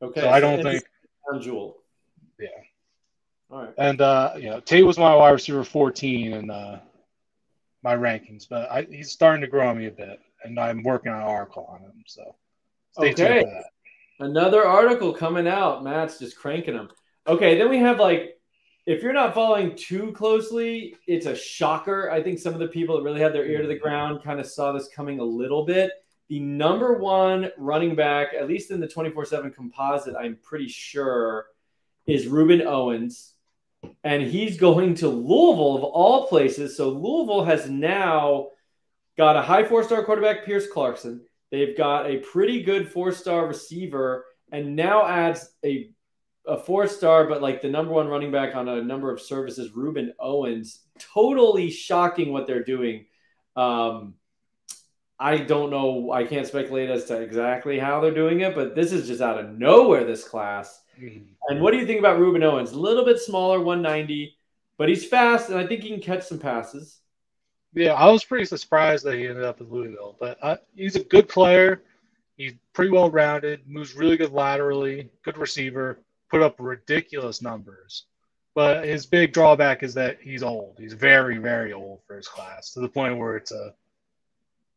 Okay. 0.00 0.20
So 0.20 0.30
I 0.30 0.38
don't 0.38 0.62
think 0.62 0.84
Jewel. 1.40 1.78
Yeah. 2.38 2.48
All 3.50 3.64
right. 3.64 3.74
And 3.76 4.00
uh, 4.00 4.34
you 4.36 4.50
know, 4.50 4.60
Tate 4.60 4.86
was 4.86 4.98
my 4.98 5.16
wide 5.16 5.30
receiver 5.30 5.64
14 5.64 6.32
in 6.32 6.50
uh, 6.50 6.80
my 7.82 7.96
rankings, 7.96 8.48
but 8.48 8.70
I, 8.70 8.82
he's 8.82 9.10
starting 9.10 9.40
to 9.40 9.48
grow 9.48 9.68
on 9.68 9.78
me 9.78 9.86
a 9.86 9.90
bit, 9.90 10.20
and 10.44 10.60
I'm 10.60 10.84
working 10.84 11.10
on 11.10 11.22
an 11.22 11.26
article 11.26 11.66
on 11.68 11.80
him. 11.80 12.04
So 12.06 12.36
stay 12.92 13.10
okay. 13.10 13.62
Tuned 14.20 14.34
for 14.34 14.40
that. 14.40 14.40
Another 14.40 14.64
article 14.64 15.12
coming 15.12 15.48
out. 15.48 15.84
Matt's 15.84 16.18
just 16.18 16.36
cranking 16.36 16.74
them. 16.74 16.88
Okay, 17.26 17.58
then 17.58 17.68
we 17.68 17.78
have 17.78 17.98
like 17.98 18.36
if 18.86 19.02
you're 19.02 19.12
not 19.12 19.34
following 19.34 19.76
too 19.76 20.12
closely, 20.12 20.96
it's 21.06 21.26
a 21.26 21.36
shocker. 21.36 22.10
I 22.10 22.22
think 22.22 22.38
some 22.38 22.54
of 22.54 22.60
the 22.60 22.68
people 22.68 22.96
that 22.96 23.02
really 23.02 23.20
had 23.20 23.32
their 23.32 23.46
ear 23.46 23.62
to 23.62 23.68
the 23.68 23.74
mm-hmm. 23.74 23.82
ground 23.82 24.24
kind 24.24 24.40
of 24.40 24.46
saw 24.46 24.72
this 24.72 24.88
coming 24.94 25.20
a 25.20 25.24
little 25.24 25.64
bit 25.64 25.92
the 26.30 26.38
number 26.38 26.94
one 26.94 27.50
running 27.58 27.96
back, 27.96 28.28
at 28.38 28.46
least 28.46 28.70
in 28.70 28.78
the 28.78 28.86
24 28.86 29.26
7 29.26 29.50
composite, 29.50 30.14
I'm 30.16 30.38
pretty 30.40 30.68
sure, 30.68 31.46
is 32.06 32.26
Rueben 32.26 32.64
Owens. 32.64 33.34
And 34.04 34.22
he's 34.22 34.56
going 34.56 34.94
to 34.96 35.08
Louisville, 35.08 35.76
of 35.76 35.82
all 35.82 36.28
places. 36.28 36.76
So 36.76 36.90
Louisville 36.90 37.44
has 37.44 37.68
now 37.68 38.50
got 39.18 39.36
a 39.36 39.42
high 39.42 39.64
four 39.64 39.82
star 39.82 40.04
quarterback, 40.04 40.44
Pierce 40.44 40.68
Clarkson. 40.68 41.22
They've 41.50 41.76
got 41.76 42.08
a 42.08 42.18
pretty 42.18 42.62
good 42.62 42.90
four 42.90 43.12
star 43.12 43.46
receiver, 43.46 44.24
and 44.52 44.76
now 44.76 45.06
adds 45.06 45.50
a 45.64 45.90
a 46.46 46.58
four 46.58 46.86
star, 46.86 47.26
but 47.28 47.42
like 47.42 47.60
the 47.60 47.68
number 47.68 47.92
one 47.92 48.08
running 48.08 48.32
back 48.32 48.54
on 48.54 48.68
a 48.68 48.82
number 48.82 49.12
of 49.12 49.20
services, 49.20 49.72
Rueben 49.72 50.10
Owens. 50.18 50.80
Totally 50.98 51.70
shocking 51.70 52.32
what 52.32 52.46
they're 52.46 52.64
doing. 52.64 53.06
Um, 53.56 54.14
I 55.18 55.36
don't 55.36 55.70
know. 55.70 56.10
I 56.12 56.24
can't 56.24 56.46
speculate 56.46 56.88
as 56.88 57.04
to 57.06 57.20
exactly 57.20 57.78
how 57.78 58.00
they're 58.00 58.14
doing 58.14 58.40
it, 58.40 58.54
but 58.54 58.74
this 58.74 58.90
is 58.90 59.06
just 59.06 59.20
out 59.20 59.38
of 59.38 59.58
nowhere. 59.58 60.04
This 60.04 60.24
class. 60.24 60.82
Mm-hmm. 60.98 61.24
And 61.48 61.60
what 61.60 61.72
do 61.72 61.78
you 61.78 61.86
think 61.86 61.98
about 61.98 62.18
Rueben 62.18 62.42
Owens? 62.42 62.72
A 62.72 62.78
little 62.78 63.04
bit 63.04 63.18
smaller, 63.18 63.60
190, 63.60 64.34
but 64.78 64.88
he's 64.88 65.06
fast, 65.06 65.50
and 65.50 65.58
I 65.58 65.66
think 65.66 65.82
he 65.82 65.90
can 65.90 66.00
catch 66.00 66.24
some 66.24 66.38
passes. 66.38 66.99
Yeah, 67.74 67.94
I 67.94 68.10
was 68.10 68.24
pretty 68.24 68.44
surprised 68.44 69.04
that 69.04 69.16
he 69.16 69.26
ended 69.26 69.44
up 69.44 69.60
in 69.60 69.70
Louisville, 69.70 70.16
but 70.18 70.38
uh, 70.42 70.56
he's 70.74 70.96
a 70.96 71.04
good 71.04 71.28
player. 71.28 71.82
He's 72.36 72.54
pretty 72.72 72.90
well 72.90 73.10
rounded, 73.10 73.60
moves 73.66 73.94
really 73.94 74.16
good 74.16 74.32
laterally, 74.32 75.10
good 75.24 75.38
receiver, 75.38 76.00
put 76.30 76.42
up 76.42 76.56
ridiculous 76.58 77.42
numbers. 77.42 78.04
But 78.54 78.84
his 78.84 79.06
big 79.06 79.32
drawback 79.32 79.82
is 79.82 79.94
that 79.94 80.18
he's 80.20 80.42
old. 80.42 80.76
He's 80.78 80.94
very, 80.94 81.38
very 81.38 81.72
old 81.72 82.00
for 82.06 82.16
his 82.16 82.26
class 82.26 82.72
to 82.72 82.80
the 82.80 82.88
point 82.88 83.16
where 83.16 83.36
it's 83.36 83.52
a 83.52 83.74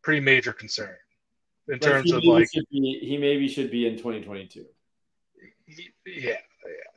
pretty 0.04 0.20
major 0.20 0.54
concern 0.54 0.96
in 1.68 1.74
like 1.74 1.82
terms 1.82 2.12
of 2.12 2.24
like 2.24 2.50
be, 2.72 3.00
he 3.02 3.18
maybe 3.18 3.48
should 3.48 3.72
be 3.72 3.88
in 3.88 3.96
2022. 3.98 4.66
He, 5.66 5.90
yeah, 6.06 6.32
yeah, 6.32 6.38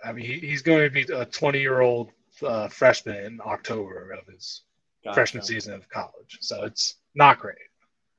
I 0.05 0.13
mean 0.13 0.25
he, 0.25 0.39
he's 0.41 0.63
going 0.63 0.83
to 0.83 0.91
be 0.91 1.03
a 1.13 1.25
20 1.25 1.61
year 1.61 1.81
old 1.81 2.11
uh, 2.43 2.69
freshman 2.69 3.25
in 3.25 3.41
October 3.45 4.11
of 4.11 4.27
his 4.33 4.63
gotcha. 5.07 5.15
freshman 5.15 5.43
season 5.43 5.75
of 5.75 5.89
college. 5.89 6.39
So 6.41 6.65
it's 6.65 6.97
not 7.15 7.39
great. 7.39 7.57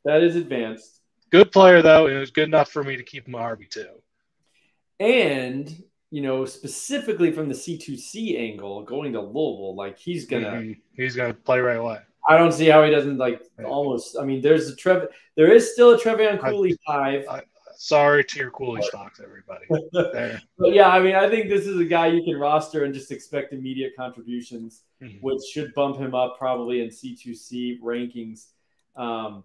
That 0.05 0.23
is 0.23 0.35
advanced. 0.35 1.01
Good 1.29 1.51
player 1.51 1.81
though, 1.81 2.07
and 2.07 2.15
it 2.15 2.19
was 2.19 2.31
good 2.31 2.47
enough 2.47 2.69
for 2.69 2.83
me 2.83 2.95
to 2.95 3.03
keep 3.03 3.27
him 3.27 3.33
RB 3.33 3.69
two. 3.69 3.87
And 4.99 5.83
you 6.09 6.21
know, 6.21 6.45
specifically 6.45 7.31
from 7.31 7.49
the 7.49 7.53
C2C 7.53 8.39
angle, 8.39 8.83
going 8.83 9.13
to 9.13 9.21
Louisville, 9.21 9.75
like 9.75 9.97
he's 9.97 10.25
gonna 10.25 10.51
mm-hmm. 10.51 10.71
he's 10.93 11.15
gonna 11.15 11.33
play 11.33 11.59
right 11.59 11.77
away. 11.77 11.99
I 12.29 12.37
don't 12.37 12.51
see 12.51 12.67
how 12.67 12.83
he 12.83 12.91
doesn't 12.91 13.17
like 13.17 13.41
almost. 13.65 14.17
I 14.19 14.25
mean, 14.25 14.41
there's 14.41 14.69
a 14.69 14.75
Trev. 14.75 15.07
There 15.35 15.51
is 15.51 15.73
still 15.73 15.91
a 15.91 15.99
Trevion 15.99 16.39
Cooley 16.39 16.77
five. 16.85 17.25
I, 17.29 17.41
sorry 17.77 18.23
to 18.23 18.39
your 18.39 18.51
Cooley 18.51 18.81
stocks, 18.81 19.21
everybody. 19.23 19.65
but 19.91 20.73
yeah, 20.73 20.89
I 20.89 20.99
mean, 20.99 21.15
I 21.15 21.29
think 21.29 21.49
this 21.49 21.65
is 21.65 21.79
a 21.79 21.85
guy 21.85 22.07
you 22.07 22.23
can 22.23 22.39
roster 22.39 22.83
and 22.83 22.93
just 22.93 23.11
expect 23.11 23.53
immediate 23.53 23.93
contributions, 23.95 24.83
mm-hmm. 25.01 25.17
which 25.19 25.41
should 25.51 25.73
bump 25.73 25.97
him 25.97 26.13
up 26.13 26.37
probably 26.37 26.81
in 26.81 26.89
C2C 26.89 27.79
rankings. 27.81 28.47
Um, 28.95 29.43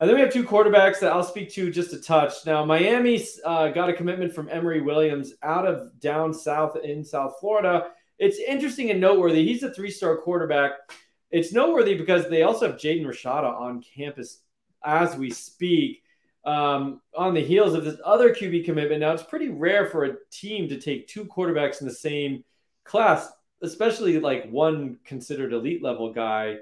and 0.00 0.08
then 0.08 0.14
we 0.14 0.22
have 0.22 0.32
two 0.32 0.44
quarterbacks 0.44 1.00
that 1.00 1.12
I'll 1.12 1.24
speak 1.24 1.50
to 1.54 1.70
just 1.70 1.92
a 1.92 2.00
touch. 2.00 2.46
Now, 2.46 2.64
Miami 2.64 3.24
uh, 3.44 3.68
got 3.68 3.88
a 3.88 3.92
commitment 3.92 4.32
from 4.32 4.48
Emory 4.48 4.80
Williams 4.80 5.34
out 5.42 5.66
of 5.66 5.98
down 6.00 6.32
south 6.32 6.76
in 6.84 7.04
South 7.04 7.34
Florida. 7.40 7.88
It's 8.18 8.38
interesting 8.38 8.90
and 8.90 9.00
noteworthy. 9.00 9.44
He's 9.44 9.64
a 9.64 9.72
three 9.74 9.90
star 9.90 10.16
quarterback. 10.16 10.72
It's 11.30 11.52
noteworthy 11.52 11.96
because 11.96 12.28
they 12.28 12.42
also 12.42 12.68
have 12.68 12.76
Jaden 12.76 13.04
Rashada 13.04 13.52
on 13.60 13.82
campus 13.82 14.40
as 14.84 15.16
we 15.16 15.30
speak. 15.30 16.02
Um, 16.44 17.02
on 17.14 17.34
the 17.34 17.44
heels 17.44 17.74
of 17.74 17.84
this 17.84 18.00
other 18.04 18.34
QB 18.34 18.64
commitment. 18.64 19.00
Now, 19.00 19.12
it's 19.12 19.22
pretty 19.22 19.50
rare 19.50 19.86
for 19.86 20.04
a 20.04 20.14
team 20.30 20.68
to 20.68 20.80
take 20.80 21.06
two 21.06 21.26
quarterbacks 21.26 21.82
in 21.82 21.86
the 21.86 21.92
same 21.92 22.42
class, 22.84 23.30
especially 23.60 24.18
like 24.18 24.48
one 24.50 24.98
considered 25.04 25.52
elite 25.52 25.82
level 25.82 26.12
guy. 26.12 26.56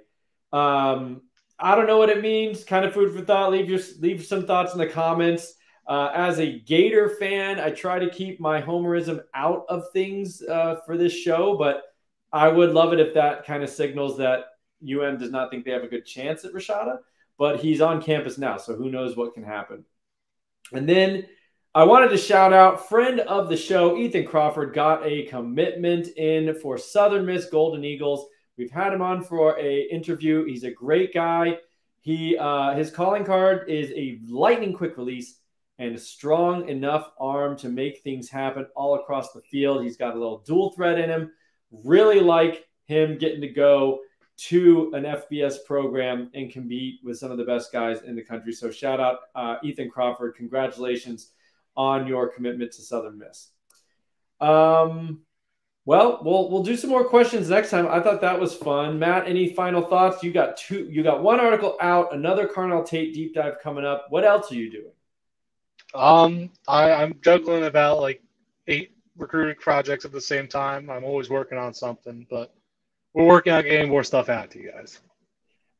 Um, 0.52 1.22
I 1.58 1.74
don't 1.74 1.86
know 1.86 1.98
what 1.98 2.10
it 2.10 2.20
means. 2.20 2.64
Kind 2.64 2.84
of 2.84 2.92
food 2.92 3.14
for 3.14 3.20
thought. 3.20 3.52
Leave 3.52 3.70
your 3.70 3.80
leave 4.00 4.24
some 4.24 4.46
thoughts 4.46 4.72
in 4.72 4.78
the 4.78 4.86
comments. 4.86 5.54
Uh, 5.86 6.10
as 6.14 6.40
a 6.40 6.58
Gator 6.60 7.08
fan, 7.08 7.60
I 7.60 7.70
try 7.70 7.98
to 7.98 8.10
keep 8.10 8.40
my 8.40 8.60
homerism 8.60 9.22
out 9.34 9.64
of 9.68 9.84
things 9.92 10.42
uh, 10.42 10.76
for 10.84 10.96
this 10.96 11.12
show, 11.12 11.56
but 11.56 11.82
I 12.32 12.48
would 12.48 12.72
love 12.72 12.92
it 12.92 12.98
if 12.98 13.14
that 13.14 13.44
kind 13.44 13.62
of 13.62 13.70
signals 13.70 14.18
that 14.18 14.46
UM 14.82 15.16
does 15.16 15.30
not 15.30 15.50
think 15.50 15.64
they 15.64 15.70
have 15.70 15.84
a 15.84 15.88
good 15.88 16.04
chance 16.04 16.44
at 16.44 16.52
Rashada. 16.52 16.98
But 17.38 17.60
he's 17.60 17.80
on 17.80 18.02
campus 18.02 18.38
now, 18.38 18.56
so 18.56 18.74
who 18.74 18.90
knows 18.90 19.16
what 19.16 19.34
can 19.34 19.44
happen. 19.44 19.84
And 20.72 20.88
then 20.88 21.26
I 21.74 21.84
wanted 21.84 22.08
to 22.08 22.16
shout 22.16 22.54
out 22.54 22.88
friend 22.88 23.20
of 23.20 23.50
the 23.50 23.56
show, 23.56 23.98
Ethan 23.98 24.26
Crawford, 24.26 24.72
got 24.72 25.04
a 25.04 25.24
commitment 25.24 26.08
in 26.16 26.54
for 26.60 26.78
Southern 26.78 27.26
Miss 27.26 27.50
Golden 27.50 27.84
Eagles. 27.84 28.26
We've 28.56 28.70
had 28.70 28.94
him 28.94 29.02
on 29.02 29.22
for 29.22 29.58
a 29.58 29.82
interview. 29.82 30.46
He's 30.46 30.64
a 30.64 30.70
great 30.70 31.12
guy. 31.12 31.58
He 32.00 32.38
uh, 32.38 32.74
his 32.74 32.90
calling 32.90 33.24
card 33.24 33.68
is 33.68 33.90
a 33.90 34.20
lightning 34.26 34.72
quick 34.72 34.96
release 34.96 35.40
and 35.78 35.94
a 35.94 35.98
strong 35.98 36.68
enough 36.68 37.10
arm 37.20 37.56
to 37.58 37.68
make 37.68 37.98
things 37.98 38.30
happen 38.30 38.66
all 38.74 38.94
across 38.94 39.32
the 39.32 39.42
field. 39.42 39.82
He's 39.82 39.98
got 39.98 40.14
a 40.14 40.18
little 40.18 40.38
dual 40.46 40.70
threat 40.70 40.98
in 40.98 41.10
him. 41.10 41.32
Really 41.84 42.20
like 42.20 42.66
him 42.86 43.18
getting 43.18 43.42
to 43.42 43.48
go 43.48 44.00
to 44.36 44.92
an 44.94 45.04
FBS 45.04 45.64
program 45.64 46.30
and 46.34 46.50
compete 46.50 47.00
with 47.02 47.18
some 47.18 47.30
of 47.30 47.38
the 47.38 47.44
best 47.44 47.72
guys 47.72 48.02
in 48.02 48.14
the 48.14 48.22
country. 48.22 48.52
So 48.52 48.70
shout 48.70 49.00
out 49.00 49.20
uh, 49.34 49.56
Ethan 49.62 49.90
Crawford. 49.90 50.34
Congratulations 50.36 51.30
on 51.76 52.06
your 52.06 52.28
commitment 52.28 52.72
to 52.72 52.82
Southern 52.82 53.18
Miss. 53.18 53.48
Um, 54.40 55.22
well, 55.86 56.20
we'll 56.22 56.50
we'll 56.50 56.64
do 56.64 56.76
some 56.76 56.90
more 56.90 57.04
questions 57.04 57.48
next 57.48 57.70
time. 57.70 57.86
I 57.86 58.00
thought 58.00 58.20
that 58.20 58.38
was 58.38 58.54
fun. 58.54 58.98
Matt, 58.98 59.28
any 59.28 59.54
final 59.54 59.82
thoughts? 59.82 60.22
You 60.22 60.32
got 60.32 60.56
two. 60.56 60.88
You 60.90 61.02
got 61.02 61.22
one 61.22 61.40
article 61.40 61.76
out. 61.80 62.12
Another 62.14 62.48
Carnell 62.48 62.84
Tate 62.84 63.14
deep 63.14 63.34
dive 63.34 63.60
coming 63.62 63.84
up. 63.84 64.06
What 64.10 64.24
else 64.24 64.50
are 64.50 64.56
you 64.56 64.70
doing? 64.70 64.92
Um, 65.94 66.50
I, 66.66 66.92
I'm 66.92 67.18
juggling 67.22 67.64
about 67.64 68.00
like 68.00 68.20
eight 68.66 68.96
recruiting 69.16 69.56
projects 69.60 70.04
at 70.04 70.12
the 70.12 70.20
same 70.20 70.48
time. 70.48 70.90
I'm 70.90 71.04
always 71.04 71.30
working 71.30 71.56
on 71.56 71.72
something, 71.72 72.26
but 72.28 72.52
we're 73.16 73.26
working 73.26 73.54
on 73.54 73.62
getting 73.62 73.88
more 73.88 74.04
stuff 74.04 74.28
out 74.28 74.50
to 74.50 74.60
you 74.60 74.70
guys. 74.70 75.00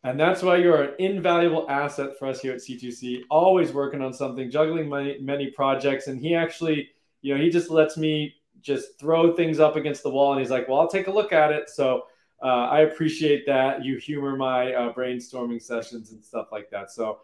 And 0.04 0.18
that's 0.18 0.42
why 0.42 0.56
you're 0.56 0.82
an 0.82 0.94
invaluable 0.98 1.68
asset 1.68 2.18
for 2.18 2.28
us 2.28 2.40
here 2.40 2.54
at 2.54 2.60
C2C. 2.60 3.24
Always 3.28 3.72
working 3.72 4.00
on 4.00 4.14
something, 4.14 4.50
juggling 4.50 4.88
many 4.88 5.18
many 5.20 5.50
projects, 5.50 6.06
and 6.06 6.18
he 6.18 6.34
actually, 6.34 6.88
you 7.20 7.34
know, 7.34 7.40
he 7.40 7.50
just 7.50 7.70
lets 7.70 7.98
me 7.98 8.34
just 8.62 8.98
throw 8.98 9.34
things 9.34 9.60
up 9.60 9.76
against 9.76 10.02
the 10.02 10.08
wall. 10.08 10.32
And 10.32 10.40
he's 10.40 10.50
like, 10.50 10.66
well, 10.66 10.80
I'll 10.80 10.88
take 10.88 11.08
a 11.08 11.10
look 11.10 11.32
at 11.32 11.52
it. 11.52 11.68
So 11.68 12.04
uh, 12.42 12.46
I 12.46 12.80
appreciate 12.80 13.44
that. 13.46 13.84
You 13.84 13.98
humor 13.98 14.34
my 14.36 14.72
uh, 14.72 14.94
brainstorming 14.94 15.60
sessions 15.60 16.12
and 16.12 16.24
stuff 16.24 16.48
like 16.52 16.70
that. 16.70 16.90
So 16.90 17.20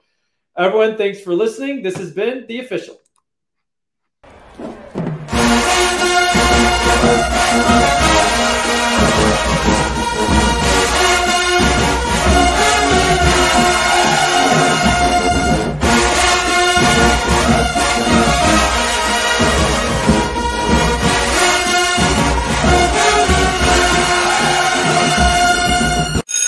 everyone, 0.59 0.99
thanks 0.99 1.21
for 1.21 1.35
listening. 1.35 1.83
This 1.83 1.97
has 1.97 2.13
been 2.13 2.47
The 2.49 2.61
Official. 2.61 2.99